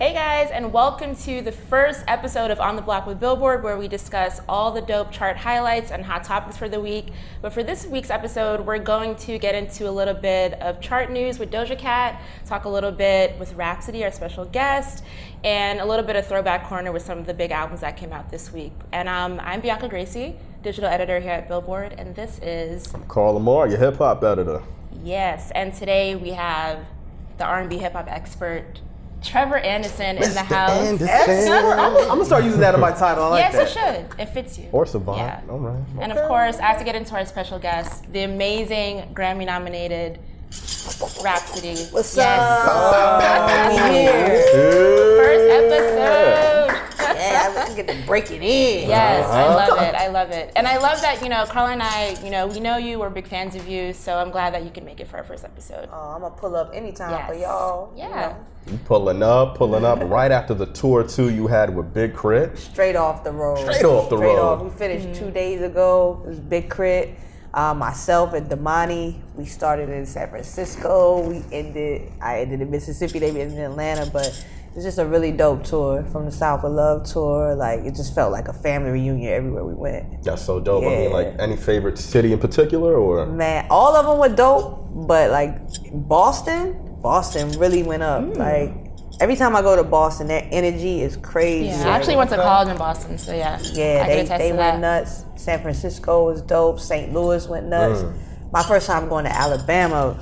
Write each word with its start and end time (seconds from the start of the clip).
Hey 0.00 0.14
guys, 0.14 0.50
and 0.50 0.72
welcome 0.72 1.14
to 1.14 1.42
the 1.42 1.52
first 1.52 2.04
episode 2.08 2.50
of 2.50 2.58
On 2.58 2.74
the 2.74 2.80
Block 2.80 3.06
with 3.06 3.20
Billboard, 3.20 3.62
where 3.62 3.76
we 3.76 3.86
discuss 3.86 4.40
all 4.48 4.72
the 4.72 4.80
dope 4.80 5.12
chart 5.12 5.36
highlights 5.36 5.90
and 5.90 6.02
hot 6.02 6.24
topics 6.24 6.56
for 6.56 6.70
the 6.70 6.80
week. 6.80 7.08
But 7.42 7.52
for 7.52 7.62
this 7.62 7.84
week's 7.84 8.08
episode, 8.08 8.64
we're 8.64 8.78
going 8.78 9.14
to 9.16 9.38
get 9.38 9.54
into 9.54 9.90
a 9.90 9.92
little 9.92 10.14
bit 10.14 10.54
of 10.54 10.80
chart 10.80 11.10
news 11.10 11.38
with 11.38 11.50
Doja 11.50 11.78
Cat, 11.78 12.18
talk 12.46 12.64
a 12.64 12.68
little 12.70 12.90
bit 12.90 13.38
with 13.38 13.52
Rapsody, 13.52 14.02
our 14.02 14.10
special 14.10 14.46
guest, 14.46 15.04
and 15.44 15.80
a 15.80 15.84
little 15.84 16.06
bit 16.06 16.16
of 16.16 16.26
throwback 16.26 16.66
corner 16.66 16.92
with 16.92 17.02
some 17.02 17.18
of 17.18 17.26
the 17.26 17.34
big 17.34 17.50
albums 17.50 17.82
that 17.82 17.98
came 17.98 18.10
out 18.10 18.30
this 18.30 18.50
week. 18.50 18.72
And 18.92 19.06
um, 19.06 19.38
I'm 19.42 19.60
Bianca 19.60 19.86
Gracie, 19.86 20.34
digital 20.62 20.88
editor 20.88 21.20
here 21.20 21.32
at 21.32 21.46
Billboard, 21.46 21.92
and 21.98 22.16
this 22.16 22.38
is 22.38 22.90
Carl 23.08 23.38
Lamarre, 23.38 23.68
your 23.68 23.78
hip 23.78 23.98
hop 23.98 24.24
editor. 24.24 24.62
Yes, 25.04 25.52
and 25.54 25.74
today 25.74 26.16
we 26.16 26.30
have 26.30 26.86
the 27.36 27.44
R&B 27.44 27.76
hip 27.76 27.92
hop 27.92 28.08
expert 28.08 28.80
Trevor 29.22 29.58
Anderson 29.58 30.16
in 30.16 30.34
the 30.34 30.42
house. 30.42 31.00
I'm, 31.02 31.96
I'm 31.96 32.08
gonna 32.08 32.24
start 32.24 32.44
using 32.44 32.60
that 32.60 32.74
in 32.74 32.80
my 32.80 32.92
title. 32.92 33.24
I 33.24 33.28
like 33.28 33.52
yes, 33.52 33.74
that. 33.74 33.96
it 33.96 34.08
should. 34.08 34.20
It 34.20 34.26
fits 34.26 34.58
you. 34.58 34.68
Or 34.72 34.86
Savant. 34.86 35.18
Yeah. 35.18 35.40
All 35.50 35.58
right. 35.58 35.82
And 36.00 36.12
of 36.12 36.26
course, 36.28 36.58
I 36.58 36.66
have 36.66 36.78
to 36.78 36.84
get 36.84 36.94
into 36.94 37.14
our 37.14 37.24
special 37.26 37.58
guest, 37.58 38.10
the 38.12 38.22
amazing 38.22 39.14
Grammy-nominated 39.14 40.18
Rapsody. 41.22 41.76
What's 41.90 42.16
yes. 42.16 42.66
up? 42.66 43.70
We 43.70 43.76
here. 43.92 44.42
First 45.16 45.50
episode. 45.50 46.49
Yeah, 47.80 47.86
get 47.94 48.00
to 48.00 48.06
break 48.06 48.30
it 48.30 48.42
in. 48.42 48.88
Yes, 48.88 49.26
I 49.26 49.46
love 49.54 49.78
it. 49.80 49.94
I 49.94 50.08
love 50.08 50.30
it. 50.30 50.52
And 50.56 50.66
I 50.66 50.78
love 50.78 51.00
that, 51.02 51.22
you 51.22 51.28
know, 51.28 51.44
Carla 51.46 51.70
and 51.72 51.82
I, 51.82 52.16
you 52.24 52.30
know, 52.30 52.46
we 52.46 52.60
know 52.60 52.76
you, 52.76 52.98
we're 52.98 53.10
big 53.10 53.26
fans 53.28 53.54
of 53.54 53.66
you, 53.68 53.92
so 53.92 54.16
I'm 54.16 54.30
glad 54.30 54.54
that 54.54 54.64
you 54.64 54.70
can 54.70 54.84
make 54.84 55.00
it 55.00 55.08
for 55.08 55.16
our 55.16 55.24
first 55.24 55.44
episode. 55.44 55.88
Oh, 55.92 56.12
I'm 56.14 56.20
gonna 56.22 56.34
pull 56.34 56.56
up 56.56 56.70
anytime 56.74 57.10
Yes. 57.10 57.28
for 57.28 57.34
y'all. 57.34 57.92
you 57.96 58.02
Yeah. 58.02 58.08
know. 58.20 58.36
You 58.72 58.78
pulling 58.84 59.22
up, 59.22 59.56
pulling 59.56 59.84
up 59.84 60.00
right 60.04 60.30
after 60.30 60.52
the 60.54 60.66
tour 60.66 61.02
too 61.02 61.30
you 61.30 61.46
had 61.46 61.74
with 61.74 61.94
Big 61.94 62.14
Crit. 62.14 62.58
Straight 62.58 62.94
off 62.96 63.24
the 63.24 63.32
road. 63.32 63.58
Straight 63.58 63.84
off 63.84 64.10
the 64.10 64.16
Straight 64.16 64.36
road. 64.36 64.38
off. 64.38 64.62
We 64.62 64.70
finished 64.70 65.18
two 65.18 65.30
days 65.30 65.62
ago. 65.62 66.20
It 66.24 66.28
was 66.28 66.40
Big 66.40 66.68
Crit. 66.68 67.14
Uh, 67.52 67.74
myself 67.74 68.32
and 68.34 68.48
Domani, 68.48 69.20
we 69.34 69.44
started 69.44 69.88
in 69.88 70.06
San 70.06 70.28
Francisco. 70.28 71.20
We 71.20 71.42
ended, 71.50 72.12
I 72.20 72.40
ended 72.42 72.60
in 72.60 72.70
Mississippi. 72.70 73.18
They 73.18 73.30
ended 73.30 73.52
in 73.58 73.58
Atlanta, 73.58 74.06
but 74.12 74.44
it's 74.74 74.84
just 74.84 74.98
a 74.98 75.04
really 75.04 75.32
dope 75.32 75.64
tour 75.64 76.04
from 76.12 76.26
the 76.26 76.30
South 76.30 76.62
with 76.62 76.72
Love 76.72 77.04
tour. 77.04 77.54
Like 77.54 77.80
it 77.80 77.94
just 77.94 78.14
felt 78.14 78.30
like 78.30 78.48
a 78.48 78.52
family 78.52 78.90
reunion 78.90 79.32
everywhere 79.32 79.64
we 79.64 79.74
went. 79.74 80.22
That's 80.22 80.42
so 80.42 80.60
dope. 80.60 80.84
I 80.84 80.88
mean, 80.88 81.12
like 81.12 81.34
any 81.38 81.56
favorite 81.56 81.98
city 81.98 82.32
in 82.32 82.38
particular 82.38 82.94
or 82.94 83.26
Man, 83.26 83.66
all 83.68 83.96
of 83.96 84.06
them 84.06 84.18
were 84.18 84.34
dope, 84.34 84.88
but 85.06 85.30
like 85.30 85.58
Boston, 85.92 86.98
Boston 87.02 87.50
really 87.58 87.82
went 87.82 88.02
up. 88.02 88.22
Mm. 88.22 88.36
Like 88.36 88.90
every 89.20 89.34
time 89.34 89.56
I 89.56 89.62
go 89.62 89.74
to 89.74 89.82
Boston, 89.82 90.28
that 90.28 90.46
energy 90.52 91.02
is 91.02 91.16
crazy. 91.16 91.66
Yeah, 91.66 91.88
I 91.88 91.96
actually 91.96 92.16
went 92.16 92.30
to 92.30 92.36
college 92.36 92.68
in 92.68 92.78
Boston, 92.78 93.18
so 93.18 93.34
yeah. 93.34 93.58
Yeah, 93.72 94.02
I 94.04 94.06
they, 94.06 94.16
can 94.16 94.24
attest 94.26 94.38
they 94.38 94.52
went 94.52 94.80
that. 94.80 95.00
nuts. 95.00 95.24
San 95.36 95.60
Francisco 95.62 96.26
was 96.26 96.42
dope. 96.42 96.78
St. 96.78 97.12
Louis 97.12 97.46
went 97.48 97.66
nuts. 97.66 98.04
My 98.52 98.62
first 98.62 98.86
time 98.86 99.08
going 99.08 99.24
to 99.24 99.32
Alabama, 99.32 100.18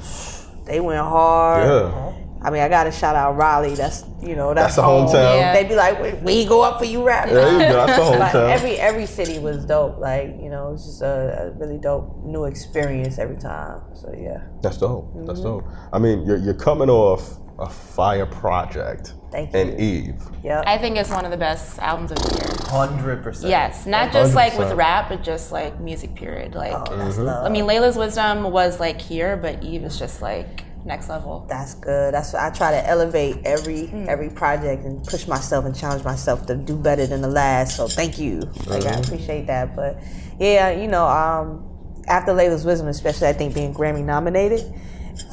they 0.65 0.81
went 0.81 1.01
hard. 1.01 1.67
Yeah. 1.67 2.08
I 2.41 2.51
mean, 2.51 2.63
I 2.63 2.69
got 2.69 2.85
to 2.85 2.93
shout 2.93 3.17
out 3.17 3.37
Raleigh. 3.37 3.75
That's 3.75 4.05
you 4.23 4.37
know 4.37 4.55
that's, 4.55 4.75
That's 4.75 4.77
the 4.77 4.83
home. 4.83 5.07
hometown. 5.09 5.39
Yeah. 5.39 5.53
They 5.55 5.65
be 5.69 5.75
like, 5.75 6.01
we, 6.01 6.13
we 6.23 6.45
go 6.47 6.63
up 6.63 6.79
for 6.79 6.85
you, 6.85 7.03
rap. 7.05 7.29
There 7.29 7.53
you 7.53 7.59
go. 7.59 7.87
That's 7.87 7.97
the 7.99 8.03
But 8.19 8.33
hometown. 8.33 8.51
every 8.53 8.77
every 8.77 9.07
city 9.07 9.39
was 9.39 9.65
dope. 9.65 9.99
Like 9.99 10.29
you 10.41 10.49
know, 10.49 10.73
it's 10.75 10.85
just 10.87 11.03
a, 11.03 11.53
a 11.55 11.59
really 11.59 11.79
dope 11.79 12.25
new 12.25 12.45
experience 12.45 13.19
every 13.19 13.37
time. 13.39 13.81
So 13.95 14.13
yeah, 14.17 14.43
That's 14.63 14.79
dope. 14.79 15.13
That's 15.27 15.41
Mm-hmm. 15.41 15.49
dope. 15.49 15.65
I 15.93 15.99
mean, 15.99 16.25
you're, 16.27 16.37
you're 16.39 16.55
coming 16.55 16.89
off 16.91 17.39
a 17.59 17.69
fire 17.69 18.25
project 18.25 19.15
Thank 19.33 19.53
you. 19.53 19.59
and 19.59 19.81
Eve. 19.81 20.23
yep. 20.45 20.63
I 20.65 20.79
think 20.79 20.97
it's 20.97 21.11
one 21.11 21.25
of 21.25 21.33
the 21.33 21.37
best 21.37 21.81
albums 21.81 22.13
of 22.13 22.19
the 22.19 22.37
year. 22.37 22.57
Hundred 22.71 23.21
percent. 23.25 23.51
Yes, 23.51 23.85
not 23.85 24.13
just 24.13 24.37
like 24.37 24.57
with 24.57 24.73
rap, 24.75 25.09
but 25.09 25.25
just 25.25 25.51
like 25.51 25.81
music 25.81 26.15
period. 26.15 26.55
Like, 26.55 26.73
Oh, 26.73 26.85
Mm-hmm. 26.93 27.47
I 27.47 27.49
mean, 27.49 27.65
Layla's 27.65 27.97
Wisdom 27.97 28.45
was 28.53 28.79
like 28.79 29.01
here, 29.01 29.37
but 29.37 29.61
Eve 29.65 29.83
is 29.83 29.99
just 29.99 30.23
like 30.23 30.63
next 30.89 31.09
level. 31.09 31.47
That's 31.49 31.75
good. 31.75 32.15
That's 32.15 32.35
I 32.35 32.51
try 32.51 32.73
to 32.73 32.89
elevate 32.89 33.37
every 33.45 33.89
Mm. 33.89 34.09
every 34.09 34.31
project 34.31 34.85
and 34.85 35.05
push 35.05 35.29
myself 35.29 35.65
and 35.65 35.75
challenge 35.75 36.03
myself 36.05 36.47
to 36.47 36.57
do 36.57 36.77
better 36.77 37.07
than 37.07 37.21
the 37.23 37.29
last. 37.29 37.77
So 37.77 37.87
thank 37.87 38.19
you. 38.19 38.43
Like 38.67 38.85
I 38.87 38.95
appreciate 38.99 39.47
that. 39.47 39.77
But 39.77 40.01
yeah, 40.41 40.71
you 40.71 40.89
know, 40.89 41.07
um, 41.07 41.65
after 42.09 42.33
Layla's 42.33 42.65
Wisdom, 42.65 42.89
especially 42.89 43.29
I 43.29 43.33
think 43.35 43.55
being 43.55 43.73
Grammy 43.73 44.03
nominated, 44.05 44.65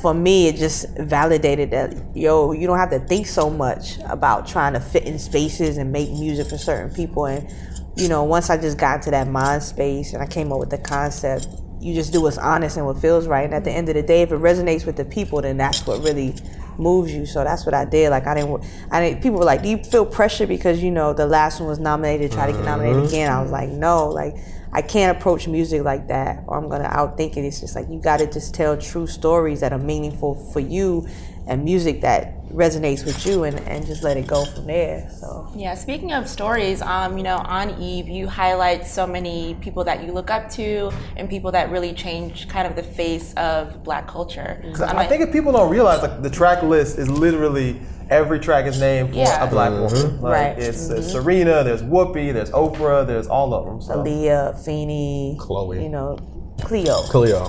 for 0.01 0.13
me 0.13 0.47
it 0.47 0.55
just 0.57 0.85
validated 0.97 1.71
that 1.71 1.93
yo, 2.15 2.51
you 2.51 2.67
don't 2.67 2.77
have 2.77 2.89
to 2.91 2.99
think 2.99 3.25
so 3.27 3.49
much 3.49 3.97
about 4.09 4.47
trying 4.47 4.73
to 4.73 4.79
fit 4.79 5.03
in 5.05 5.17
spaces 5.17 5.77
and 5.77 5.91
make 5.91 6.09
music 6.11 6.47
for 6.47 6.57
certain 6.57 6.93
people. 6.93 7.25
And 7.25 7.47
you 7.95 8.09
know, 8.09 8.23
once 8.25 8.49
I 8.49 8.57
just 8.57 8.77
got 8.77 8.95
into 8.97 9.11
that 9.11 9.27
mind 9.29 9.63
space 9.63 10.11
and 10.13 10.21
I 10.21 10.25
came 10.27 10.51
up 10.51 10.59
with 10.59 10.69
the 10.69 10.77
concept, 10.77 11.47
you 11.79 11.93
just 11.93 12.13
do 12.13 12.21
what's 12.21 12.37
honest 12.37 12.77
and 12.77 12.85
what 12.85 12.99
feels 12.99 13.27
right. 13.27 13.45
And 13.45 13.53
at 13.53 13.63
the 13.63 13.71
end 13.71 13.89
of 13.89 13.95
the 13.95 14.03
day, 14.03 14.21
if 14.21 14.31
it 14.31 14.39
resonates 14.39 14.85
with 14.85 14.95
the 14.95 15.05
people, 15.05 15.41
then 15.41 15.57
that's 15.57 15.85
what 15.85 16.01
really 16.03 16.35
moves 16.77 17.13
you. 17.13 17.25
So 17.25 17.43
that's 17.43 17.65
what 17.65 17.73
I 17.73 17.85
did. 17.85 18.09
Like 18.09 18.27
I 18.27 18.35
didn't, 18.35 18.63
I 18.91 19.01
didn't. 19.01 19.21
People 19.21 19.39
were 19.39 19.45
like, 19.45 19.61
"Do 19.61 19.69
you 19.69 19.77
feel 19.77 20.05
pressure 20.05 20.47
because 20.47 20.81
you 20.81 20.91
know 20.91 21.13
the 21.13 21.25
last 21.25 21.59
one 21.59 21.69
was 21.69 21.79
nominated, 21.79 22.31
try 22.31 22.47
to 22.47 22.53
get 22.53 22.63
nominated 22.63 22.97
uh-huh. 22.97 23.07
again?" 23.07 23.31
I 23.31 23.41
was 23.41 23.51
like, 23.51 23.69
"No, 23.69 24.09
like." 24.09 24.35
I 24.73 24.81
can't 24.81 25.17
approach 25.17 25.47
music 25.47 25.85
like 25.85 26.09
that, 26.09 26.43
or 26.47 26.57
I'm 26.57 26.67
gonna 26.67 26.89
outthink 26.89 27.37
it. 27.37 27.45
It's 27.45 27.61
just 27.61 27.77
like 27.77 27.87
you 27.89 27.97
gotta 27.97 28.27
just 28.27 28.53
tell 28.53 28.75
true 28.75 29.07
stories 29.07 29.61
that 29.61 29.71
are 29.71 29.79
meaningful 29.79 30.35
for 30.51 30.59
you, 30.59 31.07
and 31.47 31.63
music 31.63 32.01
that 32.01 32.33
resonates 32.55 33.05
with 33.05 33.25
you, 33.25 33.43
and, 33.43 33.59
and 33.67 33.85
just 33.85 34.01
let 34.03 34.17
it 34.17 34.25
go 34.27 34.45
from 34.45 34.65
there. 34.65 35.09
So 35.19 35.51
Yeah, 35.55 35.75
speaking 35.75 36.13
of 36.13 36.27
stories, 36.27 36.81
um, 36.81 37.17
you 37.17 37.23
know, 37.23 37.37
on 37.37 37.79
Eve, 37.81 38.07
you 38.07 38.27
highlight 38.27 38.85
so 38.87 39.05
many 39.05 39.55
people 39.61 39.83
that 39.83 40.03
you 40.03 40.11
look 40.13 40.29
up 40.31 40.49
to 40.51 40.91
and 41.17 41.29
people 41.29 41.51
that 41.51 41.69
really 41.69 41.93
change 41.93 42.47
kind 42.47 42.65
of 42.67 42.75
the 42.75 42.83
face 42.83 43.33
of 43.35 43.83
black 43.83 44.07
culture. 44.07 44.61
Um, 44.81 44.97
I 44.97 45.05
think 45.05 45.21
if 45.21 45.31
people 45.31 45.51
don't 45.51 45.69
realize, 45.69 46.01
like 46.01 46.21
the 46.21 46.29
track 46.29 46.63
list 46.63 46.97
is 46.97 47.09
literally 47.09 47.79
every 48.09 48.39
track 48.39 48.65
is 48.65 48.79
named 48.79 49.09
for 49.09 49.15
Yeah. 49.15 49.43
a 49.43 49.49
black 49.49 49.71
woman. 49.71 50.21
Like, 50.21 50.33
Right. 50.57 50.59
It's, 50.59 50.89
it's 50.89 51.11
Serena, 51.11 51.63
there's 51.63 51.81
Whoopi, 51.81 52.31
there's 52.33 52.51
Oprah, 52.51 53.05
there's 53.05 53.27
all 53.27 53.53
of 53.53 53.65
them. 53.65 53.81
So. 53.81 53.95
Aaliyah, 54.03 54.63
Feeny, 54.63 55.37
Chloe. 55.39 55.81
you 55.83 55.89
know, 55.89 56.17
Cleo. 56.61 57.01
Cleo. 57.03 57.45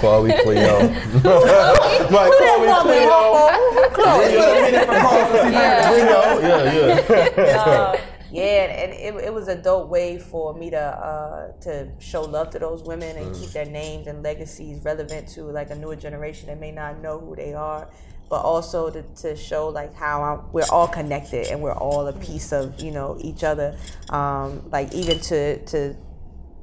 Chloe 0.00 0.32
Cleo. 0.42 0.78
Who's 0.88 1.22
Chloe 1.22 2.66
woman, 2.66 2.82
Cleo. 2.82 3.10
Homo? 3.10 3.48
It's 4.20 4.32
been 4.32 4.58
a 4.58 4.62
minute 4.62 4.86
for 4.86 4.98
Carl 5.00 5.32
to 5.32 5.42
see 5.44 5.52
Yeah. 5.52 5.88
Cleo. 5.88 6.40
Yeah, 6.40 7.34
yeah. 7.36 7.64
Uh, 7.64 8.00
yeah, 8.32 8.42
and 8.82 8.92
it, 8.92 9.24
it 9.26 9.32
was 9.32 9.46
a 9.46 9.54
dope 9.54 9.88
way 9.88 10.18
for 10.18 10.54
me 10.54 10.68
to 10.70 10.76
uh, 10.80 11.52
to 11.60 11.88
show 12.00 12.22
love 12.22 12.50
to 12.50 12.58
those 12.58 12.82
women 12.82 13.16
and 13.16 13.32
keep 13.32 13.50
their 13.50 13.64
names 13.66 14.08
and 14.08 14.24
legacies 14.24 14.82
relevant 14.84 15.28
to 15.28 15.42
like 15.44 15.70
a 15.70 15.74
newer 15.76 15.94
generation 15.94 16.48
that 16.48 16.58
may 16.58 16.72
not 16.72 17.00
know 17.00 17.20
who 17.20 17.36
they 17.36 17.54
are, 17.54 17.88
but 18.28 18.40
also 18.40 18.90
to, 18.90 19.02
to 19.22 19.36
show 19.36 19.68
like 19.68 19.94
how 19.94 20.22
I'm, 20.24 20.52
we're 20.52 20.64
all 20.72 20.88
connected 20.88 21.46
and 21.46 21.60
we're 21.62 21.74
all 21.76 22.08
a 22.08 22.12
piece 22.12 22.52
of 22.52 22.80
you 22.82 22.90
know 22.90 23.16
each 23.20 23.44
other. 23.44 23.76
Um, 24.10 24.68
like 24.72 24.92
even 24.92 25.20
to 25.20 25.64
to 25.66 25.94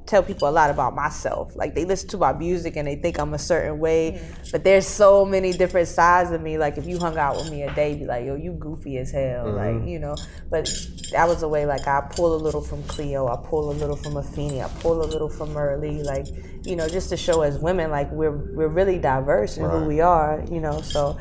tell 0.06 0.22
people 0.22 0.48
a 0.48 0.50
lot 0.50 0.70
about 0.70 0.94
myself. 0.94 1.54
Like 1.56 1.74
they 1.74 1.84
listen 1.84 2.08
to 2.10 2.18
my 2.18 2.32
music 2.32 2.76
and 2.76 2.86
they 2.86 2.96
think 2.96 3.18
I'm 3.18 3.34
a 3.34 3.38
certain 3.38 3.78
way, 3.78 4.12
mm-hmm. 4.12 4.48
but 4.50 4.64
there's 4.64 4.86
so 4.86 5.24
many 5.24 5.52
different 5.52 5.88
sides 5.88 6.30
of 6.30 6.40
me. 6.42 6.58
Like 6.58 6.78
if 6.78 6.86
you 6.86 6.98
hung 6.98 7.16
out 7.16 7.36
with 7.36 7.50
me 7.50 7.62
a 7.62 7.74
day, 7.74 7.90
you'd 7.90 8.00
be 8.00 8.06
like, 8.06 8.26
yo, 8.26 8.34
you 8.34 8.52
goofy 8.52 8.98
as 8.98 9.10
hell, 9.10 9.52
like 9.52 9.74
mm-hmm. 9.74 9.88
you 9.88 9.98
know. 9.98 10.16
But 10.50 10.70
that 11.12 11.28
was 11.28 11.42
a 11.42 11.48
way. 11.48 11.66
Like 11.66 11.86
I 11.86 12.00
pull 12.10 12.34
a 12.34 12.40
little 12.40 12.62
from 12.62 12.82
Cleo, 12.84 13.28
I 13.28 13.36
pull 13.36 13.70
a 13.70 13.74
little 13.74 13.96
from 13.96 14.14
Afeni, 14.14 14.64
I 14.64 14.68
pull 14.80 15.02
a 15.02 15.06
little 15.06 15.28
from 15.28 15.54
Myrlie, 15.54 16.02
like 16.04 16.26
you 16.64 16.76
know, 16.76 16.88
just 16.88 17.08
to 17.10 17.16
show 17.16 17.42
as 17.42 17.58
women, 17.58 17.90
like 17.90 18.10
we're 18.10 18.36
we're 18.54 18.68
really 18.68 18.98
diverse 18.98 19.56
in 19.56 19.68
who 19.68 19.84
we 19.84 20.00
are, 20.00 20.44
you 20.50 20.60
know. 20.60 20.80
So 20.80 21.18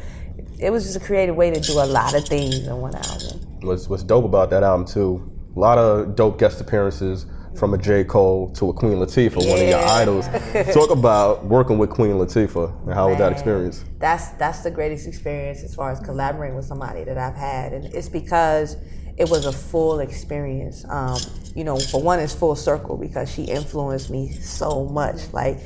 it 0.59 0.69
was 0.69 0.83
just 0.83 0.95
a 0.95 0.99
creative 0.99 1.35
way 1.35 1.51
to 1.51 1.59
do 1.59 1.73
a 1.73 1.85
lot 1.85 2.13
of 2.13 2.25
things 2.25 2.67
in 2.67 2.77
one 2.77 2.95
album. 2.95 3.41
what's 3.61 3.87
what's 3.89 4.03
dope 4.03 4.25
about 4.25 4.49
that 4.51 4.63
album 4.63 4.85
too. 4.85 5.27
A 5.55 5.59
lot 5.59 5.77
of 5.77 6.15
dope 6.15 6.39
guest 6.39 6.61
appearances. 6.61 7.25
From 7.55 7.73
a 7.73 7.77
J. 7.77 8.03
Cole 8.03 8.49
to 8.53 8.69
a 8.69 8.73
Queen 8.73 8.93
Latifah, 8.93 9.47
one 9.47 9.61
of 9.61 9.67
your 9.67 9.83
idols. 9.83 10.27
Talk 10.73 10.89
about 10.89 11.45
working 11.45 11.77
with 11.77 11.89
Queen 11.89 12.13
Latifah 12.13 12.85
and 12.85 12.93
how 12.93 13.09
was 13.09 13.17
that 13.19 13.31
experience? 13.31 13.83
That's 13.99 14.29
that's 14.29 14.61
the 14.63 14.71
greatest 14.71 15.07
experience 15.07 15.61
as 15.63 15.75
far 15.75 15.91
as 15.91 15.99
collaborating 15.99 16.55
with 16.55 16.65
somebody 16.65 17.03
that 17.03 17.17
I've 17.17 17.35
had, 17.35 17.73
and 17.73 17.85
it's 17.93 18.09
because 18.09 18.77
it 19.17 19.29
was 19.29 19.45
a 19.45 19.51
full 19.51 19.99
experience. 19.99 20.85
Um, 20.89 21.19
you 21.55 21.63
know, 21.63 21.77
for 21.77 22.01
one, 22.01 22.19
it's 22.19 22.33
full 22.33 22.55
circle 22.55 22.97
because 22.97 23.31
she 23.31 23.43
influenced 23.43 24.09
me 24.09 24.31
so 24.31 24.85
much. 24.85 25.31
Like 25.33 25.59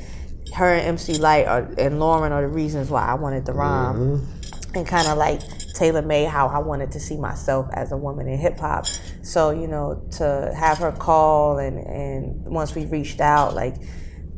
her 0.54 0.74
and 0.74 0.86
MC 0.88 1.18
Lyte 1.18 1.46
are, 1.46 1.62
and 1.78 1.94
Lauryn 2.00 2.30
are 2.30 2.42
the 2.42 2.48
reasons 2.48 2.90
why 2.90 3.06
I 3.06 3.14
wanted 3.14 3.46
to 3.46 3.52
rhyme, 3.52 4.26
and 4.74 4.86
kind 4.86 5.08
of 5.08 5.16
like 5.18 5.40
tailor 5.74 6.02
made 6.02 6.28
how 6.28 6.48
I 6.48 6.58
wanted 6.58 6.90
to 6.92 7.00
see 7.00 7.16
myself 7.16 7.68
as 7.72 7.92
a 7.92 7.96
woman 7.96 8.28
in 8.28 8.38
hip 8.38 8.58
hop. 8.58 8.86
So 9.26 9.50
you 9.50 9.66
know, 9.66 10.06
to 10.12 10.52
have 10.56 10.78
her 10.78 10.92
call 10.92 11.58
and 11.58 11.78
and 11.78 12.44
once 12.46 12.74
we 12.74 12.86
reached 12.86 13.20
out, 13.20 13.54
like 13.54 13.76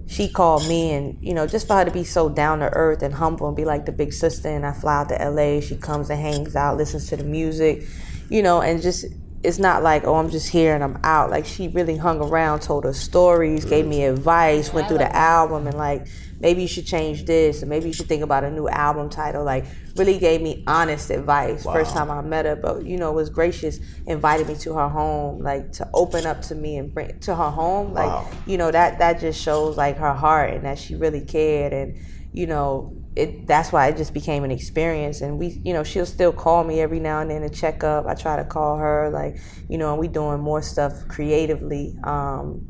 she 0.08 0.26
called 0.26 0.66
me 0.66 0.92
and 0.92 1.18
you 1.20 1.34
know 1.34 1.46
just 1.46 1.66
for 1.66 1.74
her 1.74 1.84
to 1.84 1.90
be 1.90 2.02
so 2.02 2.30
down 2.30 2.60
to 2.60 2.70
earth 2.72 3.02
and 3.02 3.12
humble 3.12 3.46
and 3.46 3.56
be 3.56 3.66
like 3.66 3.84
the 3.84 3.92
big 3.92 4.10
sister 4.10 4.48
and 4.48 4.64
i 4.64 4.72
fly 4.72 5.00
out 5.00 5.08
to 5.10 5.30
la 5.30 5.60
she 5.60 5.76
comes 5.76 6.08
and 6.08 6.18
hangs 6.18 6.56
out 6.56 6.78
listens 6.78 7.06
to 7.08 7.16
the 7.16 7.24
music 7.24 7.82
you 8.30 8.42
know 8.42 8.62
and 8.62 8.80
just 8.80 9.04
it's 9.44 9.58
not 9.58 9.82
like 9.82 10.04
oh 10.04 10.16
i'm 10.16 10.30
just 10.30 10.48
here 10.48 10.74
and 10.74 10.82
i'm 10.82 10.98
out. 11.04 11.30
Like 11.30 11.46
she 11.46 11.68
really 11.68 11.96
hung 11.96 12.20
around 12.20 12.60
told 12.60 12.84
her 12.84 12.92
stories 12.92 13.64
gave 13.64 13.86
me 13.86 14.04
advice 14.04 14.72
went 14.72 14.88
through 14.88 14.98
the 14.98 15.14
album 15.14 15.66
and 15.66 15.76
like 15.76 16.06
maybe 16.40 16.62
you 16.62 16.68
should 16.68 16.86
change 16.86 17.24
this 17.24 17.62
and 17.62 17.68
maybe 17.68 17.86
you 17.86 17.92
should 17.92 18.06
think 18.06 18.22
about 18.22 18.44
a 18.44 18.50
new 18.50 18.68
album 18.68 19.10
title. 19.10 19.44
Like 19.44 19.64
really 19.96 20.18
gave 20.18 20.40
me 20.42 20.64
honest 20.66 21.10
advice. 21.10 21.64
First 21.64 21.92
time 21.94 22.10
i 22.10 22.20
met 22.20 22.46
her 22.46 22.56
but 22.56 22.84
you 22.84 22.96
know 22.96 23.12
was 23.12 23.30
gracious 23.30 23.78
invited 24.06 24.48
me 24.48 24.56
to 24.56 24.74
her 24.74 24.88
home 24.88 25.40
like 25.40 25.70
to 25.72 25.88
open 25.94 26.26
up 26.26 26.42
to 26.42 26.54
me 26.54 26.76
and 26.76 26.92
bring 26.92 27.18
to 27.20 27.34
her 27.34 27.50
home. 27.50 27.92
Like 27.94 28.08
Wow. 28.08 28.28
you 28.46 28.58
know 28.58 28.70
that 28.72 28.98
that 28.98 29.20
just 29.20 29.40
shows 29.40 29.76
like 29.76 29.98
her 29.98 30.14
heart 30.14 30.52
and 30.54 30.64
that 30.64 30.78
she 30.78 30.96
really 30.96 31.20
cared 31.20 31.72
and 31.72 31.96
you 32.32 32.46
know 32.48 32.92
it 33.18 33.46
that's 33.46 33.72
why 33.72 33.88
it 33.88 33.96
just 33.96 34.14
became 34.14 34.44
an 34.44 34.50
experience 34.50 35.20
and 35.20 35.38
we 35.38 35.60
you 35.64 35.72
know 35.72 35.82
she'll 35.82 36.06
still 36.06 36.32
call 36.32 36.62
me 36.64 36.80
every 36.80 37.00
now 37.00 37.20
and 37.20 37.30
then 37.30 37.42
to 37.42 37.50
check 37.50 37.82
up 37.82 38.06
i 38.06 38.14
try 38.14 38.36
to 38.36 38.44
call 38.44 38.76
her 38.76 39.10
like 39.10 39.36
you 39.68 39.76
know 39.78 39.90
and 39.92 39.98
we 40.00 40.06
doing 40.08 40.40
more 40.40 40.62
stuff 40.62 40.92
creatively 41.08 41.94
um 42.04 42.60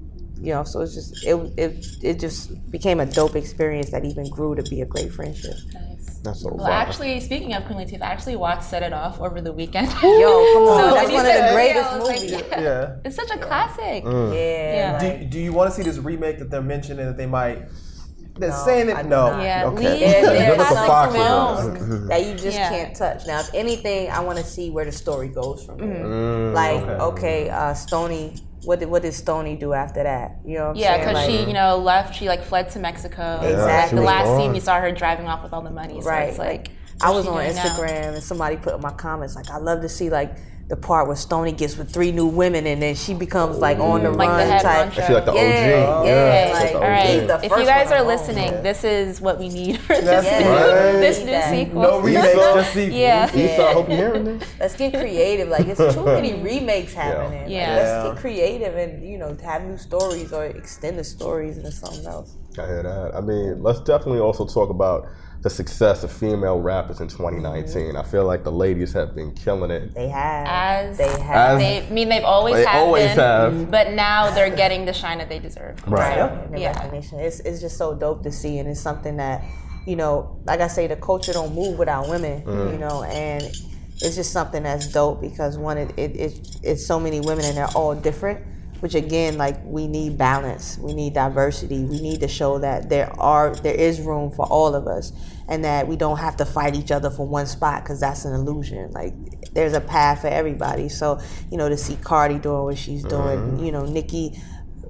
you 0.40 0.52
know 0.54 0.62
so 0.64 0.80
it's 0.80 0.94
just 0.94 1.10
it 1.26 1.34
it 1.56 1.86
it 2.02 2.20
just 2.20 2.40
became 2.70 3.00
a 3.00 3.06
dope 3.06 3.36
experience 3.36 3.90
that 3.90 4.04
even 4.04 4.28
grew 4.30 4.54
to 4.54 4.62
be 4.64 4.80
a 4.80 4.86
great 4.86 5.12
friendship 5.12 5.54
That's 6.22 6.42
so 6.42 6.48
Well, 6.50 6.66
fire. 6.66 6.72
actually, 6.84 7.20
speaking 7.20 7.54
of 7.54 7.64
Queen 7.66 7.78
Latifah, 7.78 8.02
I 8.02 8.10
actually 8.16 8.36
watched 8.36 8.64
Set 8.64 8.82
It 8.82 8.92
Off 8.92 9.20
over 9.20 9.40
the 9.40 9.52
weekend. 9.52 9.86
yo 10.22 10.30
come 10.54 10.64
on 10.66 10.78
So 10.80 10.94
that's 10.94 11.12
one 11.18 11.26
of 11.26 11.32
the 11.32 11.38
yeah, 11.38 11.54
greatest 11.54 11.88
I 11.92 11.98
was 11.98 12.08
like, 12.08 12.20
movies 12.20 12.32
yeah. 12.50 12.60
Yeah. 12.68 12.96
It's 13.06 13.16
such 13.22 13.30
a 13.30 13.38
classic. 13.38 14.02
Mm. 14.04 14.34
yeah, 14.34 14.78
Yeah. 14.78 14.98
Do, 15.04 15.24
do 15.34 15.38
you 15.38 15.52
want 15.52 15.70
to 15.70 15.74
see 15.76 15.84
this 15.88 15.98
remake 15.98 16.38
that 16.40 16.50
they're 16.50 16.60
mentioning 16.76 17.06
that 17.06 17.16
they 17.16 17.26
might? 17.26 17.58
They're 18.38 18.50
No, 18.50 18.64
saying 18.64 18.90
I 18.92 19.00
it. 19.00 19.06
No. 19.06 19.30
not. 19.32 19.42
Yeah, 19.42 19.66
Okay. 19.66 19.90
leave 19.90 20.00
There, 20.12 20.22
the 20.22 20.30
there 20.30 20.50
Give 20.52 20.60
us 20.60 20.72
a 20.72 20.78
are 20.78 20.86
Fox 20.86 21.14
some 21.14 21.74
films 21.76 22.08
that 22.08 22.24
you 22.26 22.32
just 22.34 22.46
Yeah. 22.58 22.68
can't 22.70 22.96
touch. 22.96 23.26
Now, 23.26 23.40
if 23.40 23.52
anything, 23.54 24.10
I 24.10 24.20
want 24.20 24.38
to 24.38 24.44
see 24.44 24.70
where 24.70 24.84
the 24.84 24.92
story 24.92 25.28
goes 25.28 25.64
from 25.64 25.78
there. 25.78 25.88
Mm-hmm. 26.04 26.54
like, 26.54 26.82
okay. 26.82 27.02
okay, 27.02 27.50
uh, 27.50 27.74
Stony, 27.74 28.34
what 28.64 28.80
did 28.80 28.88
what 28.90 29.02
did 29.02 29.12
Stony 29.14 29.56
do 29.56 29.72
after 29.72 30.02
that? 30.02 30.38
You 30.44 30.58
know 30.58 30.64
what 30.68 30.70
I'm 30.70 30.76
Yeah, 30.76 30.98
because 30.98 31.14
Like, 31.14 31.30
she, 31.30 31.44
you 31.44 31.52
know, 31.52 31.78
left. 31.78 32.14
She 32.16 32.28
like 32.28 32.42
fled 32.42 32.70
to 32.70 32.78
Mexico. 32.78 33.38
Exactly. 33.42 33.90
she 33.90 34.00
The 34.00 34.02
last 34.06 34.26
gone. 34.26 34.40
scene 34.40 34.54
you 34.54 34.60
saw 34.60 34.80
her 34.80 34.92
driving 34.92 35.26
off 35.28 35.42
with 35.42 35.52
all 35.52 35.62
the 35.62 35.70
money. 35.70 36.00
So 36.00 36.08
right. 36.08 36.28
it's 36.28 36.38
like 36.38 36.70
I 37.00 37.10
was 37.10 37.26
on 37.26 37.34
doing 37.34 37.54
now? 37.54 37.62
Instagram 37.62 38.14
and 38.14 38.22
somebody 38.22 38.56
put 38.56 38.74
in 38.74 38.80
my 38.80 38.90
comments 38.92 39.36
like, 39.36 39.50
I 39.50 39.58
love 39.58 39.80
to 39.82 39.88
see 39.88 40.10
like 40.10 40.36
the 40.68 40.76
part 40.76 41.06
where 41.06 41.16
Stony 41.16 41.52
gets 41.52 41.78
with 41.78 41.90
three 41.90 42.12
new 42.12 42.26
women 42.26 42.66
and 42.66 42.82
then 42.82 42.94
she 42.94 43.14
becomes 43.14 43.56
like 43.56 43.78
on 43.78 44.02
the 44.02 44.10
Like 44.10 44.28
run 44.28 44.46
head 44.46 44.60
type. 44.62 44.92
honcho. 44.92 45.06
She 45.06 45.12
like 45.14 45.24
the 45.24 45.32
Yeah, 45.32 45.40
OG. 45.88 46.06
yeah, 46.06 46.44
she's 46.46 46.54
like, 46.62 46.72
the 46.72 46.78
All 46.78 46.82
right. 46.82 47.26
The 47.26 47.36
If 47.46 47.50
you 47.58 47.64
guys 47.64 47.90
are 47.90 47.96
alone. 47.98 48.06
listening, 48.08 48.62
this 48.62 48.84
is 48.84 49.18
what 49.18 49.38
we 49.38 49.48
need 49.48 49.78
for 49.80 49.94
this 49.96 50.04
That's 50.04 50.26
new, 50.44 50.50
right. 50.50 50.92
this 51.00 51.18
new 51.24 51.56
sequel. 51.64 51.82
No 51.82 52.00
remakes, 52.00 52.34
just 52.34 52.72
sequels. 52.74 52.94
Yeah. 53.00 53.34
Issa, 53.34 53.62
I 53.66 53.72
hope 53.72 53.88
you're 53.88 53.96
hearing 53.96 54.24
this. 54.24 54.42
Let's 54.60 54.76
get 54.76 54.92
creative. 54.92 55.48
Like 55.48 55.66
it's 55.68 55.94
too 55.94 56.04
many 56.04 56.34
remakes 56.42 56.92
happening. 56.92 57.42
Like, 57.44 57.50
Yeah. 57.50 57.74
let's 57.76 58.08
get 58.14 58.20
creative 58.20 58.76
and 58.76 59.02
you 59.08 59.16
know 59.16 59.34
have 59.42 59.62
new 59.64 59.78
stories 59.78 60.34
or 60.34 60.44
extend 60.44 60.98
the 60.98 61.04
stories 61.04 61.56
into 61.56 61.72
something 61.72 62.04
else. 62.04 62.36
I 62.58 62.66
hear 62.66 62.82
that. 62.82 63.14
I 63.14 63.22
mean, 63.22 63.62
let's 63.62 63.80
definitely 63.80 64.20
also 64.20 64.44
talk 64.46 64.68
about 64.68 65.06
the 65.42 65.50
success 65.50 66.02
of 66.02 66.10
female 66.10 66.60
rappers 66.60 67.00
in 67.00 67.06
2019. 67.08 67.94
I 67.96 68.02
feel 68.02 68.24
like 68.24 68.42
the 68.42 68.50
ladies 68.52 68.92
have 68.94 69.14
been 69.14 69.32
killing 69.34 69.70
it. 69.70 69.94
They 69.94 70.08
have. 70.08 70.46
As 70.46 70.98
they 70.98 71.20
have. 71.22 71.58
They, 71.58 71.86
I 71.86 71.90
mean, 71.90 72.08
they've 72.08 72.24
always 72.24 72.56
They 72.56 72.64
have 72.64 72.82
always 72.82 73.06
been, 73.10 73.16
have. 73.18 73.70
but 73.70 73.92
now 73.92 74.30
they're 74.34 74.54
getting 74.54 74.84
the 74.84 74.92
shine 74.92 75.18
that 75.18 75.28
they 75.28 75.38
deserve. 75.38 75.76
Right. 75.86 76.16
So, 76.16 76.46
and 76.50 76.58
yeah. 76.58 76.72
recognition. 76.72 77.20
It's, 77.20 77.38
it's 77.40 77.60
just 77.60 77.76
so 77.76 77.94
dope 77.94 78.24
to 78.24 78.32
see, 78.32 78.58
and 78.58 78.68
it's 78.68 78.80
something 78.80 79.16
that, 79.18 79.44
you 79.86 79.94
know, 79.94 80.40
like 80.44 80.60
I 80.60 80.66
say, 80.66 80.88
the 80.88 80.96
culture 80.96 81.32
don't 81.32 81.54
move 81.54 81.78
without 81.78 82.08
women, 82.08 82.42
Mm-hmm. 82.42 82.72
you 82.72 82.78
know, 82.78 83.04
and 83.04 83.42
it's 84.00 84.16
just 84.16 84.32
something 84.32 84.62
that's 84.64 84.88
dope 84.92 85.20
because 85.20 85.56
one, 85.56 85.78
it, 85.78 85.92
it, 85.96 86.16
it 86.16 86.56
it's 86.62 86.86
so 86.86 86.98
many 86.98 87.20
women 87.20 87.44
and 87.44 87.56
they're 87.56 87.66
all 87.76 87.94
different. 87.94 88.44
Which 88.80 88.94
again, 88.94 89.38
like 89.38 89.56
we 89.64 89.86
need 89.86 90.16
balance, 90.16 90.78
we 90.78 90.94
need 90.94 91.14
diversity, 91.14 91.84
we 91.84 92.00
need 92.00 92.20
to 92.20 92.28
show 92.28 92.58
that 92.58 92.88
there 92.88 93.12
are 93.20 93.54
there 93.56 93.74
is 93.74 94.00
room 94.00 94.30
for 94.30 94.46
all 94.46 94.74
of 94.74 94.86
us, 94.86 95.12
and 95.48 95.64
that 95.64 95.88
we 95.88 95.96
don't 95.96 96.18
have 96.18 96.36
to 96.36 96.44
fight 96.44 96.76
each 96.76 96.92
other 96.92 97.10
for 97.10 97.26
one 97.26 97.46
spot 97.46 97.82
because 97.82 98.00
that's 98.00 98.24
an 98.24 98.34
illusion. 98.34 98.92
Like 98.92 99.14
there's 99.52 99.72
a 99.72 99.80
path 99.80 100.20
for 100.20 100.28
everybody. 100.28 100.88
So 100.88 101.20
you 101.50 101.56
know 101.56 101.68
to 101.68 101.76
see 101.76 101.96
Cardi 101.96 102.38
doing 102.38 102.62
what 102.62 102.78
she's 102.78 103.02
doing, 103.02 103.38
mm-hmm. 103.38 103.64
you 103.64 103.72
know 103.72 103.84
Nikki 103.84 104.40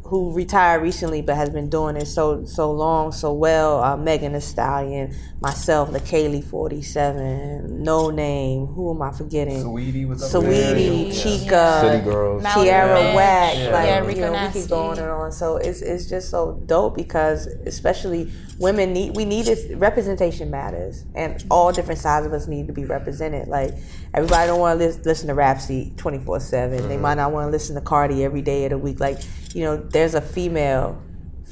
who 0.09 0.33
retired 0.33 0.83
recently 0.83 1.21
but 1.23 1.37
has 1.37 1.51
been 1.51 1.69
doing 1.69 1.97
it 1.97 2.07
so 2.07 2.45
so 2.45 2.71
long 2.73 3.13
so 3.13 3.33
well. 3.33 3.83
Uh, 3.83 3.97
Megan 3.97 4.33
Thee 4.33 4.41
Stallion, 4.41 5.15
myself, 5.41 5.91
Leikeli 5.91 6.43
Forty 6.43 6.83
Seven, 6.83 7.85
Noname. 7.85 8.75
Who 8.75 8.91
am 8.95 9.03
I 9.03 9.13
forgetting? 9.13 9.63
Saweetie 9.63 10.09
was 10.09 10.23
up 10.35 10.43
there. 10.43 10.75
Saweetie, 10.75 11.09
Chika, 11.11 11.81
City 11.81 12.05
Girls. 12.05 12.43
Mallory 12.43 12.67
Wack, 13.15 13.55
Yeah. 13.57 13.71
like 13.73 13.87
Yeah, 13.87 14.01
you 14.03 14.07
Rico 14.09 14.33
know, 14.33 14.47
we 14.55 14.61
keep 14.61 14.69
going 14.71 14.99
and 14.99 15.09
on. 15.11 15.33
So 15.33 15.57
it's 15.57 15.83
it's 15.83 16.09
just 16.09 16.31
so 16.31 16.61
dope 16.67 16.97
because 16.97 17.47
especially 17.67 18.31
women 18.59 18.93
need 18.93 19.15
we 19.17 19.25
need 19.25 19.45
this 19.47 19.67
representation 19.75 20.51
matters, 20.51 21.05
and 21.15 21.45
all 21.51 21.73
different 21.73 22.01
sides 22.01 22.27
of 22.27 22.33
us 22.33 22.49
need 22.49 22.67
to 22.67 22.73
be 22.73 22.85
represented. 22.85 23.49
Like 23.49 23.75
everybody 24.15 24.47
don't 24.47 24.61
want 24.61 24.79
to 24.81 24.87
lis- 24.87 25.05
listen 25.05 25.29
to 25.29 25.35
Rapsy 25.35 25.97
twenty 25.97 26.19
four 26.19 26.41
seven. 26.41 26.89
They 26.89 26.97
might 26.97 27.15
not 27.15 27.33
want 27.33 27.47
to 27.47 27.51
listen 27.51 27.75
to 27.77 27.81
Cardi 27.81 28.25
every 28.25 28.43
day 28.43 28.65
of 28.65 28.71
the 28.71 28.79
week. 28.79 29.01
Like 29.01 29.19
you 29.55 29.65
know, 29.65 29.77
there's 29.99 30.15
a 30.15 30.21
female 30.21 31.03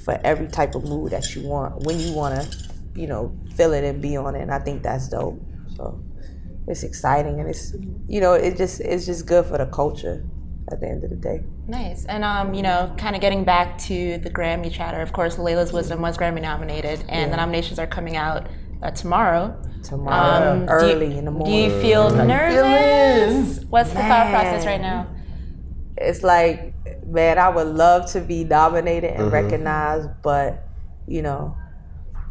for 0.05 0.21
every 0.23 0.47
type 0.47 0.77
of 0.77 0.85
mood 0.85 1.11
that 1.11 1.35
you 1.35 1.43
want 1.49 1.83
when 1.85 1.99
you 1.99 2.13
want 2.13 2.41
to, 2.41 2.49
you 2.95 3.09
know, 3.09 3.37
feel 3.57 3.73
it 3.73 3.83
and 3.83 4.01
be 4.01 4.17
on 4.17 4.37
it. 4.37 4.43
And 4.43 4.53
I 4.53 4.61
think 4.61 4.85
that's 4.85 5.09
dope. 5.09 5.41
So 5.77 6.01
it's 6.69 6.85
exciting 6.85 7.41
and 7.41 7.49
it's 7.49 7.75
you 8.09 8.21
know 8.21 8.33
it 8.35 8.57
just 8.57 8.81
it's 8.81 9.05
just 9.07 9.27
good 9.27 9.47
for 9.47 9.59
the 9.59 9.67
culture 9.67 10.25
at 10.71 10.81
the 10.81 10.87
end 10.87 11.03
of 11.03 11.11
the 11.11 11.17
day. 11.17 11.43
Nice. 11.67 12.05
And 12.05 12.23
um, 12.23 12.55
you 12.55 12.63
know, 12.63 12.95
kind 12.97 13.17
of 13.17 13.21
getting 13.21 13.43
back 13.45 13.79
to 13.89 14.19
the 14.19 14.31
Grammy 14.31 14.71
chatter. 14.71 15.01
Of 15.01 15.13
course, 15.13 15.37
Layla's 15.39 15.73
Wisdom 15.73 16.01
was 16.01 16.17
Grammy 16.17 16.41
nominated, 16.41 17.05
and 17.09 17.33
the 17.33 17.37
nominations 17.37 17.81
are 17.81 17.87
coming 17.89 18.17
out 18.17 18.47
uh, 18.83 18.93
tomorrow. 18.93 19.61
Tomorrow, 19.83 20.53
Um, 20.53 20.67
do 20.67 20.73
early 20.73 21.07
you- 21.13 21.19
in 21.19 21.25
the 21.25 21.31
morning. 21.33 21.53
Do 21.53 21.75
you 21.75 21.81
feel 21.81 22.11
nervous? 22.11 23.65
What's 23.71 23.91
the 23.91 23.97
thought 24.11 24.31
process 24.31 24.65
right 24.67 24.81
now? 24.81 25.09
it's 25.99 26.23
like, 26.23 26.75
man, 27.07 27.39
I 27.39 27.49
would 27.49 27.69
love 27.69 28.11
to 28.13 28.21
be 28.21 28.45
nominated 28.45 29.13
and 29.13 29.31
recognized, 29.33 30.09
but 30.23 30.65
you 31.07 31.23
know, 31.23 31.57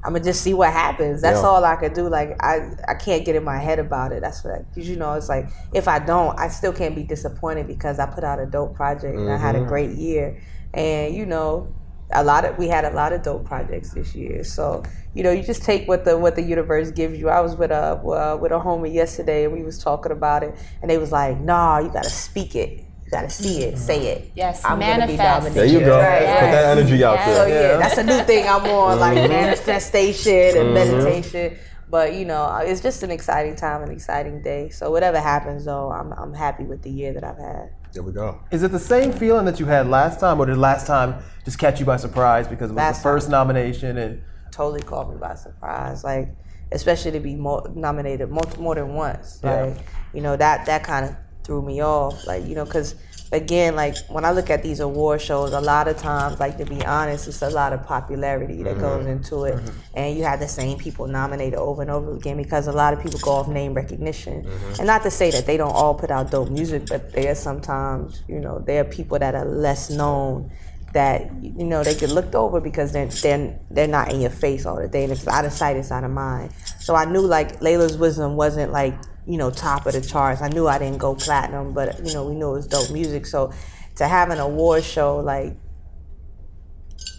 I'm 0.03 0.13
gonna 0.13 0.23
just 0.23 0.41
see 0.41 0.53
what 0.53 0.71
happens. 0.71 1.21
That's 1.21 1.41
Yeah. 1.41 1.47
all 1.47 1.65
I 1.65 1.75
could 1.77 1.93
do. 1.93 2.07
Like 2.09 2.35
I, 2.43 2.69
I 2.87 2.93
can't 2.93 3.25
get 3.25 3.35
in 3.35 3.43
my 3.43 3.57
head 3.57 3.79
about 3.79 4.11
it. 4.11 4.21
That's 4.21 4.43
what, 4.43 4.67
because 4.69 4.87
you 4.87 4.97
know, 4.97 5.13
it's 5.13 5.29
like 5.29 5.49
if 5.73 5.87
I 5.87 5.99
don't, 5.99 6.37
I 6.39 6.49
still 6.49 6.73
can't 6.73 6.95
be 6.95 7.03
disappointed 7.03 7.67
because 7.67 7.97
I 7.99 8.05
put 8.05 8.23
out 8.23 8.39
a 8.39 8.45
dope 8.45 8.75
project 8.75 9.15
and 9.15 9.31
I 9.31 9.37
had 9.37 9.55
a 9.55 9.61
great 9.61 9.91
year, 9.91 10.39
and 10.73 11.15
you 11.15 11.25
know, 11.25 11.73
a 12.11 12.23
lot 12.23 12.45
of 12.45 12.57
we 12.59 12.67
had 12.67 12.85
a 12.85 12.91
lot 12.91 13.13
of 13.13 13.23
dope 13.23 13.45
projects 13.45 13.91
this 13.93 14.13
year. 14.13 14.43
So 14.43 14.83
you 15.15 15.23
know, 15.23 15.31
you 15.31 15.41
just 15.41 15.63
take 15.63 15.87
what 15.87 16.05
the 16.05 16.17
what 16.17 16.35
the 16.35 16.43
universe 16.43 16.91
gives 16.91 17.17
you. 17.17 17.29
I 17.29 17.39
was 17.41 17.55
with 17.55 17.71
a 17.71 17.95
uh, 17.95 18.37
with 18.39 18.51
a 18.51 18.59
homie 18.59 18.93
yesterday, 18.93 19.45
and 19.45 19.53
we 19.53 19.63
was 19.63 19.79
talking 19.81 20.11
about 20.11 20.43
it, 20.43 20.53
and 20.81 20.91
they 20.91 20.99
was 20.99 21.11
like, 21.11 21.39
"Nah, 21.39 21.79
you 21.79 21.89
gotta 21.89 22.09
speak 22.11 22.55
it." 22.55 22.85
You 23.05 23.11
gotta 23.11 23.29
see 23.29 23.63
it, 23.63 23.75
mm-hmm. 23.75 23.83
say 23.83 24.07
it. 24.07 24.31
Yes, 24.35 24.65
I'm 24.65 24.79
gonna 24.79 25.05
be 25.05 25.15
manifest. 25.15 25.17
dominated. 25.17 25.55
There 25.55 25.65
you 25.65 25.79
go. 25.85 25.99
Right, 25.99 26.39
Put 26.39 26.51
that 26.51 26.77
energy 26.77 27.03
out 27.03 27.13
oh, 27.13 27.15
Yes. 27.15 27.37
So 27.37 27.45
there. 27.45 27.71
yeah, 27.71 27.77
that's 27.77 27.97
a 27.99 28.03
new 28.03 28.23
thing 28.23 28.47
I'm 28.47 28.65
on, 28.65 28.99
like 28.99 29.17
mm-hmm. 29.17 29.31
manifestation 29.31 30.33
and 30.33 30.55
mm-hmm. 30.55 30.73
meditation. 30.73 31.57
But 31.87 32.15
you 32.15 32.25
know, 32.25 32.43
uh, 32.43 32.63
it's 32.65 32.81
just 32.81 33.03
an 33.03 33.11
exciting 33.11 33.55
time, 33.55 33.83
an 33.83 33.91
exciting 33.91 34.41
day. 34.41 34.69
So 34.69 34.89
whatever 34.89 35.19
happens, 35.19 35.65
though, 35.65 35.91
I'm 35.91 36.13
I'm 36.13 36.33
happy 36.33 36.63
with 36.63 36.81
the 36.81 36.89
year 36.89 37.13
that 37.13 37.23
I've 37.23 37.37
had. 37.37 37.69
There 37.93 38.01
we 38.01 38.11
go. 38.11 38.41
Is 38.51 38.63
it 38.63 38.71
the 38.71 38.79
same 38.79 39.13
feeling 39.13 39.45
that 39.45 39.59
you 39.59 39.67
had 39.67 39.87
last 39.87 40.19
time, 40.19 40.39
or 40.39 40.47
did 40.47 40.57
last 40.57 40.87
time 40.87 41.23
just 41.45 41.59
catch 41.59 41.79
you 41.79 41.85
by 41.85 41.97
surprise 41.97 42.47
because 42.47 42.71
it 42.71 42.73
was 42.73 42.77
Last 42.77 42.97
the 42.97 43.03
first 43.03 43.29
nomination 43.29 43.97
and 43.97 44.21
Totally 44.51 44.81
caught 44.81 45.11
me 45.11 45.17
by 45.17 45.35
surprise, 45.35 46.03
like 46.03 46.29
especially 46.71 47.11
to 47.11 47.19
be 47.19 47.35
mo- 47.35 47.71
nominated 47.75 48.29
more, 48.29 48.45
more 48.57 48.73
than 48.73 48.93
once. 48.93 49.41
Yeah. 49.43 49.63
Like 49.63 49.77
you 50.13 50.21
know 50.21 50.35
that 50.37 50.65
that 50.65 50.83
kind 50.83 51.05
of 51.05 51.15
threw 51.45 51.61
me 51.61 51.83
off. 51.83 52.25
Like 52.25 52.45
you 52.45 52.55
know, 52.55 52.65
because 52.65 52.95
again, 53.31 53.75
like 53.75 53.95
when 54.07 54.25
I 54.25 54.31
look 54.31 54.49
at 54.49 54.63
these 54.63 54.79
award 54.79 55.21
shows, 55.21 55.53
a 55.53 55.61
lot 55.61 55.87
of 55.87 55.97
times, 55.97 56.39
like 56.39 56.57
to 56.57 56.65
be 56.65 56.83
honest, 56.85 57.27
it's 57.27 57.41
a 57.41 57.49
lot 57.49 57.73
of 57.73 57.85
popularity 57.85 58.63
that 58.63 58.79
goes 58.79 59.01
mm-hmm. 59.01 59.11
into 59.11 59.45
it, 59.45 59.55
mm-hmm. 59.55 59.77
and 59.93 60.17
you 60.17 60.23
have 60.23 60.39
the 60.39 60.47
same 60.47 60.77
people 60.77 61.07
nominated 61.07 61.59
over 61.59 61.81
and 61.81 61.91
over 61.91 62.15
again 62.15 62.37
because 62.37 62.67
a 62.67 62.71
lot 62.71 62.93
of 62.93 63.01
people 63.01 63.19
go 63.19 63.31
off 63.31 63.47
name 63.47 63.73
recognition. 63.73 64.43
Mm-hmm. 64.43 64.73
And 64.79 64.87
not 64.87 65.03
to 65.03 65.11
say 65.11 65.31
that 65.31 65.45
they 65.45 65.57
don't 65.57 65.73
all 65.73 65.95
put 65.95 66.11
out 66.11 66.31
dope 66.31 66.49
music, 66.49 66.87
but 66.87 67.11
there 67.13 67.31
are 67.31 67.35
sometimes, 67.35 68.23
you 68.27 68.39
know, 68.39 68.59
there 68.59 68.81
are 68.81 68.85
people 68.85 69.19
that 69.19 69.35
are 69.35 69.45
less 69.45 69.89
known 69.89 70.51
that 70.93 71.29
you 71.43 71.65
know 71.65 71.83
they 71.83 71.93
get 71.93 72.09
looked 72.09 72.35
over 72.35 72.61
because 72.61 72.93
they're 72.93 73.07
they're, 73.07 73.59
they're 73.69 73.87
not 73.87 74.13
in 74.13 74.21
your 74.21 74.29
face 74.29 74.65
all 74.65 74.77
the 74.77 74.87
day. 74.87 75.03
And 75.03 75.11
it's 75.11 75.27
out 75.27 75.43
of 75.43 75.51
sight 75.51 75.75
it's 75.75 75.91
out 75.91 76.05
of 76.05 76.11
mind. 76.11 76.51
So 76.79 76.95
i 76.95 77.03
knew 77.03 77.21
like 77.21 77.59
layla's 77.59 77.97
wisdom 77.97 78.37
wasn't 78.37 78.71
like 78.71 78.95
you 79.27 79.37
know 79.37 79.51
top 79.51 79.85
of 79.85 79.93
the 79.93 80.01
charts. 80.01 80.41
I 80.41 80.49
knew 80.49 80.67
i 80.67 80.77
didn't 80.77 80.99
go 80.99 81.15
platinum 81.15 81.73
but 81.73 82.05
you 82.05 82.13
know 82.13 82.27
we 82.27 82.35
knew 82.35 82.51
it 82.51 82.53
was 82.53 82.67
dope 82.67 82.91
music. 82.91 83.25
So 83.25 83.51
to 83.95 84.07
have 84.07 84.29
an 84.29 84.39
award 84.39 84.83
show 84.83 85.17
like 85.17 85.55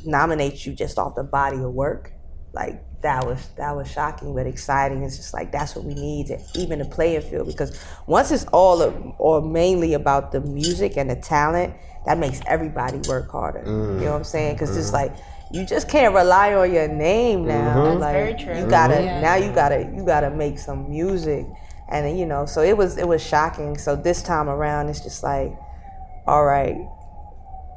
nominate 0.05 0.65
you 0.65 0.73
just 0.73 0.99
off 0.99 1.15
the 1.15 1.25
body 1.25 1.57
of 1.57 1.73
work 1.73 2.13
like 2.53 2.83
that 3.03 3.25
was 3.27 3.49
that 3.57 3.77
was 3.77 3.91
shocking 3.91 4.35
but 4.35 4.47
exciting. 4.47 5.03
It's 5.03 5.17
just 5.17 5.35
like 5.35 5.53
that's 5.53 5.77
what 5.77 5.85
we 5.85 5.95
need 5.95 6.29
to 6.29 6.41
even 6.55 6.79
the 6.79 6.85
playing 6.85 7.23
field 7.23 7.47
because 7.47 7.81
once 8.07 8.31
it's 8.31 8.45
all 8.47 8.83
or 9.19 9.43
mainly 9.43 9.95
about 9.95 10.33
the 10.33 10.41
music 10.41 10.97
and 10.97 11.11
the 11.11 11.17
talent 11.17 11.75
that 12.07 12.19
makes 12.19 12.41
everybody 12.47 12.99
work 13.09 13.31
harder. 13.31 13.61
You 13.61 13.73
mm. 13.73 14.01
know 14.01 14.13
what 14.13 14.17
i'm 14.17 14.25
saying? 14.25 14.55
Because 14.55 14.77
it's 14.77 14.87
mm-hmm. 14.87 15.13
like 15.13 15.17
you 15.53 15.65
just 15.65 15.89
can't 15.89 16.15
rely 16.15 16.55
on 16.55 16.73
your 16.73 16.89
name 16.89 17.47
now. 17.47 17.77
Mm-hmm. 17.77 17.85
That's 17.85 18.01
like 18.01 18.13
very 18.15 18.35
true. 18.35 18.59
you 18.59 18.71
gotta 18.71 19.03
Yeah. 19.03 19.21
now 19.21 19.35
you 19.37 19.53
gotta 19.53 19.93
you 19.95 20.05
gotta 20.05 20.31
make 20.31 20.59
some 20.59 20.89
music 20.89 21.47
and 21.91 22.05
then, 22.07 22.17
you 22.17 22.27
know 22.27 22.47
so 22.47 22.63
it 22.63 22.77
was 22.77 22.97
it 22.99 23.07
was 23.07 23.23
shocking 23.23 23.77
so 23.79 23.95
this 23.97 24.23
time 24.23 24.49
around 24.49 24.89
it's 24.89 25.01
just 25.01 25.23
like 25.23 25.53
all 26.27 26.45
right 26.45 26.77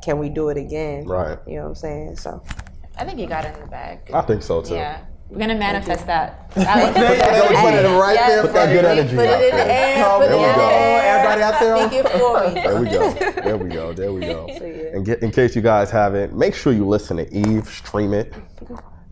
can 0.03 0.17
we 0.17 0.29
do 0.29 0.49
it 0.49 0.57
again 0.57 1.05
Right. 1.05 1.37
you 1.47 1.55
know 1.55 1.63
what 1.63 1.69
i'm 1.69 1.75
saying 1.75 2.15
so 2.15 2.41
I 2.97 3.05
think 3.05 3.17
you 3.17 3.27
got 3.27 3.45
it 3.45 3.55
in 3.55 3.61
the 3.61 3.67
bag. 3.67 3.99
I 4.13 4.19
think 4.23 4.43
so 4.43 4.61
too. 4.61 4.73
Yeah. 4.73 4.99
We're 5.29 5.39
gonna 5.39 5.55
manifest 5.55 6.05
that. 6.07 6.51
I 6.57 6.83
like 6.83 6.93
There 6.93 7.15
you 7.15 7.21
go. 7.21 7.61
Put 7.61 7.73
it 7.75 7.97
right 7.97 8.13
Yes, 8.15 8.27
there. 8.29 8.41
Put 8.41 8.53
that 8.53 8.73
good 8.73 8.83
energy 8.83 9.15
Put 9.15 9.25
it 9.25 9.33
in 9.53 9.57
the 9.57 9.63
there. 9.63 9.97
air. 9.97 10.17
Put 10.17 10.25
it 10.25 10.27
There 10.27 10.37
we 10.37 10.55
go. 10.55 10.69
Everybody 11.13 11.41
out 11.41 11.59
there? 11.61 11.87
Speak 11.87 11.99
it 11.99 12.09
for 12.09 12.47
me. 12.49 12.53
There 12.61 12.81
we 12.81 12.89
go. 12.89 13.13
There 13.41 13.57
we 13.57 13.69
go. 13.69 13.93
There 13.93 14.11
we 14.11 14.19
go. 14.19 14.47
yeah. 14.49 14.95
And 14.97 15.05
get, 15.05 15.23
in 15.23 15.31
case 15.31 15.55
you 15.55 15.61
guys 15.61 15.89
haven't, 15.89 16.35
make 16.37 16.53
sure 16.55 16.73
you 16.73 16.85
listen 16.85 17.15
to 17.15 17.33
Eve, 17.33 17.65
stream 17.69 18.13
it. 18.13 18.33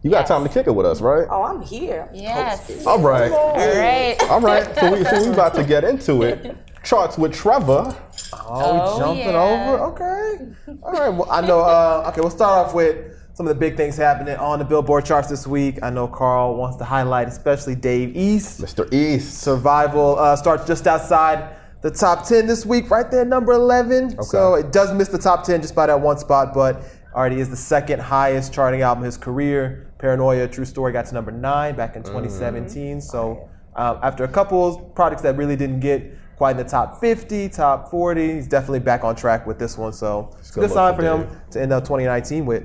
You 0.04 0.12
got 0.12 0.28
time 0.28 0.44
to 0.44 0.50
kick 0.50 0.68
it 0.68 0.72
with 0.72 0.86
us, 0.86 1.02
right? 1.02 1.28
Oh, 1.30 1.44
I'm 1.44 1.62
here. 1.62 2.08
Yes. 2.14 2.86
All 2.86 3.00
right. 3.00 3.32
All 3.32 3.56
right. 3.56 4.16
All 4.30 4.40
right. 4.42 4.76
So 4.76 4.94
we 4.94 5.04
so 5.04 5.24
we 5.24 5.34
about 5.34 5.56
to 5.56 5.64
get 5.64 5.84
into 5.84 6.22
it. 6.24 6.56
Charts 6.84 7.18
with 7.18 7.34
Trevor. 7.34 7.96
Oh, 8.34 8.74
we 8.74 8.80
Oh, 8.82 8.98
jumping 9.00 9.26
yeah. 9.26 9.42
over? 9.42 9.84
Okay. 9.92 10.78
All 10.84 10.92
right. 10.94 11.10
Well, 11.10 11.28
I 11.30 11.42
know. 11.46 11.60
Uh, 11.62 12.06
okay, 12.10 12.22
we'll 12.22 12.30
start 12.30 12.68
off 12.68 12.74
with 12.74 13.14
some 13.34 13.46
of 13.48 13.54
the 13.54 13.60
big 13.60 13.76
things 13.76 13.98
happening 13.98 14.36
on 14.38 14.60
the 14.60 14.66
Billboard 14.66 15.04
charts 15.04 15.28
this 15.28 15.46
week. 15.46 15.80
I 15.84 15.90
know 15.90 16.08
Carl 16.08 16.56
wants 16.56 16.78
to 16.78 16.84
highlight, 16.86 17.28
especially 17.28 17.76
Dave 17.76 18.16
East. 18.16 18.62
Mr. 18.62 18.92
East. 18.94 19.40
Survival 19.42 20.18
uh, 20.18 20.36
starts 20.36 20.66
just 20.66 20.88
outside 20.88 21.56
the 21.82 21.92
top 21.92 22.26
10 22.26 22.48
this 22.48 22.66
week, 22.66 22.90
right 22.90 23.10
there, 23.12 23.26
number 23.26 23.52
11. 23.52 24.06
Okay. 24.14 24.16
So 24.24 24.56
it 24.56 24.72
does 24.72 24.94
miss 24.94 25.10
the 25.10 25.20
top 25.20 25.44
10 25.44 25.62
just 25.62 25.76
by 25.76 25.88
that 25.88 26.00
one 26.00 26.18
spot, 26.18 26.54
but 26.54 26.82
already 27.14 27.40
is 27.40 27.50
the 27.50 27.56
second 27.58 28.00
highest 28.02 28.54
charting 28.54 28.82
album 28.82 29.04
of 29.04 29.06
his 29.08 29.18
career. 29.18 29.87
Paranoia, 30.00 30.48
True 30.48 30.66
Story, 30.66 30.92
got 30.94 31.06
to 31.08 31.14
number 31.14 31.32
nine 31.32 31.76
back 31.76 31.96
in 31.96 32.04
2017. 32.04 33.02
So 33.02 33.50
uh, 33.76 34.00
after 34.04 34.24
a 34.24 34.28
couple 34.28 34.66
of 34.66 34.96
projects 34.96 35.22
that 35.24 35.36
really 35.38 35.56
didn't 35.56 35.80
get 35.80 36.04
quite 36.36 36.52
in 36.52 36.58
the 36.58 36.64
top 36.64 37.00
50, 37.00 37.50
top 37.50 37.90
40, 37.90 38.34
he's 38.36 38.48
definitely 38.48 38.80
back 38.80 39.04
on 39.04 39.16
track 39.16 39.48
with 39.48 39.58
this 39.58 39.78
one. 39.78 39.92
So 39.94 40.36
it's 40.40 40.52
a 40.52 40.54
good 40.54 40.62
good 40.62 40.72
sign 40.72 40.96
for 40.96 41.02
for 41.02 41.08
him 41.08 41.22
Dave. 41.28 41.50
to 41.52 41.62
end 41.62 41.74
up 41.74 41.84
2019 41.84 42.46
with. 42.46 42.64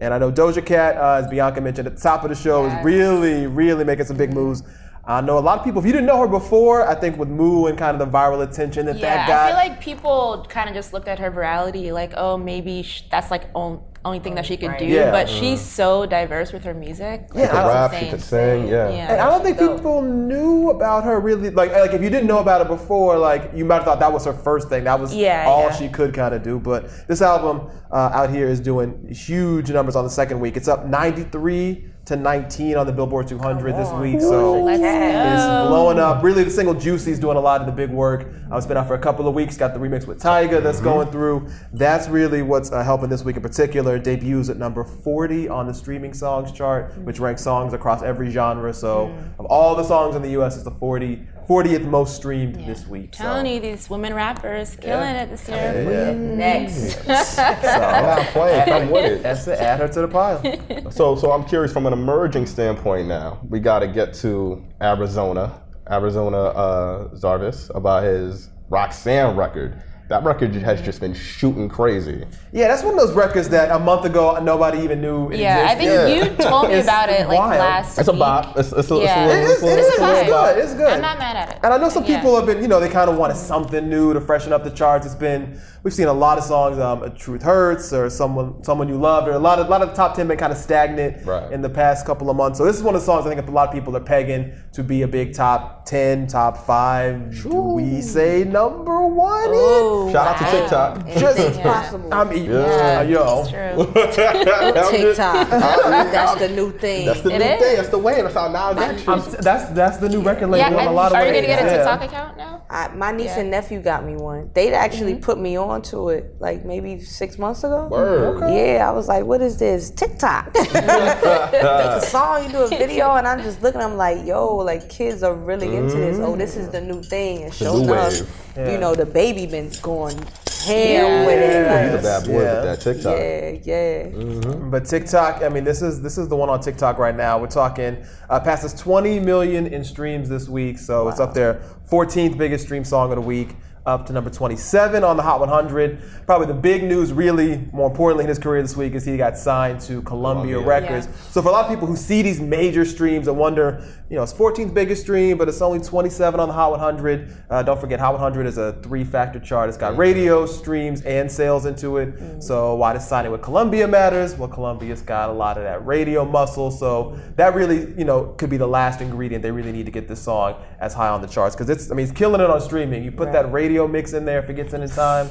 And 0.00 0.12
I 0.12 0.18
know 0.18 0.30
Doja 0.30 0.64
Cat, 0.64 0.96
uh, 0.98 1.22
as 1.24 1.26
Bianca 1.28 1.60
mentioned 1.62 1.86
at 1.86 1.96
the 1.96 2.02
top 2.02 2.22
of 2.22 2.28
the 2.28 2.34
show, 2.36 2.66
Yes. 2.66 2.78
is 2.80 2.84
really, 2.84 3.46
really 3.46 3.82
making 3.84 4.04
some 4.04 4.18
big 4.18 4.34
moves. 4.34 4.62
I 5.08 5.20
know 5.22 5.38
a 5.38 5.40
lot 5.40 5.58
of 5.58 5.64
people, 5.64 5.80
if 5.80 5.86
you 5.86 5.92
didn't 5.92 6.06
know 6.06 6.18
her 6.20 6.26
before, 6.26 6.86
I 6.86 6.94
think 6.96 7.16
with 7.16 7.28
Moo 7.28 7.66
and 7.66 7.78
kind 7.78 7.98
of 7.98 8.10
the 8.12 8.18
viral 8.18 8.42
attention 8.42 8.84
that 8.86 8.96
Yeah, 8.96 9.14
that 9.14 9.28
got. 9.28 9.40
I 9.44 9.46
feel 9.46 9.56
like 9.56 9.80
people 9.80 10.44
kind 10.50 10.68
of 10.68 10.74
just 10.74 10.92
looked 10.92 11.06
at 11.08 11.18
her 11.20 11.30
virality 11.30 11.92
like, 11.92 12.12
oh, 12.16 12.36
maybe 12.36 12.82
sh- 12.82 13.04
that's 13.10 13.30
like 13.30 13.44
on- 13.54 13.80
only 14.06 14.20
thing 14.20 14.34
that 14.36 14.46
she 14.46 14.56
could 14.56 14.76
do. 14.78 14.86
Yeah. 14.86 15.10
But 15.10 15.28
she's 15.28 15.60
so 15.60 16.06
diverse 16.06 16.52
with 16.52 16.64
her 16.64 16.74
music. 16.74 17.28
Yeah, 17.34 17.42
She 17.42 17.48
can 17.48 17.56
I- 17.56 17.68
rap, 17.68 17.90
she 17.90 17.96
insane. 17.96 18.10
can 18.10 18.20
sing, 18.20 18.68
yeah. 18.68 18.88
Yeah. 18.88 19.12
and 19.12 19.20
I 19.20 19.28
don't 19.30 19.42
think 19.42 19.58
dope. 19.58 19.76
people 19.76 20.02
knew 20.02 20.70
about 20.70 21.04
her 21.04 21.18
really. 21.20 21.50
Like, 21.50 21.72
like 21.72 21.92
if 21.92 22.00
you 22.02 22.10
didn't 22.10 22.26
know 22.28 22.38
about 22.38 22.60
it 22.60 22.68
before, 22.68 23.18
like 23.18 23.50
you 23.54 23.64
might 23.64 23.76
have 23.76 23.84
thought 23.84 24.00
that 24.00 24.12
was 24.12 24.24
her 24.24 24.32
first 24.32 24.68
thing. 24.68 24.84
That 24.84 24.98
was 25.00 25.14
Yeah, 25.14 25.44
all 25.46 25.64
yeah. 25.68 25.72
she 25.76 25.88
could 25.88 26.14
kind 26.14 26.34
of 26.34 26.42
do. 26.42 26.58
But 26.58 26.88
this 27.08 27.20
album 27.20 27.68
uh, 27.90 28.10
out 28.18 28.30
here 28.30 28.48
is 28.48 28.60
doing 28.60 29.08
huge 29.12 29.70
numbers 29.70 29.96
on 29.96 30.04
the 30.04 30.10
second 30.10 30.40
week. 30.40 30.56
It's 30.56 30.68
up 30.68 30.86
93 30.86 31.90
to 32.06 32.14
19 32.16 32.76
on 32.76 32.86
the 32.86 32.92
Billboard 32.92 33.26
200 33.26 33.74
this 33.74 33.90
week. 33.94 34.20
So 34.20 34.62
Let's 34.62 34.80
It's 34.80 35.44
go. 35.44 35.68
blowing 35.68 35.98
up. 35.98 36.22
Really, 36.22 36.44
the 36.44 36.50
single 36.50 36.74
Juicy's 36.74 37.18
doing 37.18 37.36
a 37.36 37.40
lot 37.40 37.60
of 37.60 37.66
the 37.66 37.72
big 37.72 37.90
work. 37.90 38.28
Uh, 38.50 38.56
it's 38.56 38.64
been 38.66 38.76
out 38.76 38.86
for 38.86 38.94
a 38.94 38.98
couple 38.98 39.26
of 39.26 39.34
weeks. 39.34 39.56
Got 39.56 39.74
the 39.74 39.80
remix 39.80 40.06
with 40.06 40.22
Tyga 40.22 40.62
that's 40.62 40.80
going 40.80 41.08
through. 41.10 41.48
That's 41.72 42.08
really 42.08 42.42
what's 42.42 42.70
uh, 42.70 42.84
helping 42.84 43.08
this 43.08 43.24
week 43.24 43.34
in 43.36 43.42
particular. 43.42 43.98
Debuts 43.98 44.48
at 44.48 44.56
number 44.56 44.84
40 44.84 45.48
on 45.48 45.66
the 45.66 45.74
streaming 45.74 46.14
songs 46.14 46.52
chart, 46.52 46.96
which 46.98 47.18
ranks 47.18 47.42
songs 47.42 47.72
across 47.72 48.02
every 48.02 48.30
genre. 48.30 48.72
So, 48.72 49.12
of 49.40 49.46
all 49.46 49.74
the 49.74 49.84
songs 49.84 50.14
in 50.14 50.22
the 50.22 50.30
U.S., 50.30 50.54
it's 50.54 50.64
the 50.64 50.70
40, 50.70 51.26
40th 51.48 51.84
most 51.86 52.16
streamed 52.16 52.56
this 52.66 52.86
week. 52.86 53.14
So, 53.14 53.22
Telling 53.22 53.46
you, 53.46 53.60
these 53.60 53.88
women 53.88 54.12
rappers 54.14 54.76
killing 54.76 55.14
it 55.14 55.30
this 55.30 55.48
year. 55.48 55.56
yeah. 55.88 56.12
Next. 56.12 56.98
I'm 57.08 58.04
not 58.04 58.26
playing. 58.28 58.64
Come 58.68 58.90
with 58.90 59.12
it. 59.12 59.22
That's 59.22 59.46
it. 59.46 59.58
Add 59.60 59.80
her 59.80 59.88
to 59.88 60.00
the 60.02 60.08
pile. 60.08 60.90
So, 60.90 61.14
so 61.14 61.30
I'm 61.30 61.44
curious 61.44 61.72
from 61.72 61.86
an 61.86 61.92
emerging 61.92 62.46
standpoint 62.46 63.06
now. 63.06 63.38
We 63.48 63.60
got 63.60 63.78
to 63.80 63.86
get 63.88 64.12
to 64.14 64.64
Arizona, 64.82 65.62
Arizona 65.88 66.36
uh, 66.38 67.08
Zervas 67.14 67.74
about 67.74 68.02
his 68.02 68.50
Roxanne 68.68 69.36
record. 69.36 69.80
That 70.08 70.22
record 70.22 70.54
has 70.54 70.80
just 70.82 71.00
been 71.00 71.14
shooting 71.14 71.68
crazy. 71.68 72.24
Yeah, 72.52 72.68
that's 72.68 72.84
one 72.84 72.94
of 72.94 73.00
those 73.00 73.12
records 73.16 73.48
that 73.48 73.72
a 73.74 73.78
month 73.78 74.04
ago 74.04 74.38
nobody 74.40 74.78
even 74.82 75.00
knew. 75.00 75.30
It 75.30 75.40
Yeah, 75.40 75.66
I 75.68 75.74
think 75.74 75.90
existed. 75.90 76.38
you 76.44 76.48
told 76.48 76.68
me 76.68 76.78
about 76.80 77.08
it 77.08 77.26
like 77.26 77.36
wild. 77.38 77.58
last 77.58 77.98
It's 77.98 78.06
a 78.08 78.12
bop. 78.12 78.56
It's, 78.56 78.70
it's, 78.72 78.88
a, 78.92 78.94
Yeah. 78.98 79.26
it's, 79.26 79.34
a, 79.34 79.36
little- 79.36 79.44
is, 79.44 79.50
it's, 79.50 79.62
a, 79.62 79.66
it 79.66 79.68
little- 79.68 79.78
is, 79.78 79.86
it's 79.88 79.98
a 79.98 80.02
little 80.02 80.16
it's 80.20 80.28
good. 80.28 80.64
It's 80.64 80.74
good. 80.74 80.92
I'm 80.92 81.00
not 81.02 81.18
mad 81.18 81.36
at 81.36 81.50
it. 81.56 81.60
And 81.64 81.74
I 81.74 81.78
know 81.78 81.88
some 81.88 82.04
Yeah. 82.04 82.16
people 82.18 82.36
have 82.36 82.46
been, 82.46 82.62
you 82.62 82.68
know, 82.68 82.78
they 82.78 82.88
kind 82.88 83.10
of 83.10 83.16
wanted 83.16 83.36
something 83.36 83.88
new 83.90 84.14
to 84.14 84.20
freshen 84.20 84.52
up 84.52 84.62
the 84.62 84.70
charts. 84.70 85.06
It's 85.06 85.16
been, 85.16 85.60
we've 85.82 85.92
seen 85.92 86.06
a 86.06 86.12
lot 86.12 86.38
of 86.38 86.44
songs, 86.44 86.78
um, 86.78 87.02
"A 87.02 87.10
"Truth 87.10 87.42
Hurts" 87.42 87.92
or 87.92 88.08
"Someone 88.08 88.62
Someone 88.62 88.88
You 88.88 88.98
Loved," 88.98 89.26
or 89.26 89.32
a 89.32 89.38
lot 89.40 89.58
of, 89.58 89.66
a 89.66 89.70
lot 89.70 89.82
of 89.82 89.88
the 89.88 89.94
top 89.96 90.14
ten 90.14 90.28
been 90.28 90.38
kind 90.38 90.52
of 90.52 90.58
stagnant 90.58 91.26
Right. 91.26 91.50
in 91.50 91.62
the 91.62 91.68
past 91.70 92.06
couple 92.06 92.30
of 92.30 92.36
months. 92.36 92.58
So 92.58 92.64
this 92.64 92.76
is 92.76 92.82
one 92.84 92.94
of 92.94 93.00
the 93.00 93.04
songs 93.04 93.26
I 93.26 93.34
think 93.34 93.44
a 93.46 93.50
lot 93.50 93.66
of 93.68 93.74
people 93.74 93.96
are 93.96 94.00
pegging 94.00 94.52
to 94.74 94.84
be 94.84 95.02
a 95.02 95.08
big 95.08 95.34
top 95.34 95.84
ten, 95.84 96.28
top 96.28 96.58
five. 96.64 97.42
Do 97.42 97.50
we 97.60 98.00
say 98.02 98.44
number 98.44 99.04
one? 99.04 99.50
Ooh, 99.96 100.12
Shout 100.12 100.26
out 100.26 100.38
to 100.38 100.44
wow. 100.44 100.50
TikTok. 100.50 101.06
Just 101.18 101.60
possible. 101.60 102.14
I 102.14 102.24
mean, 102.24 102.44
Yeah. 102.44 102.98
Uh, 102.98 103.02
yo, 103.02 103.40
It's 103.40 103.50
true. 103.50 104.92
TikTok. 104.98 105.48
That's 105.50 106.40
the 106.40 106.48
new 106.48 106.72
thing. 106.72 107.06
That's 107.06 107.20
the 107.22 107.30
new 107.30 107.38
thing. 107.38 107.76
That's 107.76 107.88
the 107.88 107.98
way. 107.98 108.22
That's 108.22 108.34
how 108.34 108.48
now 108.48 108.72
that's 108.72 109.36
that's 109.36 109.68
that's 109.70 109.96
the 109.98 110.08
new 110.08 110.20
record 110.20 110.48
label 110.48 110.70
Yeah, 110.70 110.82
in 110.82 110.88
a 110.88 110.92
lot 110.92 111.12
of 111.12 111.18
are 111.18 111.26
you 111.26 111.32
ways. 111.32 111.46
gonna 111.46 111.46
get 111.46 111.62
a 111.62 111.66
yeah. 111.66 111.76
TikTok 111.76 112.02
account 112.02 112.36
now? 112.36 112.62
I, 112.68 112.88
my 112.88 113.12
niece 113.12 113.26
Yeah. 113.26 113.40
and 113.40 113.50
nephew 113.50 113.80
got 113.80 114.04
me 114.04 114.16
one. 114.16 114.50
They 114.54 114.72
actually 114.72 115.12
mm-hmm. 115.14 115.22
put 115.22 115.38
me 115.38 115.56
on 115.56 115.82
to 115.82 116.08
it 116.10 116.36
like 116.40 116.64
maybe 116.64 117.00
six 117.00 117.38
months 117.38 117.64
ago. 117.64 117.88
Word. 117.88 118.40
Yeah, 118.52 118.88
I 118.88 118.92
was 118.92 119.08
like, 119.08 119.24
what 119.24 119.40
is 119.40 119.58
this? 119.58 119.90
TikTok. 119.90 120.54
Make 120.54 120.74
a 120.74 122.00
song, 122.06 122.44
you 122.44 122.50
do 122.50 122.58
a 122.58 122.68
video, 122.68 123.10
and 123.16 123.26
I'm 123.26 123.42
just 123.42 123.62
looking, 123.62 123.80
I'm 123.80 123.96
like, 123.96 124.26
yo, 124.26 124.56
like 124.56 124.88
kids 124.88 125.22
are 125.22 125.34
really 125.34 125.74
into 125.76 125.96
this. 125.96 126.18
Oh, 126.18 126.36
this 126.36 126.56
is 126.56 126.68
mm. 126.68 126.72
the 126.72 126.80
new 126.80 127.02
thing. 127.02 127.44
And 127.44 127.54
sure 127.54 127.74
new 127.74 127.92
enough, 127.92 128.56
wave. 128.56 128.72
you 128.72 128.78
know, 128.78 128.94
DaBaby 128.94 129.50
been 129.50 129.70
going 129.86 130.18
ham 130.18 130.26
Yeah. 130.66 131.26
with 131.26 131.38
it. 131.38 131.92
He's 131.92 132.00
a 132.00 132.02
bad 132.02 132.26
boy 132.26 132.42
Yeah. 132.42 132.54
with 132.54 132.64
that 132.64 132.80
TikTok. 132.80 133.16
yeah, 133.16 134.08
yeah. 134.08 134.54
But 134.68 134.84
TikTok, 134.84 135.44
I 135.44 135.48
mean, 135.48 135.62
this 135.62 135.80
is 135.80 136.02
this 136.02 136.18
is 136.18 136.26
the 136.26 136.34
one 136.34 136.48
on 136.50 136.60
TikTok 136.60 136.98
right 136.98 137.16
now. 137.16 137.38
We're 137.38 137.46
talking 137.46 137.96
uh, 138.28 138.40
passes 138.40 138.74
20 138.74 139.20
million 139.20 139.68
in 139.68 139.84
streams 139.84 140.28
this 140.28 140.48
week, 140.48 140.78
so 140.80 141.08
it's 141.08 141.20
up 141.20 141.34
there, 141.34 141.60
14th 141.88 142.36
biggest 142.36 142.64
stream 142.64 142.82
song 142.84 143.10
of 143.12 143.16
the 143.16 143.22
week, 143.22 143.50
up 143.86 144.04
to 144.06 144.12
number 144.12 144.28
27 144.30 145.04
on 145.04 145.16
the 145.16 145.22
Hot 145.22 145.40
100. 145.40 146.02
Probably 146.26 146.46
the 146.46 146.54
big 146.54 146.82
news, 146.82 147.12
really, 147.12 147.64
more 147.72 147.88
importantly 147.88 148.24
in 148.24 148.28
his 148.28 148.38
career 148.38 148.60
this 148.60 148.76
week, 148.76 148.94
is 148.94 149.04
he 149.04 149.16
got 149.16 149.38
signed 149.38 149.80
to 149.82 150.02
Columbia, 150.02 150.56
Columbia. 150.56 150.60
Records. 150.60 151.08
So 151.30 151.40
for 151.40 151.48
a 151.48 151.52
lot 151.52 151.64
of 151.64 151.70
people 151.70 151.86
who 151.86 151.96
see 151.96 152.20
these 152.22 152.40
major 152.40 152.84
streams 152.84 153.28
and 153.28 153.38
wonder, 153.38 153.86
you 154.10 154.16
know, 154.16 154.22
it's 154.22 154.32
14th 154.32 154.74
biggest 154.74 155.02
stream, 155.02 155.38
but 155.38 155.48
it's 155.48 155.60
only 155.62 155.80
27 155.80 156.38
on 156.38 156.48
the 156.48 156.54
Hot 156.54 156.70
100. 156.72 157.36
Uh, 157.48 157.62
don't 157.62 157.80
forget, 157.80 158.00
Hot 158.00 158.12
100 158.12 158.46
is 158.46 158.58
a 158.58 158.72
three-factor 158.82 159.40
chart. 159.40 159.68
It's 159.68 159.78
got 159.78 159.96
radio, 159.96 160.46
streams, 160.46 161.02
and 161.02 161.30
sales 161.30 161.66
into 161.66 161.98
it. 161.98 162.42
So 162.42 162.74
why 162.74 162.92
does 162.92 163.06
signing 163.06 163.32
with 163.32 163.42
Columbia 163.42 163.86
matters? 163.86 164.34
Well, 164.34 164.48
Columbia's 164.48 165.02
got 165.02 165.30
a 165.30 165.32
lot 165.32 165.56
of 165.56 165.64
that 165.64 165.84
radio 165.86 166.24
muscle, 166.24 166.70
so 166.70 167.18
that 167.36 167.54
really, 167.54 167.92
you 167.98 168.04
know, 168.04 168.34
could 168.38 168.50
be 168.50 168.56
the 168.56 168.66
last 168.66 169.00
ingredient. 169.00 169.42
They 169.42 169.50
really 169.50 169.72
need 169.72 169.86
to 169.86 169.92
get 169.92 170.08
this 170.08 170.22
song 170.22 170.62
as 170.80 170.94
high 170.94 171.08
on 171.08 171.20
the 171.20 171.28
charts 171.28 171.54
because 171.54 171.68
it's, 171.68 171.90
I 171.90 171.94
mean, 171.94 172.04
it's 172.04 172.16
killing 172.16 172.40
it 172.40 172.48
on 172.48 172.60
streaming. 172.60 173.04
You 173.04 173.12
put 173.12 173.32
that 173.32 173.52
radio 173.52 173.75
mix 173.84 174.12
in 174.12 174.24
there 174.24 174.38
if 174.38 174.48
it 174.48 174.54
gets 174.54 174.72
in 174.72 174.82
in 174.82 174.88
time. 174.88 175.28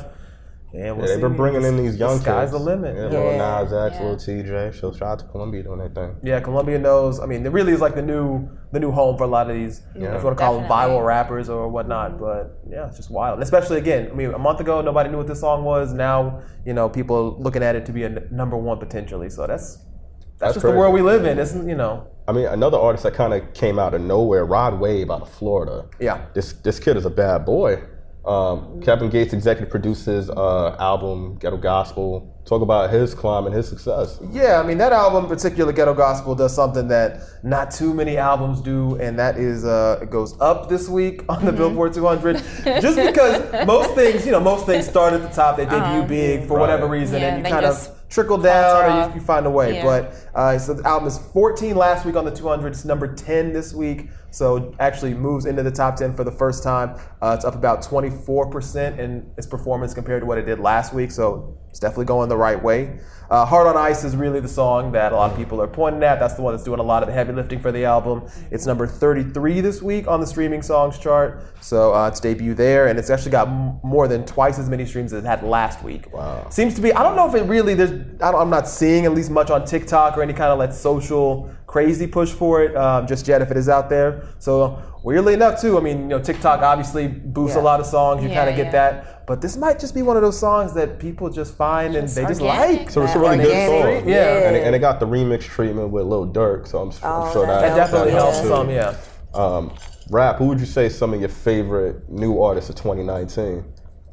Yeah, 0.73 0.91
we'll 0.91 1.07
Yeah, 1.07 1.13
they've 1.13 1.21
been 1.21 1.35
bringing 1.37 1.63
in 1.63 1.77
these 1.77 1.95
young 1.95 2.17
the 2.17 2.23
sky's 2.23 2.49
kids. 2.49 2.51
the 2.51 2.59
limit. 2.59 2.95
Yeah, 2.95 3.09
Yeah. 3.09 3.19
Lil 3.19 3.37
Nas 3.37 3.73
X, 3.73 3.95
Yeah. 3.95 4.05
Lil 4.05 4.15
Tjay. 4.17 4.79
So 4.79 4.91
shout 4.91 5.03
out 5.03 5.19
to 5.19 5.25
Columbia 5.25 5.63
doing 5.63 5.79
their 5.79 5.89
thing. 5.89 6.17
Yeah, 6.21 6.39
Columbia 6.41 6.77
knows. 6.77 7.19
I 7.21 7.25
mean, 7.25 7.45
it 7.45 7.51
really 7.51 7.71
is 7.71 7.79
like 7.79 7.95
the 7.95 8.01
new 8.01 8.49
the 8.73 8.79
new 8.79 8.91
home 8.91 9.17
for 9.17 9.23
a 9.23 9.27
lot 9.27 9.49
of 9.49 9.55
these. 9.55 9.81
Yeah. 9.95 10.15
If 10.15 10.19
you 10.19 10.25
want 10.25 10.37
to 10.37 10.43
call 10.43 10.59
them 10.59 10.69
viral 10.69 11.05
rappers 11.05 11.47
or 11.47 11.69
whatnot, 11.69 12.11
mm-hmm. 12.11 12.19
but 12.25 12.59
yeah, 12.69 12.87
it's 12.87 12.97
just 12.97 13.09
wild. 13.09 13.35
And 13.35 13.43
especially 13.43 13.77
again, 13.77 14.09
I 14.11 14.15
mean, 14.15 14.33
a 14.33 14.37
month 14.37 14.59
ago 14.59 14.81
nobody 14.81 15.09
knew 15.09 15.17
what 15.17 15.27
this 15.27 15.39
song 15.39 15.63
was. 15.63 15.93
Now 15.93 16.41
you 16.65 16.73
know 16.73 16.89
people 16.89 17.37
looking 17.39 17.63
at 17.63 17.75
it 17.77 17.85
to 17.85 17.93
be 17.93 18.03
a 18.03 18.09
n- 18.09 18.27
number 18.31 18.57
one 18.57 18.77
potentially. 18.77 19.29
So 19.29 19.47
that's 19.47 19.77
that's, 19.77 20.39
That's 20.39 20.53
just 20.55 20.61
crazy. 20.65 20.73
the 20.73 20.79
world 20.79 20.93
we 20.93 21.01
live 21.01 21.23
in. 21.25 21.39
It's 21.39 21.55
you 21.55 21.75
know. 21.75 22.07
I 22.27 22.33
mean, 22.33 22.47
another 22.47 22.77
artist 22.77 23.03
that 23.03 23.13
kind 23.13 23.33
of 23.33 23.53
came 23.53 23.79
out 23.79 23.93
of 23.93 24.01
nowhere, 24.01 24.45
Rod 24.45 24.79
Wave 24.79 25.09
out 25.09 25.21
of 25.21 25.29
Florida. 25.29 25.87
Yeah. 25.99 26.25
This 26.33 26.51
this 26.51 26.79
kid 26.79 26.97
is 26.97 27.05
a 27.05 27.09
bad 27.09 27.45
boy. 27.45 27.81
Um, 28.25 28.81
Kevin 28.81 29.09
Gates 29.09 29.33
executive 29.33 29.69
produced 29.69 30.05
his 30.05 30.29
uh, 30.29 30.75
album 30.79 31.37
Ghetto 31.37 31.57
Gospel. 31.57 32.31
Talk 32.45 32.61
about 32.61 32.91
his 32.91 33.13
climb 33.13 33.45
and 33.45 33.55
his 33.55 33.67
success. 33.67 34.19
Yeah, 34.31 34.59
I 34.59 34.65
mean 34.65 34.77
that 34.79 34.93
album, 34.93 35.23
in 35.25 35.29
particular, 35.29 35.71
Ghetto 35.71 35.93
Gospel, 35.93 36.35
does 36.35 36.53
something 36.55 36.87
that 36.89 37.21
not 37.43 37.71
too 37.71 37.93
many 37.93 38.17
albums 38.17 38.61
do, 38.61 38.95
and 38.95 39.17
that 39.17 39.37
is 39.37 39.65
uh, 39.65 39.99
it 40.01 40.09
goes 40.09 40.39
up 40.39 40.69
this 40.69 40.87
week 40.87 41.21
on 41.29 41.45
the 41.45 41.51
Billboard 41.51 41.93
200. 41.93 42.37
Just 42.81 42.97
because 42.97 43.65
most 43.65 43.93
things, 43.95 44.25
you 44.25 44.31
know, 44.31 44.39
most 44.39 44.65
things 44.65 44.87
start 44.87 45.13
at 45.13 45.21
the 45.21 45.29
top, 45.29 45.57
they 45.57 45.65
debut 45.65 46.07
big 46.07 46.47
for 46.47 46.59
whatever 46.59 46.87
reason, 46.87 47.21
Yeah, 47.21 47.35
and 47.35 47.45
you 47.45 47.51
kind 47.51 47.65
of 47.65 47.95
trickle 48.09 48.37
down 48.37 48.83
falter 48.83 48.87
or 48.87 49.09
you, 49.09 49.15
you 49.15 49.21
find 49.21 49.45
a 49.45 49.49
way. 49.49 49.75
Yeah. 49.75 49.83
But 49.83 50.29
uh, 50.35 50.57
so 50.59 50.73
the 50.73 50.87
album 50.87 51.07
is 51.07 51.17
14 51.17 51.75
last 51.75 52.05
week 52.05 52.15
on 52.15 52.25
the 52.25 52.31
200. 52.31 52.67
It's 52.69 52.85
number 52.85 53.13
10 53.13 53.53
this 53.53 53.73
week, 53.73 54.09
so 54.35 54.75
actually 54.79 55.13
moves 55.13 55.45
into 55.45 55.63
the 55.63 55.71
top 55.71 55.95
10 55.95 56.13
for 56.13 56.25
the 56.25 56.31
first 56.31 56.61
time. 56.61 56.99
Uh, 57.21 57.33
it's 57.35 57.45
up 57.45 57.55
about 57.55 57.81
24% 57.81 58.99
in 58.99 59.31
its 59.37 59.47
performance 59.47 59.93
compared 59.93 60.21
to 60.21 60.25
what 60.25 60.37
it 60.37 60.45
did 60.45 60.59
last 60.59 60.93
week, 60.93 61.09
so 61.09 61.57
it's 61.69 61.79
definitely 61.79 62.05
going 62.05 62.27
the 62.27 62.35
right 62.37 62.61
way. 62.61 62.99
Uh, 63.29 63.45
Heart 63.45 63.67
on 63.67 63.77
Ice 63.77 64.03
is 64.03 64.15
really 64.15 64.39
the 64.39 64.47
song 64.47 64.91
that 64.91 65.11
a 65.11 65.15
lot 65.15 65.31
of 65.31 65.37
people 65.37 65.61
are 65.61 65.67
pointing 65.67 66.03
at. 66.03 66.19
That's 66.19 66.35
the 66.35 66.41
one 66.41 66.53
that's 66.53 66.63
doing 66.63 66.79
a 66.79 66.83
lot 66.83 67.01
of 67.01 67.07
the 67.07 67.13
heavy 67.13 67.33
lifting 67.33 67.59
for 67.59 67.71
the 67.71 67.85
album. 67.85 68.29
It's 68.51 68.65
number 68.65 68.85
33 68.85 69.61
this 69.61 69.81
week 69.81 70.07
on 70.07 70.19
the 70.19 70.27
streaming 70.27 70.61
songs 70.61 70.99
chart, 70.99 71.41
so 71.61 71.95
uh, 71.95 72.07
its 72.09 72.19
debut 72.19 72.53
there, 72.53 72.87
and 72.87 72.99
it's 72.99 73.09
actually 73.09 73.31
got 73.31 73.47
m- 73.47 73.79
more 73.83 74.07
than 74.07 74.25
twice 74.25 74.59
as 74.59 74.69
many 74.69 74.85
streams 74.85 75.11
as 75.11 75.23
it 75.23 75.27
had 75.27 75.43
last 75.43 75.81
week. 75.81 76.13
Wow. 76.13 76.47
Seems 76.49 76.75
to 76.75 76.81
be. 76.81 76.93
I 76.93 77.03
don't 77.03 77.15
know 77.15 77.27
if 77.27 77.35
it 77.35 77.43
really. 77.43 77.73
There's. 77.73 77.91
I 78.21 78.31
don't, 78.31 78.41
I'm 78.41 78.49
not 78.49 78.67
seeing 78.67 79.05
at 79.05 79.13
least 79.13 79.31
much 79.31 79.49
on 79.49 79.65
TikTok 79.65 80.17
or 80.17 80.21
any 80.21 80.33
kind 80.33 80.51
of 80.51 80.59
like 80.59 80.71
social 80.71 81.49
crazy 81.75 82.07
push 82.07 82.31
for 82.31 82.63
it 82.63 82.73
um, 82.77 83.05
just 83.05 83.27
yet. 83.27 83.41
If 83.41 83.51
it 83.51 83.57
is 83.57 83.67
out 83.67 83.89
there, 83.89 84.23
so 84.39 84.79
weirdly 85.03 85.33
enough 85.33 85.59
too. 85.59 85.77
I 85.77 85.81
mean, 85.81 85.97
you 86.03 86.07
know, 86.07 86.19
TikTok 86.29 86.61
obviously 86.61 87.07
boosts 87.09 87.57
a 87.57 87.61
lot 87.69 87.81
of 87.81 87.85
songs. 87.85 88.23
You 88.23 88.29
Yeah, 88.29 88.35
kind 88.39 88.49
of 88.49 88.55
get 88.55 88.67
yeah. 88.67 88.71
that, 88.79 89.27
but 89.27 89.41
this 89.41 89.57
might 89.57 89.77
just 89.77 89.93
be 89.93 90.01
one 90.01 90.15
of 90.15 90.23
those 90.23 90.39
songs 90.39 90.73
that 90.75 90.99
people 90.99 91.29
just 91.29 91.53
find 91.57 91.93
and 91.97 92.07
they 92.07 92.25
just 92.25 92.39
like. 92.39 92.89
So 92.89 93.03
it's 93.03 93.13
a 93.15 93.19
really 93.19 93.39
good 93.39 93.67
song. 93.67 94.07
Yeah. 94.07 94.47
And 94.47 94.55
it, 94.55 94.63
and 94.65 94.73
it 94.73 94.79
got 94.79 95.01
the 95.01 95.05
remix 95.07 95.41
treatment 95.41 95.89
with 95.89 96.05
Lil 96.05 96.27
Durk, 96.31 96.65
so 96.65 96.77
I'm, 96.83 96.89
s- 96.89 97.03
I'm 97.03 97.23
Oh, 97.23 97.33
sure 97.33 97.45
that 97.45 97.59
that, 97.59 97.69
That 97.69 97.75
definitely 97.75 98.13
helps 98.13 98.39
too. 98.39 98.47
some. 98.47 98.69
Yeah. 98.69 98.95
Um, 99.33 99.73
rap, 100.09 100.37
who 100.37 100.45
would 100.45 100.61
you 100.61 100.65
say 100.65 100.87
some 100.87 101.13
of 101.13 101.19
your 101.19 101.27
favorite 101.29 102.09
new 102.09 102.41
artists 102.41 102.69
of 102.69 102.77
2019? 102.77 103.65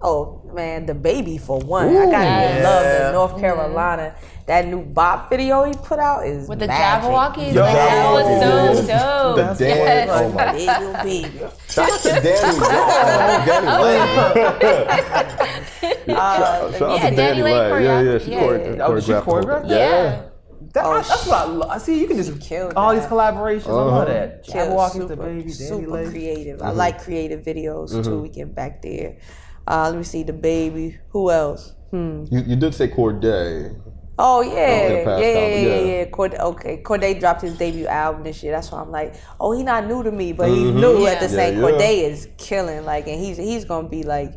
Oh 0.05 0.51
man, 0.53 0.87
DaBaby 0.87 1.41
for 1.41 1.59
one. 1.61 1.89
I 1.89 1.93
gotta 1.93 2.11
Yes. 2.11 2.65
love 2.65 2.85
Yeah. 2.85 3.07
the 3.07 3.13
North 3.13 3.39
Carolina. 3.39 4.03
Mm-hmm. 4.03 4.27
That 4.47 4.67
new 4.67 4.83
bop 4.83 5.31
video 5.31 5.63
he 5.65 5.73
put 5.73 6.01
out 6.01 6.27
is 6.27 6.49
With 6.49 6.59
the 6.59 6.67
magic. 6.67 7.09
Jabbawockeez, 7.09 7.53
Yo, 7.55 7.61
like 7.61 7.75
that 7.75 8.13
was 8.13 8.27
so 8.41 8.87
dope. 8.87 9.37
The 9.37 9.65
dance, 9.65 10.11
oh 10.13 10.29
my 10.33 10.53
Big 10.53 11.23
baby. 11.23 11.47
Shout 11.69 11.91
out 11.91 12.01
to 12.01 12.09
DaniLeigh. 12.09 13.47
Danny 13.47 13.67
Lane. 13.83 14.09
Shout 16.07 16.19
uh, 16.19 16.73
shout 16.73 16.83
out 16.83 16.99
yeah, 16.99 17.11
to 17.11 17.17
Danny 17.17 17.17
Danny 17.17 17.43
Lane 17.43 17.73
Lane. 17.73 17.83
Yeah, 17.85 18.01
yeah, 18.03 18.19
she 18.19 18.31
choreographed- 18.31 18.65
chore- 18.65 18.77
yeah. 18.77 18.87
Oh, 18.87 18.95
did 18.95 19.05
she 19.05 19.13
choreographed. 19.13 19.25
choreograph? 19.25 19.71
Yeah. 19.71 20.23
Oh, 20.23 20.29
that, 20.75 20.85
Oh, 20.87 20.95
that's 20.95 21.27
what 21.27 21.37
I 21.37 21.45
love. 21.45 21.83
See. 21.83 22.01
You 22.01 22.07
can 22.09 22.17
just 22.17 22.41
killed 22.41 22.73
all 22.75 22.95
that. 22.95 23.01
these 23.01 23.09
collaborations. 23.11 23.69
I 23.69 23.73
love 23.73 23.93
uh-huh. 23.93 24.05
that. 24.07 24.45
Yeah, 24.49 24.55
Jabbawockeez, 24.67 25.09
the 25.09 25.17
baby, 25.17 25.41
Danny 25.43 25.51
super 25.53 25.91
Lane. 25.91 26.11
creative. 26.11 26.63
I 26.63 26.67
mm-hmm. 26.67 26.79
like 26.79 27.03
creative 27.03 27.41
videos 27.45 27.91
too. 27.91 27.97
Mm-hmm. 28.11 28.23
We 28.23 28.29
get 28.31 28.55
back 28.55 28.83
there. 28.83 29.17
Uh, 29.67 29.89
let 29.91 29.97
me 29.99 30.05
see 30.05 30.25
DaBaby. 30.25 30.99
Who 31.11 31.31
else? 31.31 31.75
Hmm. 31.91 32.25
You, 32.31 32.41
you 32.41 32.57
did 32.57 32.75
say 32.75 32.89
Cordae. 32.89 33.79
Oh 34.19 34.41
yeah, 34.43 34.89
yeah, 34.89 35.19
yeah, 35.19 35.19
yeah, 35.19 35.57
yeah. 35.57 35.81
yeah. 35.99 36.05
Cordae, 36.07 36.39
okay, 36.39 36.83
Cordae 36.83 37.19
dropped 37.19 37.43
his 37.43 37.57
debut 37.57 37.87
album 37.87 38.23
this 38.23 38.43
year. 38.43 38.53
That's 38.53 38.71
why 38.71 38.81
I'm 38.81 38.91
like, 38.91 39.15
oh, 39.41 39.53
he 39.53 39.63
not 39.63 39.87
new 39.87 40.03
to 40.03 40.13
me, 40.13 40.33
but 40.33 40.49
he's 40.49 40.71
new 40.71 41.07
at 41.07 41.19
the 41.21 41.27
Yeah. 41.27 41.31
same. 41.31 41.55
Mm-hmm. 41.55 41.63
Yeah, 41.63 41.69
yeah. 41.71 41.79
Cordae 41.79 42.11
is 42.11 42.29
killing, 42.39 42.85
like, 42.85 43.07
and 43.09 43.21
he's 43.21 43.37
he's 43.37 43.65
gonna 43.65 43.89
be 43.89 44.03
like, 44.03 44.33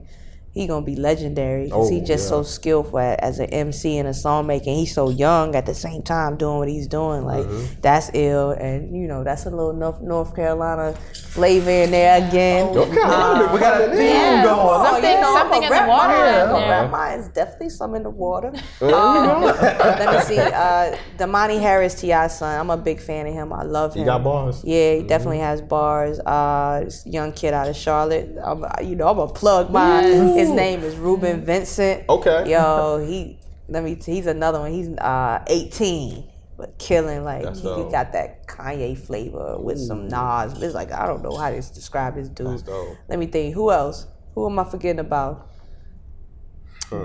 he 0.56 0.66
gonna 0.68 0.86
be 0.86 0.96
legendary 0.96 1.66
because 1.66 1.88
Oh, 1.88 1.92
he's 1.94 2.08
just 2.08 2.24
yeah. 2.26 2.30
so 2.30 2.44
skillful 2.44 2.98
at, 2.98 3.20
as 3.20 3.40
an 3.40 3.48
MC 3.54 3.98
and 3.98 4.08
a 4.08 4.14
song 4.14 4.48
maker. 4.48 4.72
He's 4.72 4.94
so 4.96 5.10
young 5.10 5.54
at 5.54 5.66
the 5.68 5.76
same 5.76 6.02
time 6.02 6.38
doing 6.38 6.58
what 6.60 6.70
he's 6.70 6.88
doing. 6.88 7.26
Like 7.26 7.46
Mm-hmm. 7.46 7.82
that's 7.82 8.10
ill, 8.14 8.52
and 8.52 8.96
you 8.96 9.06
know 9.08 9.24
that's 9.24 9.46
a 9.46 9.50
little 9.52 9.74
North, 9.74 10.02
North 10.02 10.34
Carolina 10.36 10.96
flavor 11.32 11.70
in 11.70 11.92
there 11.92 12.26
again. 12.28 12.74
North 12.74 12.92
Carolina, 12.94 13.54
We 13.54 13.60
got 13.60 13.82
a 13.82 13.88
theme 13.90 13.98
Yeah. 14.00 14.44
going. 14.44 14.58
Oh, 14.58 14.84
Something- 14.86 15.12
you 15.12 15.22
know, 15.22 15.34
something 15.36 15.64
in 15.64 15.70
the 15.70 15.86
water 15.88 16.08
mine. 16.08 16.24
down 16.26 16.40
I'm 16.48 16.48
gonna 16.54 16.66
there. 16.66 16.82
wrap 16.84 16.92
mine. 16.92 17.20
It's 17.20 17.28
definitely 17.28 17.70
some 17.70 17.94
in 17.96 18.04
the 18.04 18.10
water. 18.10 18.54
Um, 18.82 19.42
let 19.44 20.14
me 20.16 20.22
see. 20.24 20.40
Uh, 20.40 20.96
Domani 21.18 21.58
Harris, 21.60 21.96
T.I.'s 22.00 22.40
son. 22.40 22.58
I'm 22.58 22.70
a 22.70 22.78
big 22.78 23.02
fan 23.02 23.28
of 23.28 23.34
him. 23.34 23.52
I 23.52 23.64
love 23.64 23.94
him. 23.94 24.00
He 24.00 24.06
got 24.06 24.24
bars. 24.24 24.62
Yeah, 24.64 24.96
he 24.96 25.04
definitely 25.04 25.40
has 25.40 25.62
bars. 25.62 26.20
Uh, 26.20 26.90
young 27.06 27.34
kid 27.34 27.54
out 27.54 27.68
of 27.68 27.76
Charlotte. 27.76 28.30
I'm, 28.44 28.64
you 28.88 28.96
know, 28.96 29.10
I'm 29.10 29.18
gonna 29.18 29.34
plug 29.34 29.70
mine. 29.70 30.06
His 30.48 30.56
name 30.56 30.84
is 30.84 30.96
Reuben 30.96 31.42
Vincent. 31.42 32.04
Okay. 32.10 32.52
Yo, 32.52 33.04
he. 33.06 33.40
Let 33.68 33.84
me. 33.84 33.96
He's 33.96 34.28
another 34.28 34.60
one. 34.60 34.72
He's 34.72 34.90
uh 34.90 35.44
18, 35.48 36.24
but 36.58 36.78
killing. 36.78 37.24
Like 37.24 37.44
That's 37.44 37.60
he, 37.62 37.68
he 37.68 37.82
dope. 37.82 37.92
got 37.92 38.14
that 38.14 38.48
Kanye 38.48 38.98
flavor 38.98 39.58
with 39.60 39.80
some 39.80 40.08
Nas. 40.08 40.62
It's 40.62 40.76
like 40.76 40.92
I 40.92 41.08
don't 41.08 41.24
know 41.24 41.36
how 41.36 41.50
to 41.50 41.56
describe 41.58 42.16
this 42.16 42.30
dude. 42.30 42.64
Let 43.08 43.20
me 43.20 43.26
think. 43.28 43.56
Who 43.56 43.72
else? 43.72 44.08
Who 44.36 44.46
am 44.48 44.60
I 44.60 44.64
forgetting 44.66 45.00
about? 45.00 45.50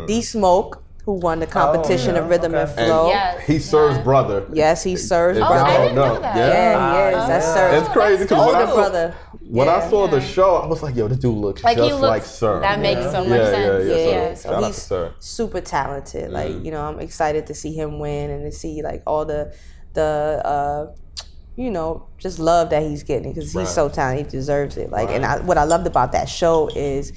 D 0.07 0.21
Smoke, 0.21 0.83
who 1.07 1.15
won 1.15 1.39
the 1.41 1.47
competition 1.47 2.15
yeah, 2.15 2.21
of 2.21 2.29
Rhythm 2.29 2.55
and 2.55 2.69
okay. 2.71 2.87
Flow. 2.87 3.09
Yes. 3.09 3.47
He 3.47 3.59
serves 3.59 3.97
yeah. 3.97 4.03
brother. 4.03 4.47
Yes, 4.53 4.83
he 4.83 4.97
serves 4.97 5.39
If 5.39 5.45
Oh, 5.45 5.49
brother. 5.49 5.65
I 5.71 5.77
didn't 5.79 5.95
know 5.97 6.21
that. 6.21 6.37
Yeah, 6.37 6.49
Yeah. 6.49 7.11
yes, 7.11 7.29
that's 7.29 7.47
Oh. 7.47 7.55
Sir. 7.55 7.79
It's 7.79 7.89
crazy 7.89 8.25
because 8.25 8.39
when 8.39 8.55
Older 8.55 8.59
I 8.59 8.67
saw, 8.67 8.75
brother. 8.75 9.15
when 9.49 9.69
I 9.69 9.77
Yeah. 9.79 9.89
saw 9.91 10.07
the 10.09 10.21
show, 10.21 10.57
I 10.57 10.67
was 10.67 10.83
like, 10.83 10.95
"Yo, 10.95 11.09
this 11.09 11.19
dude 11.19 11.35
looks 11.37 11.65
Like 11.65 11.77
just 11.79 11.87
he 11.89 11.93
looks. 11.95 12.03
like 12.03 12.25
Sir." 12.25 12.61
That 12.61 12.81
makes 12.81 13.03
so 13.11 13.25
much 13.25 13.39
Yeah, 13.41 13.51
sense. 13.51 13.85
yeah, 13.89 13.95
yeah. 13.97 14.07
Yeah. 14.11 14.35
So, 14.35 14.43
So 14.43 14.49
shout 14.49 14.55
out 14.55 14.61
to 14.61 14.67
he's 14.67 14.77
Sir. 14.83 15.15
super 15.21 15.61
talented. 15.63 16.31
Like 16.33 16.51
Mm. 16.51 16.65
you 16.67 16.71
know, 16.71 16.83
I'm 16.83 17.01
excited 17.01 17.47
to 17.47 17.55
see 17.55 17.73
him 17.73 17.99
win 17.99 18.31
and 18.31 18.51
to 18.51 18.57
see 18.57 18.83
like 18.83 19.03
all 19.07 19.25
the 19.25 19.53
the 19.95 20.41
uh, 20.45 20.87
you 21.57 21.71
know 21.71 22.07
just 22.19 22.39
love 22.39 22.71
that 22.71 22.83
he's 22.83 23.03
getting 23.03 23.33
because 23.33 23.55
Right. 23.55 23.63
he's 23.63 23.75
so 23.75 23.89
talented. 23.89 24.27
He 24.27 24.31
deserves 24.31 24.77
it. 24.77 24.91
Like 24.91 25.09
and 25.11 25.25
I, 25.25 25.39
what 25.41 25.57
I 25.59 25.65
loved 25.65 25.87
about 25.87 26.13
that 26.13 26.29
show 26.29 26.69
is. 26.77 27.13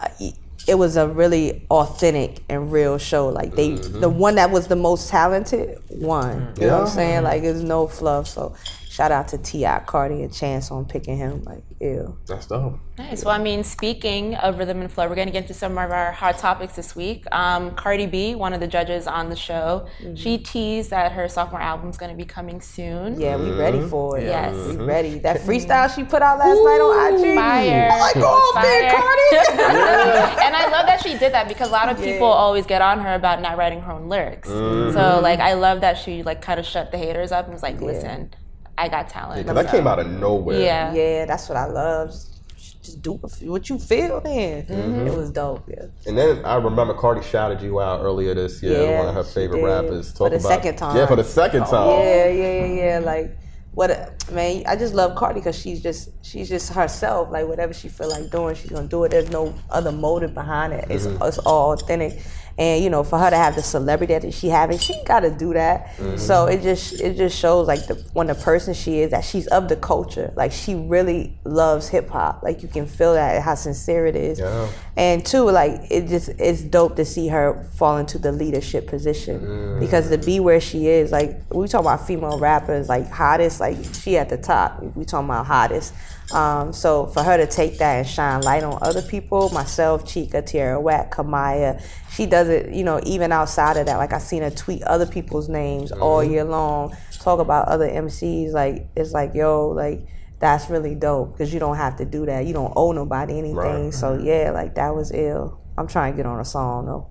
Uh, 0.00 0.08
he- 0.18 0.34
it 0.68 0.76
was 0.76 0.98
a 0.98 1.08
really 1.08 1.66
authentic 1.70 2.42
and 2.50 2.70
real 2.70 2.98
show. 2.98 3.28
Like 3.28 3.54
they, 3.54 3.70
the 3.70 4.08
mm-hmm. 4.08 4.18
one 4.18 4.34
that 4.34 4.50
was 4.50 4.68
the 4.68 4.76
most 4.76 5.08
talented 5.08 5.78
won. 5.88 6.52
You 6.60 6.66
know 6.66 6.80
what 6.80 6.88
I'm 6.88 6.94
saying? 6.94 7.22
Like 7.24 7.42
there's 7.42 7.62
no 7.62 7.88
fluff. 7.88 8.28
So 8.28 8.54
shout 8.98 9.12
out 9.12 9.28
to 9.28 9.38
T.I., 9.38 9.78
Cardi, 9.86 10.22
and 10.22 10.32
Chance 10.32 10.72
on 10.72 10.84
picking 10.84 11.16
him. 11.16 11.44
Like 11.44 11.62
ew. 11.80 12.18
That's 12.26 12.46
dope. 12.46 12.80
Nice. 12.98 13.24
Well, 13.24 13.32
I 13.32 13.38
mean, 13.38 13.62
speaking 13.62 14.34
of 14.34 14.58
rhythm 14.58 14.80
and 14.80 14.90
flow, 14.90 15.08
we're 15.08 15.14
going 15.14 15.28
to 15.28 15.32
get 15.32 15.42
into 15.42 15.54
some 15.54 15.78
of 15.78 15.92
our 15.92 16.10
hot 16.10 16.36
topics 16.38 16.74
this 16.74 16.96
week. 16.96 17.24
Um, 17.30 17.76
Cardi 17.76 18.06
B, 18.06 18.34
one 18.34 18.52
of 18.52 18.58
the 18.58 18.66
judges 18.66 19.06
on 19.06 19.30
the 19.30 19.36
show, 19.36 19.86
mm-hmm. 20.00 20.16
she 20.16 20.36
teased 20.36 20.90
that 20.90 21.12
her 21.12 21.28
sophomore 21.28 21.60
album 21.60 21.90
is 21.90 21.96
going 21.96 22.10
to 22.10 22.16
be 22.16 22.24
coming 22.24 22.60
soon. 22.60 23.20
Yeah, 23.20 23.36
we 23.36 23.52
ready 23.52 23.78
mm-hmm. 23.78 23.88
for 23.88 24.18
it. 24.18 24.24
Yes. 24.24 24.52
we 24.66 24.84
ready. 24.84 25.20
That 25.20 25.36
mm-hmm. 25.38 25.48
freestyle 25.48 25.94
she 25.94 26.02
put 26.02 26.22
out 26.22 26.40
last 26.40 26.56
night 26.56 26.80
on 26.80 27.14
IG. 27.14 27.36
Fire. 27.36 27.88
I'm 27.92 28.00
like, 28.00 28.14
go 28.14 28.26
off 28.26 28.62
there, 28.64 28.90
Cardi. 28.90 30.42
and 30.44 30.56
I 30.56 30.68
love 30.72 30.86
that 30.86 31.00
she 31.04 31.16
did 31.16 31.32
that 31.34 31.46
because 31.46 31.68
a 31.68 31.72
lot 31.72 31.88
of 31.88 31.98
people 32.02 32.26
always 32.26 32.66
get 32.66 32.82
on 32.82 32.98
her 32.98 33.14
about 33.14 33.40
not 33.40 33.56
writing 33.56 33.80
her 33.82 33.92
own 33.92 34.08
lyrics. 34.08 34.48
So 34.48 35.20
like 35.22 35.38
I 35.38 35.52
love 35.54 35.82
that 35.82 35.98
she 35.98 36.24
like 36.24 36.42
kind 36.42 36.58
of 36.58 36.66
shut 36.66 36.90
the 36.90 36.98
haters 36.98 37.30
up 37.30 37.44
and 37.44 37.54
was 37.54 37.62
like, 37.62 37.80
listen, 37.80 38.34
I 38.78 38.88
got 38.88 39.08
talent. 39.08 39.46
Because 39.46 39.62
that 39.64 39.70
came 39.70 39.86
out 39.86 39.98
of 39.98 40.06
nowhere. 40.08 40.60
Yeah. 40.60 40.92
yeah, 40.94 41.24
that's 41.26 41.48
what 41.48 41.56
I 41.56 41.66
love. 41.66 42.08
Just, 42.10 42.82
just 42.82 43.02
do 43.02 43.12
what 43.42 43.68
you 43.68 43.78
feel. 43.78 44.20
Then 44.20 44.64
Mm-hmm. 44.66 45.06
it 45.08 45.14
was 45.16 45.30
dope. 45.30 45.68
Yeah. 45.68 45.86
And 46.06 46.16
then 46.16 46.44
I 46.44 46.56
remember 46.56 46.94
Cardi 46.94 47.22
shouted 47.22 47.60
you 47.60 47.80
out 47.80 48.00
earlier 48.00 48.34
this 48.34 48.62
year. 48.62 48.82
Yeah, 48.82 48.98
one 49.00 49.08
of 49.08 49.14
her 49.14 49.24
favorite 49.24 49.58
did. 49.60 49.66
rappers. 49.66 50.12
For 50.12 50.18
Talk 50.18 50.30
the 50.30 50.36
about, 50.36 50.48
second 50.48 50.76
time. 50.76 50.96
Yeah, 50.96 51.06
for 51.06 51.16
the 51.16 51.24
second 51.24 51.64
time. 51.66 51.90
Yeah, 52.00 52.28
yeah, 52.28 52.64
yeah, 52.64 52.84
yeah. 52.84 52.98
Like 53.00 53.36
what? 53.72 54.17
Man, 54.30 54.62
I 54.66 54.76
just 54.76 54.94
love 54.94 55.14
Cardi 55.16 55.40
because 55.40 55.58
she's 55.58 55.82
just 55.82 56.10
she's 56.22 56.48
just 56.48 56.72
herself. 56.72 57.30
Like 57.30 57.46
whatever 57.46 57.72
she 57.72 57.88
feel 57.88 58.08
like 58.10 58.30
doing, 58.30 58.54
she's 58.54 58.70
gonna 58.70 58.88
do 58.88 59.04
it. 59.04 59.10
There's 59.10 59.30
no 59.30 59.54
other 59.70 59.92
motive 59.92 60.34
behind 60.34 60.72
it. 60.72 60.86
It's 60.90 61.06
Mm-hmm. 61.06 61.22
it's 61.22 61.38
all 61.38 61.72
authentic. 61.72 62.20
And 62.58 62.82
you 62.82 62.90
know, 62.90 63.04
for 63.04 63.20
her 63.20 63.30
to 63.30 63.36
have 63.36 63.54
the 63.54 63.62
celebrity 63.62 64.18
that 64.18 64.34
she 64.34 64.48
having, 64.48 64.78
she 64.78 65.00
got 65.04 65.20
to 65.20 65.30
do 65.30 65.52
that. 65.54 65.94
Mm-hmm. 65.96 66.16
So 66.16 66.46
it 66.46 66.60
just 66.62 67.00
it 67.00 67.16
just 67.16 67.38
shows 67.38 67.68
like 67.68 67.86
the 67.86 67.94
when 68.14 68.26
the 68.26 68.34
person 68.34 68.74
she 68.74 68.98
is 68.98 69.12
that 69.12 69.24
she's 69.24 69.46
of 69.46 69.68
the 69.68 69.76
culture. 69.76 70.32
Like 70.34 70.50
she 70.50 70.74
really 70.74 71.38
loves 71.44 71.86
hip 71.88 72.08
hop. 72.10 72.42
Like 72.42 72.60
you 72.62 72.68
can 72.68 72.86
feel 72.86 73.14
that 73.14 73.42
how 73.42 73.54
sincere 73.54 74.06
it 74.06 74.16
is. 74.16 74.40
Yeah. 74.40 74.68
And 74.96 75.24
two, 75.24 75.48
like 75.48 75.82
it 75.88 76.08
just 76.08 76.30
it's 76.30 76.60
dope 76.62 76.96
to 76.96 77.04
see 77.04 77.28
her 77.28 77.62
fall 77.76 77.96
into 77.98 78.18
the 78.18 78.32
leadership 78.32 78.88
position 78.88 79.38
Mm. 79.40 79.78
because 79.80 80.10
to 80.10 80.18
be 80.18 80.40
where 80.40 80.60
she 80.60 80.88
is, 80.88 81.12
like 81.12 81.40
we 81.54 81.68
talk 81.68 81.82
about 81.82 82.08
female 82.08 82.40
rappers, 82.40 82.88
like 82.88 83.08
hottest, 83.08 83.60
like 83.60 83.76
she 84.02 84.14
at 84.18 84.28
the 84.28 84.36
top. 84.36 84.82
We 84.94 85.04
talking 85.04 85.28
about 85.28 85.46
hottest, 85.46 85.94
um, 86.32 86.72
so 86.72 87.06
for 87.06 87.22
her 87.22 87.36
to 87.36 87.46
take 87.46 87.78
that 87.78 87.98
and 87.98 88.06
shine 88.06 88.42
light 88.42 88.62
on 88.62 88.78
other 88.82 89.02
people, 89.02 89.48
myself, 89.50 90.04
Chika, 90.04 90.44
Tierra 90.44 90.80
Whack, 90.80 91.14
Kamaiyah, 91.14 91.82
she 92.12 92.26
does 92.26 92.48
it. 92.48 92.74
You 92.74 92.84
know, 92.84 93.00
even 93.04 93.32
outside 93.32 93.76
of 93.76 93.86
that, 93.86 93.96
like 93.96 94.12
I 94.12 94.18
seen 94.18 94.42
her 94.42 94.50
tweet 94.50 94.82
other 94.82 95.06
people's 95.06 95.48
names 95.48 95.92
all 95.92 96.22
year 96.22 96.44
long, 96.44 96.94
talk 97.12 97.40
about 97.40 97.68
other 97.68 97.88
MCs. 97.88 98.52
Like 98.52 98.88
it's 98.94 99.12
like 99.12 99.34
yo, 99.34 99.68
like 99.68 100.06
that's 100.38 100.70
really 100.70 100.94
dope 100.94 101.32
because 101.32 101.52
you 101.52 101.60
don't 101.60 101.76
have 101.76 101.96
to 101.96 102.04
do 102.04 102.26
that. 102.26 102.46
You 102.46 102.52
don't 102.52 102.72
owe 102.76 102.92
nobody 102.92 103.38
anything. 103.38 103.56
Right. 103.56 103.94
So 103.94 104.18
yeah, 104.18 104.50
like 104.52 104.74
that 104.74 104.94
was 104.94 105.12
ill. 105.12 105.60
I'm 105.76 105.86
trying 105.86 106.12
to 106.12 106.16
get 106.16 106.26
on 106.26 106.40
a 106.40 106.44
song 106.44 106.86
though. 106.86 107.08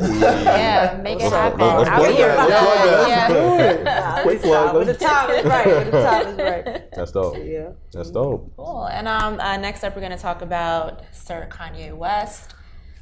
Yeah, 0.00 0.98
make 1.02 1.20
it 1.20 1.30
happen. 1.32 1.60
let's 1.60 1.88
Out 1.90 1.98
plug 2.00 2.14
here. 2.14 2.26
that, 2.28 2.48
let's 2.48 2.64
plug 2.64 2.88
that. 2.88 3.08
Yeah. 3.84 4.22
Quick 4.22 4.42
plug. 4.42 4.86
The 4.86 4.94
time 4.94 5.30
is 5.30 5.44
right. 5.44 5.66
When 5.66 5.90
the 5.90 6.02
time 6.02 6.26
is 6.28 6.36
right. 6.38 6.90
That's 6.92 7.12
dope. 7.12 7.36
Yeah. 7.38 7.70
That's 7.92 8.10
dope. 8.10 8.52
Cool. 8.56 8.86
And 8.86 9.06
um, 9.06 9.38
uh, 9.40 9.56
next 9.56 9.84
up, 9.84 9.94
we're 9.94 10.00
going 10.02 10.16
to 10.16 10.18
talk 10.18 10.42
about 10.42 11.02
Sir 11.12 11.48
Kanye 11.50 11.96
West. 11.96 12.54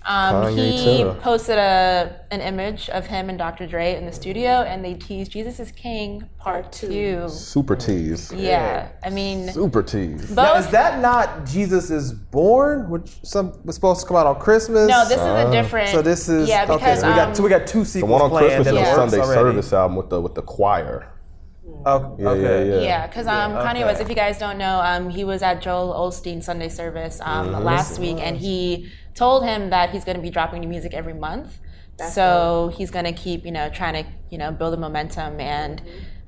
Um, 0.06 0.54
he 0.56 0.98
too. 1.02 1.16
posted 1.20 1.56
a 1.56 2.20
an 2.30 2.40
image 2.40 2.90
of 2.90 3.06
him 3.06 3.28
and 3.30 3.38
Dr. 3.38 3.66
Dre 3.66 3.94
in 3.94 4.04
the 4.04 4.12
studio, 4.12 4.62
and 4.62 4.84
they 4.84 4.94
teased 4.94 5.32
"Jesus 5.32 5.58
is 5.60 5.72
King" 5.72 6.28
Part 6.38 6.72
Two. 6.72 7.28
Super 7.28 7.74
tease. 7.74 8.32
Yeah, 8.32 8.88
I 9.02 9.10
mean, 9.10 9.50
Super 9.50 9.82
tease. 9.82 10.30
Now, 10.30 10.56
is 10.56 10.68
that 10.68 11.00
not 11.00 11.46
Jesus 11.46 11.90
is 11.90 12.12
Born, 12.12 12.90
which 12.90 13.10
some 13.22 13.52
was 13.64 13.76
supposed 13.76 14.00
to 14.02 14.06
come 14.06 14.16
out 14.16 14.26
on 14.26 14.38
Christmas? 14.40 14.88
No, 14.88 15.04
this 15.04 15.18
is 15.18 15.20
a 15.20 15.50
different. 15.50 15.88
So 15.88 16.02
this 16.02 16.28
is 16.28 16.48
yeah 16.48 16.66
okay. 16.68 16.96
So 16.96 17.08
we 17.08 17.14
got 17.14 17.28
um, 17.28 17.34
so 17.34 17.42
we 17.42 17.48
got 17.48 17.66
two 17.66 17.84
The 17.84 18.04
one 18.04 18.20
on 18.20 18.30
planned 18.30 18.46
Christmas 18.46 18.66
in 18.68 18.76
is 18.76 18.84
the 18.84 18.92
a 18.92 18.94
Sunday 18.94 19.18
already. 19.20 19.40
service 19.40 19.72
album 19.72 19.96
with 19.96 20.10
the 20.10 20.20
with 20.20 20.34
the 20.34 20.42
choir. 20.42 21.13
Oh, 21.86 22.16
Yeah, 22.18 22.28
okay. 22.30 22.68
yeah, 22.68 22.74
yeah. 22.76 22.80
Yeah, 22.82 23.06
because 23.06 23.26
um, 23.26 23.52
Kanye 23.52 23.70
okay. 23.76 23.84
West, 23.84 24.00
if 24.00 24.08
you 24.08 24.14
guys 24.14 24.38
don't 24.38 24.58
know, 24.58 24.80
um, 24.80 25.10
he 25.10 25.24
was 25.24 25.42
at 25.42 25.60
Joel 25.62 25.92
Osteen 25.94 26.42
Sunday 26.42 26.68
service 26.68 27.20
um, 27.22 27.52
last 27.64 27.98
week, 27.98 28.18
and 28.20 28.36
he 28.36 28.90
told 29.14 29.44
him 29.44 29.70
that 29.70 29.90
he's 29.90 30.04
going 30.04 30.16
to 30.16 30.22
be 30.22 30.30
dropping 30.30 30.60
new 30.60 30.68
music 30.68 30.94
every 30.94 31.14
month. 31.14 31.58
so 32.10 32.72
he's 32.76 32.90
going 32.90 33.04
to 33.04 33.12
keep, 33.12 33.44
you 33.44 33.52
know, 33.52 33.68
trying 33.70 34.04
to, 34.04 34.10
you 34.30 34.38
know, 34.38 34.50
build 34.50 34.74
a 34.74 34.76
momentum. 34.76 35.40
And 35.40 35.80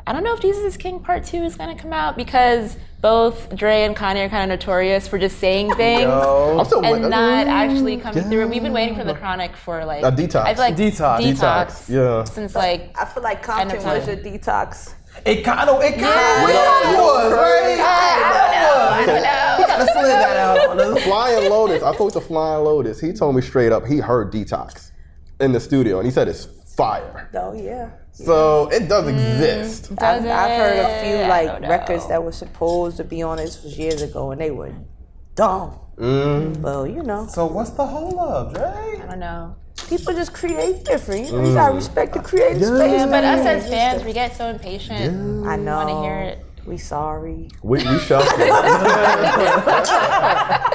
I 0.06 0.12
don't 0.12 0.22
know 0.22 0.34
if 0.34 0.40
Jesus 0.40 0.62
is 0.64 0.76
King 0.76 1.00
Part 1.00 1.24
Two 1.24 1.42
is 1.42 1.56
going 1.56 1.74
to 1.76 1.82
come 1.82 1.92
out 1.92 2.16
because 2.16 2.76
both 3.00 3.54
Dre 3.56 3.82
and 3.82 3.96
Kanye 3.96 4.26
are 4.26 4.28
kind 4.28 4.50
of 4.50 4.58
notorious 4.60 5.08
for 5.08 5.18
just 5.18 5.38
saying 5.38 5.74
things. 5.76 6.02
Yo. 6.02 6.60
And 6.82 7.02
wait- 7.02 7.08
not 7.10 7.46
actually 7.48 7.96
coming 7.96 8.22
through. 8.24 8.46
We've 8.46 8.62
been 8.62 8.72
waiting 8.72 8.94
for 8.94 9.04
the 9.04 9.14
chronic 9.14 9.56
for 9.56 9.84
like 9.84 10.04
A 10.04 10.12
detox. 10.12 10.44
I 10.44 10.54
feel 10.54 10.62
like 10.64 10.76
Detox. 10.76 11.18
detox, 11.18 11.88
Yeah. 11.88 12.22
since 12.24 12.54
like 12.54 12.96
I 12.96 13.04
feel 13.06 13.22
like 13.22 13.38
End 13.38 13.70
Compton 13.70 13.76
was 13.84 14.04
time. 14.04 14.06
your 14.06 14.16
detox. 14.18 14.94
It 15.24 15.42
kind 15.42 15.68
of, 15.70 15.82
it 15.82 15.92
kind 15.92 16.04
of, 16.04 16.04
Yeah. 16.04 16.48
it 16.48 16.82
kind 16.82 16.96
of 16.96 17.02
was, 17.02 17.32
right? 17.32 17.80
I 17.80 19.06
don't 19.06 19.22
know. 19.22 19.76
Let's 19.78 19.92
slid 19.92 20.04
that 20.06 20.36
out 20.36 20.80
on. 20.80 21.00
Flying 21.02 21.50
Lotus. 21.50 21.82
I 21.82 21.94
spoke 21.94 22.12
to 22.12 22.20
Flying 22.20 22.64
Lotus. 22.64 23.00
He 23.00 23.12
told 23.12 23.34
me 23.36 23.42
straight 23.42 23.72
up 23.72 23.86
he 23.86 23.98
heard 23.98 24.32
Detox 24.32 24.90
in 25.40 25.52
the 25.52 25.60
studio, 25.60 25.98
and 25.98 26.06
he 26.06 26.12
said 26.12 26.28
it's 26.28 26.46
fire. 26.76 27.30
Oh 27.34 27.52
yeah. 27.54 27.90
So 28.12 28.68
it 28.68 28.88
does 28.88 29.04
mm. 29.04 29.12
exist. 29.12 29.92
I've, 29.98 30.24
I've 30.24 30.56
heard 30.58 30.78
a 30.78 31.02
few 31.04 31.28
like 31.28 31.60
records 31.68 32.08
that 32.08 32.22
were 32.22 32.32
supposed 32.32 32.96
to 32.96 33.04
be 33.04 33.22
on 33.22 33.36
this 33.36 33.62
was 33.62 33.78
years 33.78 34.00
ago 34.00 34.30
and 34.30 34.40
they 34.40 34.50
were 34.50 34.72
dumb. 35.34 35.78
Mm. 35.98 36.56
Well, 36.58 36.86
you 36.86 37.02
know, 37.02 37.26
So 37.26 37.46
what's 37.46 37.70
the 37.70 37.84
hold 37.84 38.18
up, 38.18 38.54
Dre? 38.54 39.02
I 39.02 39.06
don't 39.06 39.18
know. 39.18 39.56
People 39.88 40.12
just 40.14 40.32
create 40.34 40.84
different. 40.84 41.26
You, 41.26 41.32
know, 41.32 41.44
you 41.48 41.54
gotta 41.54 41.74
respect 41.74 42.14
the 42.14 42.20
creative 42.20 42.62
space. 42.64 42.90
Yeah, 42.92 43.06
but 43.06 43.24
us 43.24 43.46
as 43.46 43.68
fans, 43.68 44.02
we 44.04 44.12
get 44.12 44.34
so 44.36 44.48
impatient. 44.48 45.46
I 45.46 45.56
know. 45.56 45.76
wanna 45.76 46.02
hear 46.02 46.18
it. 46.20 46.42
We 46.66 46.78
sorry. 46.78 47.48
We, 47.62 47.78
we 47.78 47.98
shall 48.00 48.22
see. 48.22 48.50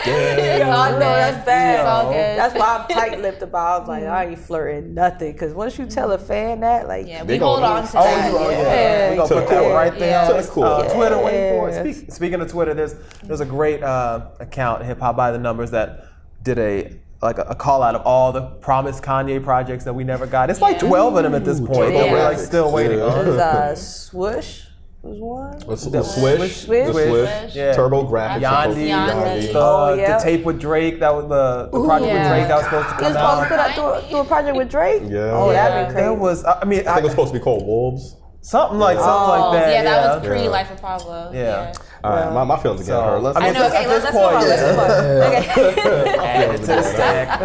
It's 0.04 0.66
all 0.66 0.82
I 0.82 0.92
know 0.92 1.00
that's 1.00 1.46
bad. 1.46 1.80
It's 1.80 1.88
all 1.88 2.06
good. 2.12 2.38
That's 2.40 2.56
why 2.56 2.78
I'm 2.78 2.88
tight-lipped 2.88 3.42
about. 3.44 3.76
I 3.76 3.80
was 3.80 3.88
like, 3.90 4.04
I 4.06 4.26
ain't 4.28 4.40
flirting 4.40 4.94
nothing. 4.94 5.38
Cause 5.38 5.54
once 5.54 5.78
you 5.78 5.86
tell 5.86 6.12
a 6.14 6.18
fan 6.18 6.62
that, 6.62 6.88
like, 6.88 7.08
Yeah, 7.08 7.24
we 7.24 7.38
hold 7.38 7.60
gonna- 7.60 7.82
on 7.82 7.88
to 7.88 8.00
Oh, 8.00 8.04
that. 8.04 8.32
oh, 8.34 8.50
yeah. 8.50 8.62
yeah. 8.62 9.10
We're 9.10 9.16
gonna 9.18 9.28
To 9.30 9.34
put 9.36 9.48
the 9.50 9.54
that 9.56 9.62
core. 9.64 9.74
right 9.74 10.00
there 10.00 10.10
Yeah. 10.10 10.30
on 10.30 10.36
To 10.36 10.42
the 10.42 10.48
core. 10.52 10.66
uh, 10.66 10.94
Twitter. 10.96 11.18
Wait 11.20 11.50
for 11.60 11.70
it. 11.70 11.96
Speak, 11.96 12.12
speaking 12.12 12.42
of 12.42 12.50
Twitter, 12.50 12.74
there's 12.74 12.96
there's 13.24 13.42
a 13.42 13.46
great 13.46 13.84
uh, 13.84 14.22
account, 14.40 14.84
Hip 14.86 15.00
Hop 15.02 15.16
by 15.18 15.32
the 15.32 15.38
Numbers, 15.40 15.72
that 15.72 16.06
did 16.42 16.58
a 16.58 16.98
like 17.21 17.38
a, 17.38 17.43
a 17.43 17.55
call 17.55 17.84
out 17.84 17.95
of 17.95 18.01
all 18.05 18.31
the 18.31 18.41
promised 18.41 19.03
Kanye 19.03 19.43
projects 19.43 19.84
that 19.86 19.93
we 19.93 20.03
never 20.03 20.25
got. 20.25 20.49
It's 20.49 20.62
like 20.62 20.79
12 20.79 21.15
of 21.17 21.23
them 21.23 21.36
at 21.36 21.45
this 21.45 21.60
point 21.60 21.93
that 21.93 22.12
we're 22.12 22.23
like 22.23 22.38
still 22.39 22.71
waiting 22.71 22.97
Yeah. 22.99 23.05
on. 23.05 23.25
there's 23.25 23.38
uh, 23.39 23.75
Swoosh 23.75 24.62
was 25.03 25.19
one. 25.19 25.57
The, 25.60 25.89
the 25.89 26.03
Swish, 26.03 26.57
Swish. 26.65 26.88
the 26.88 26.91
Swish, 26.93 27.55
Yeah. 27.55 27.73
Turbo 27.73 28.07
Grafx, 28.07 28.39
Yandi, 28.41 28.88
Yandi. 28.89 29.51
The, 29.51 29.60
Oh, 29.60 29.93
yeah. 29.95 30.17
the 30.17 30.23
tape 30.23 30.43
with 30.45 30.60
Drake, 30.60 30.99
that 30.99 31.13
was 31.13 31.23
the, 31.27 31.69
the 31.75 31.84
project 31.86 32.01
with 32.12 32.13
yeah. 32.21 32.29
Drake 32.29 32.47
that 32.47 32.55
was 32.57 32.63
supposed 32.65 32.89
to 32.89 32.93
You 32.93 32.99
come 32.99 33.13
was 33.13 33.21
supposed 33.21 33.41
to 33.41 33.47
put 33.49 33.60
out. 33.60 33.69
out 33.79 34.01
do 34.01 34.07
a, 34.07 34.10
do 34.12 34.17
a 34.17 34.25
project 34.25 34.57
with 34.57 34.69
Drake. 34.69 35.01
Yeah. 35.07 35.31
Oh, 35.34 35.49
that'd 35.51 35.88
be 35.88 35.93
crazy. 35.93 36.03
There 36.07 36.13
was, 36.13 36.45
I 36.45 36.65
mean, 36.65 36.79
I 36.81 36.84
think 36.84 36.88
I, 36.89 36.99
it 36.99 37.03
was 37.03 37.12
supposed 37.13 37.34
to 37.34 37.39
be 37.39 37.43
called 37.43 37.65
Wolves. 37.65 38.15
something 38.41 38.77
like 38.79 38.97
something 38.97 39.12
Oh, 39.12 39.49
like 39.51 39.60
that. 39.63 39.71
yeah, 39.73 39.84
that 39.84 40.19
was 40.19 40.27
pre 40.27 40.43
Yeah. 40.43 40.49
Life 40.49 40.71
of 40.71 40.81
Pablo. 40.81 41.31
Yeah. 41.34 41.73
All 42.04 42.12
right, 42.12 42.34
my, 42.34 42.44
my 42.44 42.58
feelings 42.62 42.82
again 42.82 42.96
So, 42.96 43.02
hurt. 43.04 43.22
Let's, 43.22 43.38
I 43.38 43.42
mean, 43.42 43.50
I 43.56 43.60
know. 43.60 43.66
At 43.66 43.72
Okay, 43.72 43.86
this 43.88 44.04
let's, 44.04 44.04
let's 44.04 44.16
move 44.16 44.24
on. 44.24 44.34
point, 44.34 44.48
Let's 44.48 44.62
move 44.72 44.80
on. 44.80 46.02
Okay. 46.02 46.18
Add 46.22 46.58
to 46.58 46.66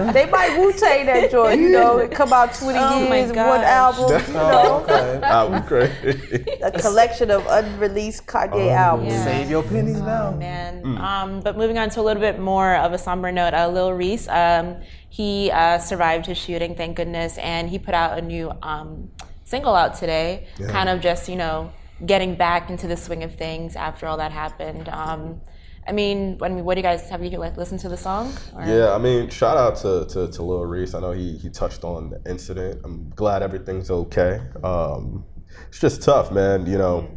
the. 0.06 0.12
They 0.12 0.26
might 0.30 0.58
Wu 0.58 0.72
Tang 0.72 1.06
that 1.06 1.30
joint, 1.30 1.60
you 1.60 1.68
know. 1.68 1.98
It 1.98 2.10
come 2.20 2.32
out 2.32 2.54
20 2.54 2.78
Oh 2.78 3.08
my 3.08 3.16
years, 3.18 3.28
one 3.32 3.60
album, 3.60 4.22
you 4.26 4.32
know. 4.34 4.80
Okay. 4.84 5.18
that 5.20 5.50
would 5.50 5.62
be 5.62 5.68
crazy. 5.68 6.44
A 6.62 6.70
collection 6.72 7.30
of 7.30 7.46
unreleased 7.48 8.26
Kanye 8.26 8.72
albums. 8.74 9.12
Yeah. 9.12 9.24
Save 9.24 9.50
your 9.50 9.62
pennies 9.62 10.00
now. 10.00 10.30
man. 10.32 10.84
Um, 10.98 11.40
but 11.40 11.56
moving 11.58 11.78
on 11.78 11.90
to 11.90 12.00
a 12.00 12.02
little 12.02 12.20
bit 12.22 12.38
more 12.38 12.76
of 12.76 12.92
a 12.92 12.98
somber 12.98 13.30
note, 13.32 13.52
uh, 13.54 13.68
Lil 13.68 13.92
Reese, 13.92 14.28
um, 14.28 14.76
he 15.08 15.50
uh, 15.50 15.78
survived 15.78 16.26
his 16.26 16.38
shooting, 16.38 16.74
thank 16.74 16.96
goodness, 16.96 17.36
and 17.38 17.68
he 17.68 17.78
put 17.78 17.94
out 17.94 18.18
a 18.18 18.22
new 18.22 18.52
um, 18.62 19.10
single 19.44 19.74
out 19.74 19.96
today, 19.96 20.46
kind 20.68 20.88
of 20.88 21.00
just, 21.00 21.28
you 21.28 21.36
know, 21.36 21.72
getting 22.04 22.34
back 22.34 22.68
into 22.68 22.86
the 22.86 22.96
swing 22.96 23.22
of 23.22 23.34
things 23.36 23.76
after 23.76 24.06
all 24.06 24.16
that 24.18 24.32
happened. 24.32 24.88
Um, 24.88 25.40
I 25.88 25.92
mean, 25.92 26.36
mean, 26.40 26.64
what 26.64 26.74
do 26.74 26.80
you 26.80 26.82
guys 26.82 27.08
have 27.10 27.22
you 27.24 27.38
like 27.38 27.56
listened 27.56 27.80
to 27.80 27.88
the 27.88 27.96
song? 27.96 28.34
Or- 28.54 28.64
Yeah, 28.64 28.92
I 28.92 28.98
mean, 28.98 29.30
shout 29.30 29.56
out 29.56 29.76
to, 29.76 30.04
to, 30.12 30.30
to 30.32 30.42
Lil 30.42 30.66
Reese. 30.66 30.94
I 30.94 31.00
know 31.00 31.12
he, 31.12 31.36
he 31.38 31.48
touched 31.48 31.84
on 31.84 32.10
the 32.10 32.30
incident. 32.30 32.80
I'm 32.84 33.10
glad 33.10 33.42
everything's 33.42 33.90
okay. 33.90 34.40
Um, 34.64 35.24
it's 35.68 35.78
just 35.80 36.02
tough, 36.02 36.32
man. 36.32 36.66
You 36.66 36.78
know, 36.78 37.08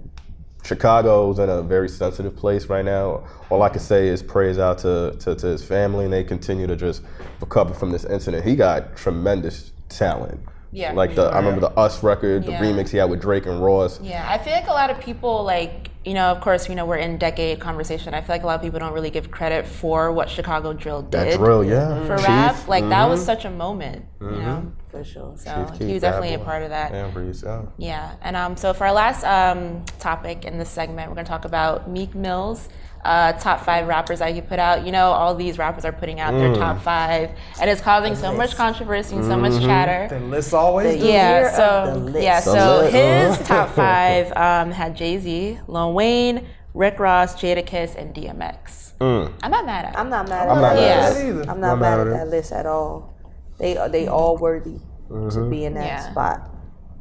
Chicago's 0.63 1.39
in 1.39 1.49
a 1.49 1.63
very 1.63 1.89
sensitive 1.89 2.35
place 2.35 2.67
right 2.67 2.85
now. 2.85 3.25
All 3.49 3.63
I 3.63 3.69
can 3.69 3.79
say 3.79 4.07
is 4.07 4.21
praise 4.21 4.59
out 4.59 4.77
to, 4.79 5.15
to, 5.19 5.35
to 5.35 5.47
his 5.47 5.63
family, 5.63 6.05
and 6.05 6.13
they 6.13 6.23
continue 6.23 6.67
to 6.67 6.75
just 6.75 7.01
recover 7.41 7.73
from 7.73 7.91
this 7.91 8.05
incident. 8.05 8.45
He 8.45 8.55
got 8.55 8.95
tremendous 8.95 9.71
talent. 9.89 10.39
Yeah, 10.71 10.93
Like 10.93 11.15
the, 11.15 11.23
I 11.23 11.37
remember 11.37 11.61
the 11.61 11.71
Us 11.71 12.03
record, 12.03 12.45
the 12.45 12.51
Yeah. 12.51 12.61
remix 12.61 12.89
he 12.89 12.97
had 12.97 13.09
with 13.09 13.21
Drake 13.21 13.45
and 13.45 13.63
Ross. 13.63 13.99
Yeah, 14.01 14.25
I 14.29 14.37
feel 14.37 14.53
like 14.53 14.67
a 14.67 14.71
lot 14.71 14.89
of 14.89 14.99
people 14.99 15.43
like 15.43 15.89
you 16.05 16.13
know, 16.13 16.31
of 16.31 16.39
course, 16.39 16.69
you 16.69 16.75
know, 16.75 16.85
we're 16.85 16.95
in 16.95 17.17
decade 17.17 17.59
conversation. 17.59 18.13
I 18.13 18.21
feel 18.21 18.33
like 18.33 18.43
a 18.43 18.47
lot 18.47 18.55
of 18.55 18.61
people 18.61 18.79
don't 18.79 18.93
really 18.93 19.09
give 19.09 19.29
credit 19.31 19.67
for 19.67 20.11
what 20.13 20.29
Chicago 20.29 20.71
Drill 20.71 21.01
did 21.01 21.11
That 21.11 21.37
drill, 21.37 21.63
yeah. 21.63 22.05
for 22.05 22.17
Chief, 22.17 22.27
rap. 22.27 22.67
Like 22.69 22.87
that 22.87 23.05
mhm. 23.05 23.09
was 23.09 23.23
such 23.23 23.43
a 23.43 23.49
moment, 23.49 24.05
you 24.21 24.31
know. 24.31 24.71
For 24.91 25.03
sure. 25.03 25.33
So 25.35 25.53
Chief 25.53 25.73
he 25.73 25.85
Keef, 25.85 25.93
was 25.95 26.01
definitely 26.01 26.29
Bad 26.37 26.41
a 26.41 26.45
part 26.45 26.63
of 26.63 26.69
that. 26.69 26.93
Yeah, 26.93 27.11
Reese, 27.13 27.43
yeah. 27.43 27.61
Yeah, 27.77 28.15
and 28.21 28.35
um, 28.37 28.55
so 28.55 28.73
for 28.73 28.87
our 28.87 28.93
last 28.93 29.23
um, 29.25 29.83
topic 29.99 30.45
in 30.45 30.57
this 30.57 30.69
segment, 30.69 31.09
we're 31.09 31.15
going 31.15 31.25
to 31.25 31.29
talk 31.29 31.45
about 31.45 31.89
Meek 31.89 32.15
Mill's 32.15 32.69
uh, 33.05 33.33
top 33.33 33.61
five 33.61 33.87
rappers 33.87 34.19
that 34.19 34.33
he 34.33 34.41
put 34.41 34.59
out. 34.59 34.85
You 34.85 34.91
know, 34.91 35.11
all 35.11 35.33
these 35.35 35.57
rappers 35.57 35.85
are 35.85 35.91
putting 35.91 36.19
out 36.19 36.33
Mm. 36.33 36.39
their 36.39 36.55
top 36.55 36.81
five, 36.81 37.31
and 37.61 37.69
it's 37.69 37.81
causing 37.81 38.15
so 38.15 38.33
much 38.33 38.55
controversy 38.55 39.15
and 39.15 39.25
so 39.25 39.37
much 39.37 39.61
chatter. 39.61 40.13
The 40.13 40.23
list 40.25 40.53
always 40.53 40.99
The 40.99 41.07
Yeah, 41.07 41.51
so 41.55 41.93
the 41.93 41.99
list. 41.99 42.23
yeah, 42.23 42.39
The 42.41 42.51
so 42.51 42.77
list. 42.81 43.39
his 43.39 43.47
top 43.47 43.69
five 43.75 44.31
um, 44.35 44.71
had 44.71 44.95
Jay 44.95 45.17
Z, 45.17 45.59
Lil 45.67 45.93
Wayne, 45.93 46.45
Rick 46.73 46.99
Ross, 46.99 47.35
Jadakiss, 47.35 47.95
and 47.95 48.13
DMX. 48.13 48.93
Mm. 48.99 49.31
I'm 49.41 49.51
not 49.51 49.65
mad 49.65 49.85
at. 49.85 49.97
I'm 49.97 50.09
not 50.09 50.27
mad 50.27 50.49
I'm 50.49 50.57
at 50.57 50.61
not 50.61 50.73
that. 50.73 50.75
mad 50.75 50.81
Yeah. 50.81 51.07
at 51.07 51.13
That 51.13 51.25
either. 51.25 51.51
I'm 51.51 51.59
not 51.61 51.71
I'm 51.73 51.79
mad 51.79 51.97
mad 51.97 51.99
at 52.01 52.07
at 52.07 52.13
that 52.19 52.27
list 52.27 52.51
at 52.51 52.65
all. 52.65 53.13
They 53.57 53.77
are 53.77 53.87
they 53.89 54.07
all 54.07 54.37
worthy 54.37 54.79
to 55.09 55.47
be 55.49 55.63
in 55.65 55.73
that 55.75 55.85
Yeah. 55.85 56.11
spot 56.11 56.49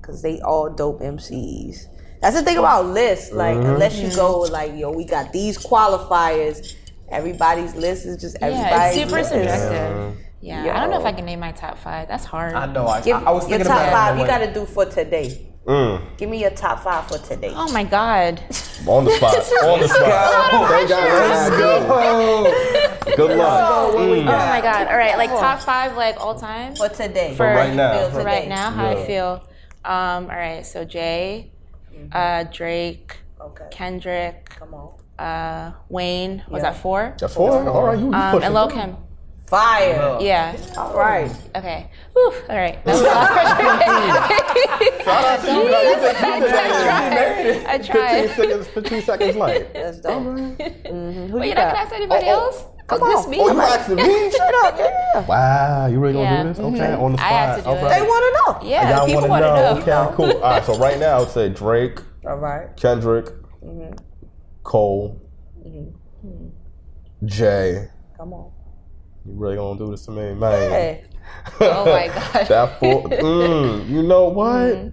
because 0.01 0.23
they 0.23 0.41
all 0.41 0.71
dope 0.71 1.01
MCs. 1.03 1.87
That's 2.21 2.37
the 2.37 2.43
thing 2.43 2.59
about 2.59 2.87
lists. 2.87 3.33
Like, 3.33 3.57
Mm-hmm. 3.57 3.71
unless 3.71 3.99
you 3.99 4.15
go 4.15 4.41
like, 4.41 4.73
yo, 4.77 4.91
we 4.91 5.05
got 5.05 5.33
these 5.33 5.57
qualifiers. 5.59 6.75
Everybody's 7.11 7.75
list 7.75 8.07
is 8.07 8.17
just 8.21 8.37
Yeah, 8.41 8.47
everybody's 8.49 8.97
it's 8.97 9.05
super 9.11 9.19
list. 9.21 9.31
subjective. 9.31 10.17
Yeah, 10.41 10.77
I 10.77 10.81
don't 10.81 10.91
know 10.91 11.01
if 11.01 11.05
I 11.07 11.13
can 11.13 11.25
name 11.25 11.41
my 11.41 11.53
top 11.53 11.79
five. 11.79 12.07
That's 12.09 12.25
hard. 12.25 12.55
I 12.55 12.67
know. 12.67 12.87
I, 12.87 13.01
Give 13.01 13.17
I, 13.17 13.23
I 13.25 13.31
was 13.33 13.43
your 13.49 13.59
thinking 13.59 13.67
top 13.75 13.81
about 13.89 13.93
five. 13.93 14.17
it. 14.17 14.21
You 14.21 14.27
got 14.27 14.39
to 14.39 14.53
do 14.55 14.67
for 14.67 14.85
today. 14.85 15.47
Mm. 15.67 16.17
Give 16.17 16.31
me 16.31 16.41
your 16.41 16.51
top 16.51 16.81
five 16.81 17.07
for 17.09 17.19
today. 17.19 17.53
Oh 17.55 17.71
my 17.73 17.85
god. 17.85 18.41
On 18.87 19.05
the 19.05 19.11
spot. 19.11 19.35
On 19.65 19.81
the 19.81 19.89
spot. 19.89 20.69
Thank 20.71 20.89
God. 20.89 21.29
Let's 21.29 21.51
go. 21.51 23.17
Good 23.17 23.37
luck. 23.37 23.93
Oh 23.95 24.07
my 24.27 24.61
god. 24.61 24.87
All 24.89 24.97
right, 24.97 25.17
like 25.19 25.31
top 25.31 25.61
five, 25.61 25.97
like 25.97 26.17
all 26.21 26.39
time. 26.39 26.75
For 26.77 26.89
today. 26.89 27.35
For 27.37 27.45
right 27.47 27.75
now. 27.75 28.09
For 28.09 28.19
today. 28.19 28.25
right 28.25 28.49
now, 28.49 28.71
how 28.71 28.87
I 28.87 28.95
Yeah. 29.01 29.07
feel. 29.07 29.31
Um, 29.85 30.31
all 30.31 30.37
right, 30.37 30.65
so 30.65 30.85
Jay, 30.85 31.53
uh, 32.13 32.45
Drake, 32.53 33.17
Okay. 33.41 33.65
Kendrick, 33.71 34.49
Come 34.59 34.75
on. 34.75 35.25
uh, 35.25 35.73
Wayne. 35.89 36.43
Was 36.49 36.63
Yeah. 36.63 36.71
that 36.71 36.81
four? 36.81 37.15
That's 37.21 37.35
four. 37.35 37.69
All 37.69 37.85
right, 37.85 37.99
you, 37.99 38.07
you 38.07 38.13
Um, 38.15 38.31
pushing 38.33 38.45
and 38.47 38.55
Lil. 38.55 38.69
Kim. 38.69 38.97
Fire. 39.47 40.19
Yeah. 40.21 40.55
All 40.77 40.93
right. 40.95 41.31
Okay. 41.57 41.91
Whew. 42.13 42.33
All 42.51 42.57
right. 42.57 42.85
That 42.85 42.93
was 42.93 43.01
a 43.01 43.05
lot. 43.05 43.29
Shout 45.05 45.25
out 45.25 45.41
to 45.41 45.53
you. 45.53 45.63
You 45.63 45.69
think- 45.97 46.21
you 46.21 46.49
think- 46.51 47.67
I 47.67 47.79
15 47.79 47.93
tried. 47.93 48.31
seconds, 48.37 48.67
15 48.69 49.03
seconds 49.03 49.37
late. 49.37 49.73
That's 49.73 50.01
dope. 50.01 50.23
Mhm. 50.23 51.31
Who 51.31 51.39
But 51.39 51.45
you 51.47 51.47
you're 51.47 51.55
not 51.55 51.57
got? 51.57 51.73
gonna 51.73 51.79
ask 51.79 51.93
anybody 51.95 52.27
Oh, 52.27 52.29
oh. 52.29 52.45
else? 52.45 52.65
Come 52.89 53.01
Just 53.01 53.27
on. 53.27 53.31
me. 53.31 53.39
Oh, 53.41 53.53
you 53.53 53.61
asking 53.61 53.97
me? 53.97 54.03
Straight 54.31 54.55
up, 54.65 54.79
yeah. 54.79 55.27
Wow, 55.27 55.87
you 55.87 56.01
really 56.01 56.15
gonna 56.15 56.25
Yeah. 56.25 56.43
do 56.45 56.49
this? 56.49 56.59
Okay, 56.59 56.95
on 56.95 57.13
the 57.13 57.19
I 57.23 57.29
spot. 57.29 57.31
have 57.33 57.57
to 57.57 57.63
do 57.63 57.69
All 57.69 57.77
it. 57.77 57.89
They 57.91 58.03
want 58.03 58.25
to 58.25 58.63
know. 58.63 58.69
Yeah, 58.71 58.97
Y'all 58.97 59.07
people 59.07 59.29
wanna 59.29 59.29
want 59.29 59.45
to 59.45 59.85
know. 59.85 60.05
Okay, 60.07 60.17
cool. 60.17 60.33
All 60.43 60.51
right, 60.51 60.65
so 60.65 60.79
right 60.79 60.99
now 60.99 61.17
I 61.17 61.21
would 61.21 61.29
say 61.29 61.49
Drake, 61.51 62.01
All 62.27 62.37
right. 62.37 62.75
Kendrick, 62.77 63.27
Mm-hmm. 63.65 63.95
Cole, 64.63 65.21
Mhm. 65.67 65.93
Jay. 67.27 67.89
Come 68.17 68.33
on. 68.33 68.51
You 69.27 69.33
really 69.35 69.57
gonna 69.57 69.79
do 69.79 69.91
this 69.91 70.05
to 70.07 70.11
me, 70.13 70.33
man? 70.35 70.71
Hey. 70.71 71.05
Oh 71.61 71.85
my 71.85 72.07
gosh. 72.09 72.49
that 72.49 72.79
four. 72.81 73.03
Mm, 73.05 73.89
you 73.91 74.03
know 74.03 74.29
what? 74.29 74.49
Mm-hmm. 74.49 74.89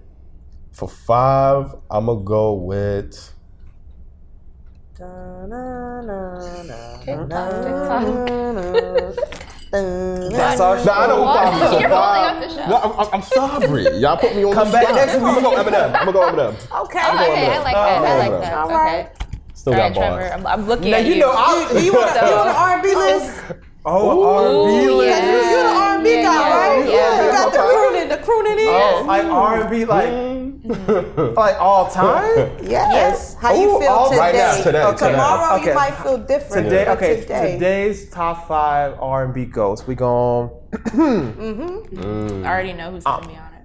For 0.72 0.86
five, 0.88 1.74
I'm 1.90 2.06
gonna 2.06 2.20
go 2.20 2.52
with. 2.52 3.32
That's 7.06 7.32
our 10.60 10.76
Nah, 10.84 10.92
I 10.92 11.06
know 11.06 11.16
who 11.16 11.22
What? 11.22 11.36
five 11.38 11.62
is. 11.62 11.70
So 11.70 11.78
You're 11.80 11.88
five- 11.90 12.30
holding 12.30 12.42
up 12.42 12.48
the 12.48 12.48
show. 12.62 12.68
No, 12.68 12.76
I'm, 12.76 12.92
I'm, 13.00 13.08
I'm 13.14 13.22
sorry. 13.22 13.98
Y'all 14.00 14.16
put 14.16 14.34
me 14.34 14.42
on 14.44 14.52
Come 14.54 14.66
the 14.68 14.72
back 14.72 14.82
spot. 14.84 14.94
next 14.96 15.14
I'm 15.14 15.20
gonna 15.22 15.40
go 15.42 15.50
Eminem. 15.56 15.86
I'm 15.86 15.92
gonna 16.06 16.12
go 16.12 16.20
Eminem. 16.32 16.54
Okay. 16.82 16.98
Okay, 16.98 16.98
I 16.98 17.00
like 17.62 17.74
that. 17.74 18.02
I 18.02 18.04
like 18.18 18.30
that. 18.42 18.52
All 18.54 18.64
Okay. 18.66 18.74
right. 18.74 19.08
Still 19.54 19.72
All 19.74 19.78
got. 19.78 19.94
Trevor. 19.94 20.32
I'm, 20.34 20.46
I'm 20.46 20.66
looking 20.66 20.90
Now 20.90 20.96
at 20.98 21.06
you 21.06 21.14
you. 21.14 21.20
know 21.20 21.32
I. 21.32 21.36
You 21.80 21.92
want 21.92 22.14
you 22.14 22.20
want 22.36 22.48
an 22.48 22.56
R&B 22.56 22.94
list? 22.94 23.32
Oh, 23.88 24.24
R&B 24.24 24.86
Ooh, 24.86 24.94
list. 24.96 25.08
yeah. 25.08 25.30
You 25.30 25.36
the 25.62 25.68
R&B 25.78 26.06
Yeah, 26.10 26.22
guy, 26.22 26.34
yeah, 26.34 26.56
right? 26.56 26.88
yeah. 26.88 27.24
You 27.24 27.30
got 27.32 27.52
the 27.52 27.58
crooning, 27.58 28.08
the 28.08 28.18
crooning 28.18 28.58
in. 28.58 28.66
Oh, 28.68 29.04
like 29.06 29.24
R&B, 29.24 29.84
like 29.84 30.08
Mm. 30.08 30.35
Mm-hmm. 30.66 31.34
like 31.34 31.56
all 31.60 31.88
time. 31.90 32.50
Yes. 32.66 33.34
How 33.34 33.54
you 33.54 33.76
Ooh, 33.76 33.80
feel 33.80 33.88
all- 33.90 34.08
today? 34.10 34.18
Right 34.20 34.34
now, 34.34 34.62
today, 34.62 34.82
Oh, 34.82 34.92
today. 34.92 35.10
Tomorrow 35.12 35.56
Okay. 35.56 35.68
you 35.68 35.74
might 35.74 35.94
feel 36.02 36.18
different. 36.18 36.64
Today, 36.64 36.84
but 36.86 36.96
okay. 36.98 37.20
Today. 37.20 37.52
Today's 37.52 38.10
top 38.10 38.48
five 38.48 38.96
R&B 39.00 39.44
goats. 39.46 39.86
We 39.86 39.94
going. 39.94 40.50
Mm-hmm. 40.72 41.96
Mm. 41.96 42.44
I 42.44 42.48
already 42.50 42.72
know 42.72 42.90
who's 42.90 43.04
gonna 43.04 43.26
be 43.26 43.34
on 43.34 43.52
it. 43.54 43.62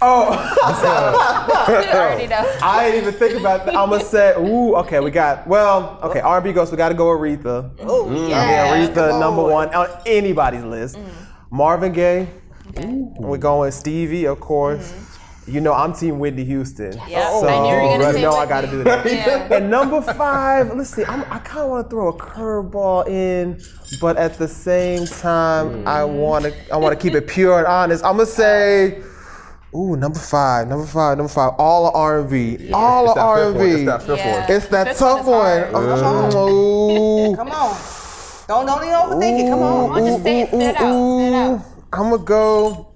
Oh, 0.00 0.30
I 0.64 1.90
already 1.92 2.26
know. 2.28 2.58
I 2.62 2.90
didn't 2.90 3.02
even 3.08 3.14
think 3.14 3.38
about 3.40 3.66
that. 3.66 3.74
I'm 3.76 3.90
gonna 3.90 4.02
say, 4.04 4.34
ooh, 4.38 4.76
okay, 4.76 5.00
we 5.00 5.10
got. 5.10 5.46
Well, 5.46 5.98
okay, 6.04 6.20
R&B 6.20 6.52
goats. 6.52 6.70
We 6.70 6.76
got 6.76 6.88
to 6.90 6.94
go 6.94 7.06
Aretha. 7.06 7.74
Mm. 7.76 7.88
Ooh, 7.90 8.28
Yeah, 8.28 8.74
yeah. 8.74 8.86
Aretha 8.86 9.10
Come 9.10 9.20
number 9.20 9.42
on. 9.42 9.50
one 9.52 9.74
on 9.74 9.88
anybody's 10.06 10.64
list. 10.64 10.96
Mm. 10.96 11.08
Marvin 11.50 11.92
Gaye. 11.92 12.28
We're 12.76 13.38
going 13.38 13.72
Stevie, 13.72 14.26
of 14.26 14.38
course. 14.40 14.92
Mm-hmm. 14.92 15.04
You 15.48 15.62
know, 15.62 15.72
I'm 15.72 15.94
Team 15.94 16.18
Whitney 16.18 16.44
Houston. 16.44 16.92
Yep, 16.92 17.26
oh, 17.30 17.40
So, 17.40 17.48
I 17.48 17.62
knew 17.62 17.68
you 17.68 17.82
were 17.82 17.98
gonna 17.98 18.06
you 18.08 18.12
say 18.12 18.22
know 18.22 18.32
I 18.32 18.46
got 18.46 18.60
to 18.60 18.66
do 18.66 18.84
that. 18.84 19.06
Yeah. 19.06 19.48
And 19.50 19.70
number 19.70 20.02
five, 20.02 20.74
let's 20.76 20.90
see. 20.90 21.04
I'm, 21.06 21.22
I 21.32 21.38
kind 21.38 21.60
of 21.60 21.70
want 21.70 21.86
to 21.86 21.90
throw 21.90 22.08
a 22.08 22.12
curveball 22.12 23.08
in, 23.08 23.58
but 23.98 24.18
at 24.18 24.34
the 24.34 24.46
same 24.46 25.06
time, 25.06 25.88
I 25.88 26.00
mm. 26.00 26.18
want 26.18 26.44
to. 26.44 26.72
I 26.72 26.76
want 26.76 26.98
to 26.98 27.02
keep 27.02 27.14
it 27.16 27.26
pure 27.26 27.58
and 27.58 27.66
honest. 27.66 28.04
I'm 28.04 28.18
gonna 28.18 28.26
say, 28.26 29.02
ooh, 29.74 29.96
number 29.96 30.18
five, 30.18 30.68
number 30.68 30.86
five, 30.86 31.16
number 31.16 31.32
five. 31.32 31.54
All 31.58 31.96
R&B, 31.96 32.70
all 32.72 33.06
It's 33.06 33.14
that. 33.14 33.20
R&B. 33.20 33.58
It's 33.60 33.84
that 33.86 34.02
fifth 34.02 34.18
Yeah. 34.18 34.40
one. 34.40 34.52
It's 34.52 34.66
that 34.66 34.84
This 34.88 34.98
tough 34.98 35.26
one 35.26 35.72
one. 35.72 35.84
is 35.84 36.00
hard. 36.02 36.34
Oh, 36.36 37.32
ooh. 37.32 37.36
Come 37.36 37.50
on. 37.50 37.76
Don't 38.48 38.66
don't 38.66 38.82
even 38.82 38.94
overthink 38.94 39.46
it. 39.46 39.50
Come 39.50 39.62
on. 39.62 39.90
on, 39.90 40.06
just 40.06 40.22
say 40.22 40.40
it, 40.42 40.48
spit 40.48 40.60
it 40.60 40.76
out, 40.76 41.18
spit 41.18 41.32
it 41.32 41.34
out. 41.34 41.64
I'm 41.92 42.10
gonna 42.10 42.18
go. 42.18 42.87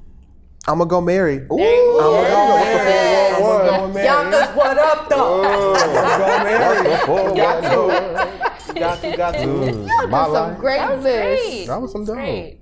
I'm 0.69 0.79
gonna 0.79 0.89
go 0.89 1.01
Mary. 1.01 1.39
There 1.39 1.59
you 1.59 1.99
go. 1.99 2.25
I'm 2.25 2.31
gonna 2.31 2.31
go 2.31 2.63
Yes. 2.63 3.37
I'm 3.37 3.43
gonna 3.43 3.79
go 3.79 3.89
Mary. 3.93 4.07
Yonkers, 4.07 4.57
what 4.57 4.79
up, 4.79 5.09
though? 5.09 5.43
I'm 5.43 5.75
gonna 5.99 7.07
go 7.07 7.35
Mary. 7.35 7.37
Got 7.37 7.61
to. 7.63 8.75
Got 8.79 9.01
to. 9.01 9.17
Got 9.17 9.35
to. 9.35 10.07
My 10.07 10.27
life. 10.27 10.59
Great 10.59 10.79
That 10.79 10.97
was 10.97 11.03
great. 11.03 11.67
That 11.67 11.81
was 11.81 11.93
some 11.93 12.05
dope. 12.05 12.17
Great. 12.17 12.59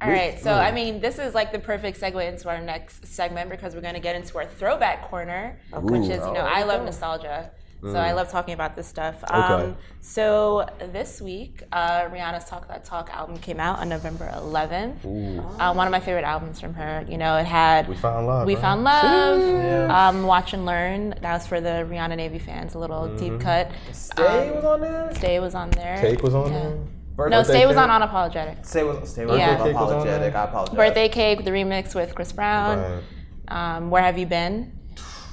All 0.00 0.08
right, 0.08 0.38
so 0.38 0.50
mm. 0.50 0.58
I 0.58 0.70
mean, 0.70 1.00
this 1.00 1.18
is 1.18 1.34
like 1.34 1.50
the 1.50 1.58
perfect 1.58 2.00
segue 2.00 2.24
into 2.24 2.48
our 2.48 2.60
next 2.60 3.04
segment 3.04 3.50
because 3.50 3.74
we're 3.74 3.80
going 3.80 3.94
to 3.94 4.00
get 4.00 4.14
into 4.14 4.38
our 4.38 4.46
throwback 4.46 5.10
corner, 5.10 5.58
which 5.72 6.02
is, 6.02 6.24
you 6.24 6.32
know, 6.34 6.46
I 6.46 6.62
love 6.62 6.84
nostalgia. 6.84 7.50
So 7.80 7.94
I 7.96 8.12
love 8.12 8.28
talking 8.30 8.54
about 8.54 8.74
this 8.74 8.88
stuff. 8.88 9.22
Um, 9.30 9.76
so 10.00 10.66
this 10.92 11.20
week, 11.20 11.62
uh, 11.70 12.02
Rihanna's 12.06 12.44
Talk 12.44 12.66
That 12.66 12.84
Talk 12.84 13.08
album 13.10 13.38
came 13.38 13.60
out 13.60 13.78
on 13.78 13.88
November 13.88 14.28
11th. 14.34 15.04
Uh, 15.60 15.72
one 15.74 15.86
of 15.86 15.92
my 15.92 16.00
favorite 16.00 16.24
albums 16.24 16.58
from 16.60 16.74
her. 16.74 17.04
You 17.08 17.18
know, 17.18 17.36
it 17.36 17.46
had 17.46 17.86
We 17.88 17.94
Found 17.96 18.26
Love, 18.26 18.46
We 18.48 18.54
right? 18.54 18.60
Found 18.62 18.82
Love, 18.84 19.90
um, 19.90 20.22
Watch 20.24 20.54
and 20.54 20.66
Learn. 20.66 21.10
That 21.20 21.34
was 21.34 21.46
for 21.46 21.60
the 21.60 21.86
Rihanna 21.88 22.16
Navy 22.16 22.40
fans. 22.40 22.74
A 22.74 22.78
little 22.80 23.16
deep 23.16 23.40
cut. 23.40 23.70
Stay 23.92 24.50
was 24.50 24.64
on 24.64 24.80
there. 24.80 25.14
Stay 25.14 25.38
was 25.38 25.54
on 25.54 25.70
there. 25.70 25.98
Cake 26.00 26.22
was 26.22 26.34
on 26.34 26.50
Yeah. 26.52 26.58
there. 26.58 26.70
No, 26.70 26.84
Birthday 27.16 27.42
Stay 27.44 27.66
was 27.66 27.76
cake? 27.76 27.88
on 27.88 28.02
Unapologetic. 28.02 28.66
Stay 28.66 28.82
was. 28.84 29.08
Stay 29.10 29.24
was. 29.26 29.38
Yeah. 29.38 29.52
I'm 29.52 29.58
was 29.58 29.66
on 29.66 29.70
apologetic. 29.70 30.34
I 30.34 30.44
apologize. 30.44 30.76
Birthday 30.76 31.08
Cake, 31.08 31.44
the 31.44 31.50
remix 31.50 31.94
with 31.94 32.14
Chris 32.14 32.32
Brown. 32.32 32.78
Right. 32.78 33.02
Um, 33.76 33.90
Where 33.90 34.02
Have 34.02 34.18
You 34.18 34.26
Been? 34.26 34.77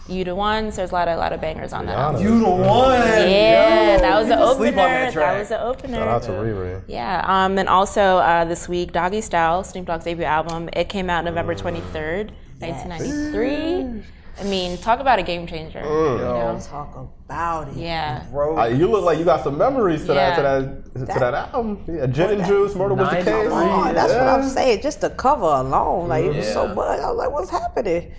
You 0.08 0.24
the 0.24 0.36
Ones. 0.36 0.76
There's 0.76 0.92
a 0.92 0.94
lot 0.94 1.08
of, 1.08 1.18
lot 1.18 1.34
of 1.34 1.42
bangers 1.42 1.74
on 1.74 1.88
that. 1.88 1.98
album. 1.98 2.22
You 2.22 2.40
the 2.40 2.50
one. 2.50 3.00
Yeah, 3.02 3.96
Yo, 3.96 4.02
that 4.02 4.20
was 4.20 4.28
the 4.28 4.40
opener. 4.40 4.56
sleep 4.56 4.78
on 4.78 4.90
that 4.92 5.14
That, 5.16 5.40
was 5.40 5.50
the 5.50 5.62
opener. 5.64 5.98
Shout 5.98 6.08
out 6.08 6.24
to 6.24 6.32
Riri. 6.32 6.82
Yeah, 6.88 7.24
um, 7.26 7.58
and 7.58 7.68
also 7.68 8.18
uh, 8.18 8.46
this 8.46 8.70
week, 8.70 8.92
Doggystyle, 8.94 9.66
Snoop 9.66 9.86
Dogg's 9.88 10.06
debut 10.06 10.24
album. 10.26 10.70
It 10.74 10.90
came 10.90 11.10
out 11.10 11.26
November 11.26 11.56
23rd, 11.56 12.30
1993. 12.60 14.04
I 14.38 14.44
mean, 14.44 14.78
talk 14.80 15.00
about 15.00 15.18
a 15.18 15.24
game 15.24 15.48
changer. 15.48 15.80
You 15.80 15.86
know? 15.86 16.60
Talk 16.62 16.94
about 16.98 17.70
it. 17.70 17.76
Yeah. 17.78 18.26
Bro, 18.32 18.58
Uh, 18.60 18.66
you 18.66 18.88
look 18.92 19.06
like 19.06 19.18
you 19.18 19.24
got 19.24 19.44
some 19.44 19.58
memories 19.58 20.06
to 20.08 20.14
Yeah. 20.14 20.42
that 20.42 20.94
to 20.94 21.00
that 21.00 21.14
to 21.14 21.20
that 21.20 21.34
album. 21.34 21.84
Yeah, 21.88 22.06
Gin 22.08 22.32
and 22.32 22.46
Juice, 22.46 22.76
Murder 22.76 22.96
was 22.96 23.10
the 23.10 23.16
case. 23.16 23.28
Oh, 23.50 23.92
that's 23.94 24.14
what 24.14 24.28
I'm 24.28 24.44
saying. 24.50 24.82
Just 24.82 25.00
the 25.02 25.10
cover 25.12 25.46
alone, 25.46 26.10
like 26.10 26.26
it 26.26 26.36
was 26.36 26.52
so 26.52 26.68
much. 26.68 27.00
I 27.00 27.08
was 27.10 27.18
like, 27.18 27.32
"What's 27.32 27.50
happening?" 27.50 28.12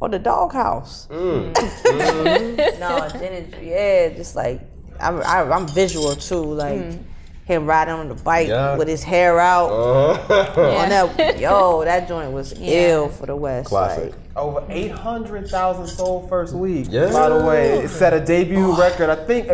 On 0.00 0.10
the 0.10 0.18
doghouse. 0.18 1.06
Mm. 1.10 1.54
no, 2.80 3.08
then 3.18 3.32
it, 3.32 3.62
yeah, 3.62 4.14
just 4.16 4.36
like 4.36 4.60
I'm, 5.00 5.20
I, 5.22 5.42
I'm 5.50 5.66
visual 5.68 6.14
too, 6.14 6.42
like 6.42 6.98
him 7.44 7.66
riding 7.66 7.94
on 7.94 8.08
the 8.08 8.14
bike 8.14 8.48
Yeah. 8.48 8.76
with 8.76 8.88
his 8.88 9.02
hair 9.02 9.38
out. 9.38 9.68
Uh-huh. 9.68 10.62
On 10.62 10.88
that, 10.88 11.38
yo, 11.38 11.84
that 11.84 12.08
joint 12.08 12.32
was 12.32 12.54
ill 12.58 13.08
for 13.08 13.26
the 13.26 13.36
West. 13.36 13.68
Classic. 13.68 14.12
Like, 14.12 14.36
over 14.36 14.64
800,000 14.68 15.86
sold 15.86 16.28
first 16.28 16.54
week. 16.54 16.86
Yeah. 16.90 17.12
By 17.12 17.28
the 17.28 17.44
way, 17.44 17.80
it 17.84 17.88
set 17.88 18.12
a 18.14 18.24
debut 18.24 18.76
record. 18.78 19.10
I 19.10 19.16
think 19.26 19.48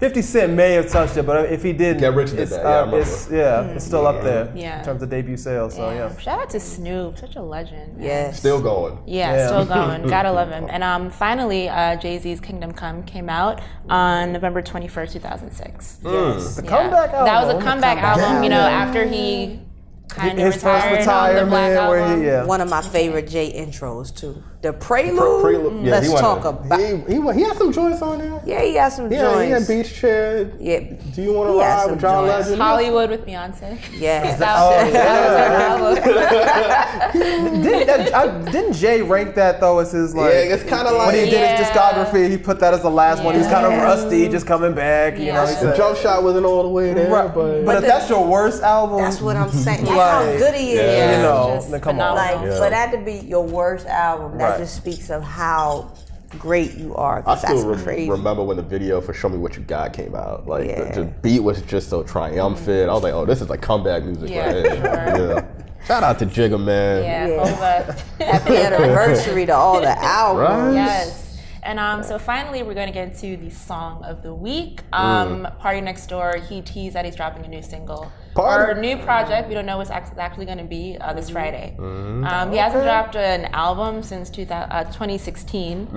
50 0.00 0.22
Cent 0.22 0.52
may 0.52 0.72
have 0.72 0.90
touched 0.90 1.16
it, 1.16 1.24
but 1.24 1.46
if 1.52 1.62
he 1.62 1.72
didn't, 1.72 2.00
Get 2.00 2.14
Rich 2.14 2.30
did 2.30 2.40
it's, 2.40 2.50
that, 2.50 2.62
yeah, 2.62 2.68
I 2.68 2.72
uh, 2.80 2.84
remember. 2.86 3.00
it's, 3.00 3.30
yeah, 3.30 3.62
it's 3.68 3.84
still 3.84 4.06
up 4.06 4.22
there 4.22 4.52
Yeah. 4.54 4.80
in 4.80 4.84
terms 4.84 5.02
of 5.02 5.08
debut 5.08 5.36
sales. 5.36 5.74
So 5.76 5.88
yeah. 5.90 6.16
Shout 6.18 6.40
out 6.40 6.50
to 6.50 6.60
Snoop, 6.60 7.18
such 7.18 7.36
a 7.36 7.42
legend. 7.42 7.96
man. 7.96 8.04
yes. 8.04 8.38
Still 8.38 8.60
going. 8.60 8.98
Yeah, 9.06 9.32
Yeah. 9.34 9.46
still 9.46 9.64
going. 9.64 10.06
Gotta 10.08 10.32
love 10.32 10.50
him. 10.50 10.66
And 10.68 10.82
um, 10.82 11.10
finally, 11.10 11.68
uh, 11.68 11.96
Jay 11.96 12.18
Z's 12.18 12.40
Kingdom 12.40 12.72
Come 12.72 13.04
came 13.04 13.28
out 13.30 13.60
on 13.88 14.32
November 14.32 14.62
21st, 14.62 15.12
2006. 15.12 15.96
The 15.96 16.10
Yeah. 16.10 16.68
comeback 16.68 17.12
album. 17.12 17.24
That 17.26 17.46
was 17.46 17.54
a 17.54 17.60
comeback 17.66 17.98
album, 17.98 18.42
you 18.42 18.50
know, 18.50 18.66
Yeah. 18.66 18.68
after 18.84 19.06
he 19.06 19.60
kind 20.08 20.38
of 20.38 20.44
His 20.44 20.62
first 20.62 20.86
retired 20.90 21.38
on 21.38 21.44
the 21.44 21.50
Black 21.50 21.70
retirement, 21.70 21.88
where 21.88 22.00
album. 22.00 22.20
he, 22.20 22.26
yeah. 22.26 22.44
One 22.44 22.60
of 22.60 22.68
my 22.68 22.82
favorite 22.82 23.28
Jay 23.28 23.52
intros 23.52 24.14
too. 24.14 24.42
The 24.64 24.72
prelude. 24.72 25.42
Pre- 25.42 25.54
prelude- 25.56 25.84
yeah, 25.84 25.90
Let's 25.92 26.06
he 26.08 26.14
talk 26.16 26.40
in. 26.40 26.46
about. 26.46 26.80
He, 26.80 26.96
he, 27.14 27.18
went- 27.18 27.36
he 27.38 27.44
had 27.44 27.56
some 27.56 27.70
joints 27.70 28.00
on 28.02 28.18
there. 28.18 28.40
yeah, 28.46 28.62
he 28.62 28.74
has 28.76 28.96
some 28.96 29.10
joints. 29.10 29.22
Yeah, 29.22 29.44
he 29.44 29.50
had 29.50 29.68
beach 29.68 29.94
chair. 29.94 30.50
Yeah. 30.58 30.80
Do 31.14 31.22
you 31.22 31.32
want 31.34 31.50
to 31.50 31.54
He 31.54 31.60
had 31.60 31.74
ride 31.84 31.90
with 31.90 32.00
John 32.00 32.24
joints. 32.26 32.40
Legend? 32.48 32.62
Hollywood 32.62 33.10
with 33.10 33.26
Beyonce. 33.26 33.78
Yeah. 34.00 34.36
That, 34.44 34.56
oh, 34.58 34.90
that 34.92 35.80
was 35.80 35.98
her 35.98 36.12
album. 36.12 37.14
Didn't, 37.62 37.86
that, 37.86 38.14
I, 38.14 38.50
didn't 38.50 38.72
Jay 38.72 39.02
rank 39.02 39.34
that 39.36 39.60
though 39.60 39.78
as 39.78 39.92
his 39.92 40.14
like? 40.14 40.32
Yeah, 40.32 40.54
it's 40.54 40.62
kinda 40.62 40.90
like- 40.90 41.12
when 41.12 41.24
he 41.24 41.30
did 41.30 41.58
his 41.58 41.66
discography, 41.68 42.28
he 42.30 42.36
put 42.38 42.58
that 42.60 42.74
as 42.74 42.82
the 42.82 42.90
last 42.90 43.22
one. 43.22 43.34
He 43.34 43.38
was 43.40 43.48
kind 43.48 43.66
of 43.66 43.72
rusty, 43.72 44.28
just 44.28 44.46
coming 44.46 44.74
back. 44.74 45.14
You 45.18 45.26
know, 45.32 45.44
Yeah. 45.44 45.58
he 45.60 45.66
The 45.66 45.76
jump 45.76 45.96
shot 45.98 46.22
wasn't 46.22 46.46
all 46.46 46.62
the 46.62 46.68
way 46.68 46.92
there, 46.94 47.10
Right, 47.10 47.32
but, 47.32 47.64
but, 47.64 47.76
if 47.76 47.80
the- 47.82 47.86
that's 47.86 48.08
your 48.10 48.26
worst 48.26 48.62
album, 48.62 48.98
That's 49.02 49.20
what 49.20 49.36
I'm 49.36 49.50
saying. 49.50 49.84
That's 49.84 49.96
how 49.98 50.24
good 50.38 50.54
he 50.54 50.72
is. 50.72 50.80
Yeah, 50.96 51.16
you 51.16 51.22
know, 51.22 51.43
just 51.54 51.70
then 51.70 51.80
come 51.80 52.00
on. 52.00 52.14
Like 52.16 52.36
Yeah. 52.44 52.58
for 52.58 52.70
that 52.70 52.92
to 52.92 52.98
be 52.98 53.14
your 53.26 53.42
worst 53.44 53.86
album, 53.86 54.38
that 54.38 54.50
Right. 54.50 54.58
just 54.58 54.76
speaks 54.76 55.10
of 55.10 55.22
how 55.22 55.90
great 56.38 56.74
you 56.74 56.94
are. 56.96 57.18
I 57.18 57.22
'cause 57.22 57.38
still 57.42 57.54
that's 57.56 57.66
rem- 57.66 57.82
crazy. 57.84 58.10
remember 58.10 58.42
when 58.42 58.56
the 58.56 58.62
video 58.62 59.00
for 59.00 59.14
"Show 59.14 59.28
Me 59.28 59.38
What 59.38 59.56
You 59.56 59.62
Got" 59.62 59.92
came 59.92 60.14
out. 60.16 60.48
Like 60.48 60.66
Yeah. 60.66 60.84
the, 60.92 61.00
the 61.00 61.04
beat 61.22 61.40
was 61.42 61.62
just 61.62 61.88
so 61.88 62.02
triumphant. 62.02 62.90
I 62.90 62.92
was 62.92 63.02
like, 63.04 63.14
"Oh, 63.14 63.24
this 63.24 63.40
is 63.40 63.48
like 63.48 63.60
comeback 63.60 64.02
music 64.04 64.30
Yeah, 64.30 64.52
right 64.52 64.66
sure. 64.66 65.34
Yeah. 65.34 65.42
Shout 65.86 66.02
out 66.02 66.18
to 66.20 66.26
Jigga 66.26 66.58
Man. 66.62 67.02
Yeah, 67.04 67.26
Yeah. 67.26 67.46
Hova. 67.46 67.96
Happy 68.24 68.56
anniversary 68.56 69.46
to 69.46 69.54
all 69.54 69.80
the 69.80 69.96
albums. 70.02 70.48
Right? 70.48 70.74
Yes. 70.74 71.20
And 71.64 71.80
um, 71.80 72.02
so 72.02 72.18
finally, 72.18 72.62
we're 72.62 72.74
going 72.74 72.88
to 72.88 72.92
get 72.92 73.08
into 73.08 73.36
the 73.42 73.50
song 73.50 74.04
of 74.04 74.22
the 74.22 74.34
week. 74.34 74.82
Um, 74.92 75.48
PartyNextDoor, 75.62 76.46
he 76.46 76.60
teased 76.60 76.94
that 76.94 77.04
he's 77.06 77.16
dropping 77.16 77.44
a 77.44 77.48
new 77.48 77.62
single. 77.62 78.12
Party- 78.34 78.72
Or 78.72 78.76
a 78.76 78.80
new 78.80 78.96
project. 78.98 79.48
We 79.48 79.54
don't 79.54 79.64
know 79.64 79.78
what's 79.78 79.90
act- 79.90 80.18
actually 80.18 80.44
going 80.44 80.58
to 80.58 80.64
be 80.64 80.98
uh, 81.00 81.12
this 81.14 81.30
Friday. 81.30 81.74
Um, 81.78 82.50
he 82.50 82.58
hasn't 82.58 82.82
dropped 82.84 83.16
an 83.16 83.46
album 83.54 84.02
since 84.02 84.28
2000, 84.28 84.70
uh, 84.70 84.84
2016. 84.84 85.88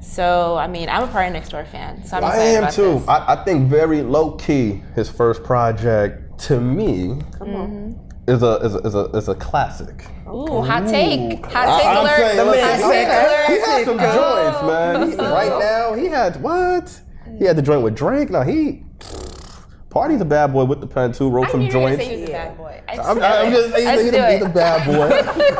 So, 0.00 0.56
I 0.56 0.68
mean, 0.68 0.88
I'm 0.88 1.02
a 1.04 1.08
PartyNextDoor 1.08 1.66
fan. 1.68 2.04
So 2.04 2.18
I'm 2.18 2.24
I 2.24 2.36
am 2.36 2.72
too. 2.72 3.02
I, 3.08 3.34
I 3.34 3.44
think 3.44 3.68
very 3.68 4.02
low 4.02 4.32
key. 4.32 4.82
His 4.94 5.08
first 5.10 5.42
project 5.42 6.38
to 6.42 6.60
me 6.60 7.18
is 8.28 8.42
a 8.42 8.56
is 8.58 8.74
a 8.74 8.78
is 8.86 8.94
a, 8.94 9.04
is 9.16 9.28
a 9.28 9.34
classic. 9.34 10.06
Ooh, 10.28 10.62
hot 10.62 10.86
take. 10.88 11.44
Hot 11.46 11.78
take 11.78 11.86
I'm 11.86 11.96
alert. 11.98 12.16
saying, 12.16 12.36
Hot 12.38 12.46
listen, 12.48 12.90
take 12.90 13.06
he 13.06 13.12
had- 13.12 13.50
He 13.50 13.58
had 13.60 13.84
some 13.84 13.98
joints, 13.98 14.62
man. 14.62 15.10
He- 15.10 15.16
right 15.16 15.58
now, 15.58 15.92
he 15.94 16.06
had 16.06 16.42
what? 16.42 17.00
He 17.38 17.44
had 17.44 17.56
the 17.56 17.62
joint 17.62 17.82
with 17.82 17.94
Drake. 17.94 18.30
Now 18.30 18.42
he. 18.42 18.82
Party's 19.90 20.20
a 20.20 20.26
bad 20.26 20.52
boy 20.52 20.64
with 20.64 20.80
the 20.80 20.86
pen 20.86 21.12
too. 21.12 21.30
Wrote 21.30 21.48
I 21.48 21.50
some 21.52 21.60
knew 21.60 21.68
you 21.68 21.72
were 21.78 21.80
gonna 21.84 21.96
joints. 21.96 22.04
say 22.04 22.14
he 22.16 22.20
was 22.20 22.28
a 22.28 22.32
bad 22.32 22.56
boy. 22.58 22.82
I 22.86 22.96
just 22.96 23.08
I'm, 23.08 23.22
I'm 23.22 23.50
just 23.52 23.74
saying 23.74 23.88
I 23.88 24.02
he's, 24.02 24.12
a, 24.12 24.32
he's 24.36 24.42
a 24.44 24.48
bad 24.50 24.86
boy. 24.86 25.08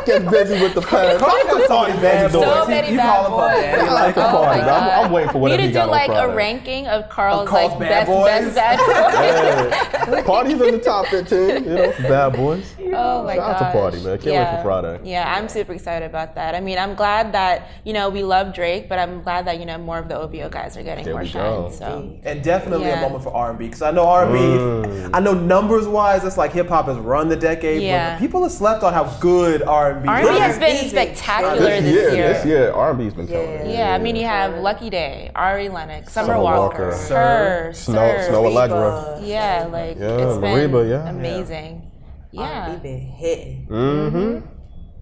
Get 0.05 0.29
busy 0.29 0.61
with 0.61 0.75
the 0.75 0.81
pen. 0.81 1.19
Party 1.19 1.93
bad 1.93 2.31
So 2.31 2.67
many 2.67 2.91
you 2.91 2.97
bad 2.97 3.25
call 3.25 3.25
him 3.25 3.33
a 3.33 3.35
boys. 3.35 3.63
bad 3.63 3.79
I 3.79 3.87
boy. 3.87 3.93
like 3.93 4.15
the 4.15 4.27
Oh 4.27 4.31
party. 4.31 4.61
my 4.61 4.61
I'm, 4.61 4.65
God. 4.67 5.05
I'm 5.05 5.11
waiting 5.11 5.31
for 5.31 5.39
We 5.39 5.57
need 5.57 5.57
to 5.57 5.73
do 5.73 5.83
like 5.85 6.09
a 6.11 6.35
ranking 6.35 6.87
of 6.87 7.09
Carl's, 7.09 7.49
Carl's 7.49 7.71
like 7.71 7.79
bad 7.79 8.05
best, 8.05 8.07
boys? 8.07 8.53
best 8.53 8.85
bad 8.85 10.07
boys. 10.07 10.13
Yeah. 10.13 10.21
Party's 10.23 10.53
in 10.53 10.71
the 10.71 10.79
top 10.79 11.07
15. 11.07 11.39
You 11.39 11.59
know, 11.73 11.93
bad 12.03 12.33
boys. 12.33 12.75
Oh 12.97 13.23
my 13.23 13.35
Shout 13.35 13.61
out 13.61 13.71
to. 13.71 13.79
Party, 13.79 13.97
man. 14.03 14.17
Can't 14.17 14.35
wait 14.35 14.57
for 14.57 14.63
Friday. 14.63 14.99
Yeah, 15.03 15.33
I'm 15.35 15.47
super 15.49 15.73
excited 15.73 16.05
about 16.05 16.35
that. 16.35 16.55
I 16.55 16.59
mean, 16.59 16.77
I'm 16.77 16.95
glad 16.95 17.31
that 17.33 17.67
you 17.83 17.93
know 17.93 18.09
we 18.09 18.23
love 18.23 18.53
Drake, 18.53 18.89
but 18.89 18.97
I'm 18.99 19.21
glad 19.21 19.45
that 19.47 19.59
you 19.59 19.65
know 19.65 19.77
more 19.77 19.99
of 19.99 20.07
the 20.09 20.15
OVO 20.17 20.49
guys 20.49 20.75
are 20.77 20.83
getting 20.83 21.03
There 21.05 21.13
more 21.13 21.23
we 21.23 21.27
shine. 21.29 21.41
go. 21.43 21.69
So 21.71 22.13
And 22.23 22.43
definitely 22.43 22.87
Yeah. 22.87 22.99
a 22.99 23.01
moment 23.01 23.23
for 23.23 23.33
R&B 23.35 23.65
because 23.65 23.81
I 23.81 23.91
know 23.91 24.07
R&B. 24.07 24.37
Mm. 24.39 25.09
I 25.13 25.19
know 25.19 25.33
numbers 25.33 25.87
wise, 25.87 26.23
it's 26.23 26.37
like 26.37 26.51
hip 26.53 26.69
hop 26.69 26.87
has 26.87 26.97
run 26.97 27.29
the 27.29 27.35
decade, 27.35 27.81
Yeah. 27.81 28.13
but 28.13 28.19
people 28.19 28.41
have 28.43 28.51
slept 28.51 28.83
on 28.83 28.93
how 28.93 29.05
good 29.19 29.61
R&B. 29.63 30.07
R&B 30.07 30.27
is. 30.29 30.39
has 30.39 30.59
been 30.59 30.89
spectacular 30.89 31.55
This 31.59 31.83
this, 31.83 31.93
year, 31.93 32.09
year. 32.15 32.33
this 32.33 32.45
year, 32.45 32.71
R&B's 32.71 33.13
been 33.13 33.27
killing 33.27 33.49
Yeah. 33.49 33.59
it. 33.59 33.67
Yeah, 33.77 33.93
I 33.93 33.97
mean 33.99 34.15
you 34.15 34.25
have 34.25 34.55
Lucky 34.55 34.89
Daye, 34.89 35.31
Ari 35.35 35.69
Lennox, 35.69 36.11
Summer, 36.13 36.33
Summer 36.33 36.41
Walker, 36.43 36.87
Walker. 36.89 37.15
Her, 37.15 37.69
Snoh, 37.73 37.93
Sir. 37.93 38.27
Snoh 38.31 38.43
Reba. 38.43 38.57
Aalegra. 38.67 39.19
Yeah, 39.27 39.67
like 39.71 39.97
Yeah, 39.99 40.17
it's 40.27 40.37
been 40.37 40.71
Mariba, 40.71 40.89
yeah. 40.89 41.09
amazing. 41.09 41.86
R&B 42.35 42.79
been 42.83 42.99
hitting. 42.99 43.67
Mm-hmm. 43.69 44.53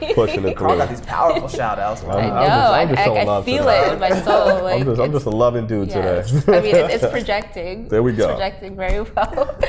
Pushing 0.15 0.43
it 0.47 0.57
Carl 0.57 0.77
got 0.77 0.89
these 0.89 1.01
powerful 1.01 1.47
shout 1.47 1.77
outs, 1.77 2.03
I 2.03 2.07
man. 2.07 2.29
know. 2.29 2.33
I'm 2.35 2.47
just- 2.47 2.73
I'm 2.73 2.87
just 2.89 2.99
I, 2.99 3.05
showing 3.05 3.29
I, 3.29 3.37
I 3.37 3.43
feel 3.43 3.57
today. 3.63 3.85
it 3.87 3.93
in 3.93 3.99
my 3.99 4.21
soul. 4.21 4.63
Like, 4.63 4.79
I'm, 4.81 4.85
just, 4.85 5.01
I'm 5.01 5.11
just 5.11 5.25
a 5.27 5.29
loving 5.29 5.67
dude 5.67 5.89
Yes. 5.89 6.31
today. 6.31 6.57
I 6.57 6.61
mean, 6.61 6.75
it, 6.75 6.89
it's 6.91 7.05
projecting. 7.11 7.87
There 7.87 8.01
we 8.01 8.11
It's 8.11 8.19
go. 8.19 8.27
projecting 8.29 8.75
very 8.75 9.01
well. 9.01 9.59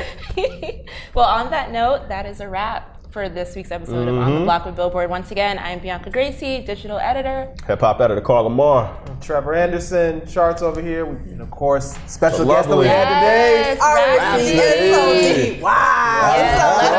well, 1.15 1.27
on 1.29 1.51
that 1.51 1.71
note, 1.71 2.09
that 2.09 2.25
is 2.25 2.41
a 2.41 2.49
wrap 2.49 2.94
for 3.15 3.29
this 3.29 3.55
week's 3.55 3.71
episode 3.71 4.09
of 4.09 4.15
On 4.17 4.25
Mm-hmm. 4.29 4.39
the 4.41 4.45
Block 4.45 4.67
with 4.67 4.75
Billboard. 4.75 5.09
Once 5.09 5.31
again, 5.31 5.57
I'm 5.61 5.79
Bianca 5.79 6.11
Gracie, 6.11 6.63
digital 6.63 6.99
editor. 6.99 7.49
Hip 7.69 7.79
hop 7.79 8.01
editor 8.01 8.21
Carl 8.21 8.51
Lamarre. 8.51 8.91
Trevor 9.23 9.55
Anderson, 9.55 10.27
charts 10.27 10.63
over 10.63 10.83
here, 10.83 11.07
and 11.07 11.41
of 11.41 11.49
course, 11.53 11.97
special 12.09 12.41
The 12.45 12.47
guest 12.55 12.69
that 12.69 12.77
we 12.77 12.87
had 12.89 13.05
today. 13.05 13.77
Yes, 13.79 13.81
R&B 13.81 14.19
Rapsody. 14.19 14.59
is 14.59 14.95
so 14.97 15.13
deep. 15.55 15.63
Wow. 15.63 16.35
Yeah, 16.37 16.77
let 16.77 16.93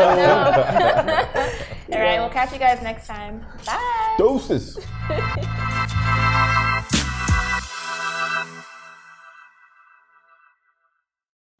'em 0.00 0.16
know, 0.16 0.36
let 0.76 0.98
'em 0.98 1.06
know. 1.06 1.16
All 1.96 2.00
right, 2.00 2.20
we'll 2.20 2.30
catch 2.30 2.52
you 2.52 2.58
guys 2.60 2.80
next 2.80 3.08
time. 3.08 3.44
Bye. 3.66 4.14
Doses. 4.18 4.78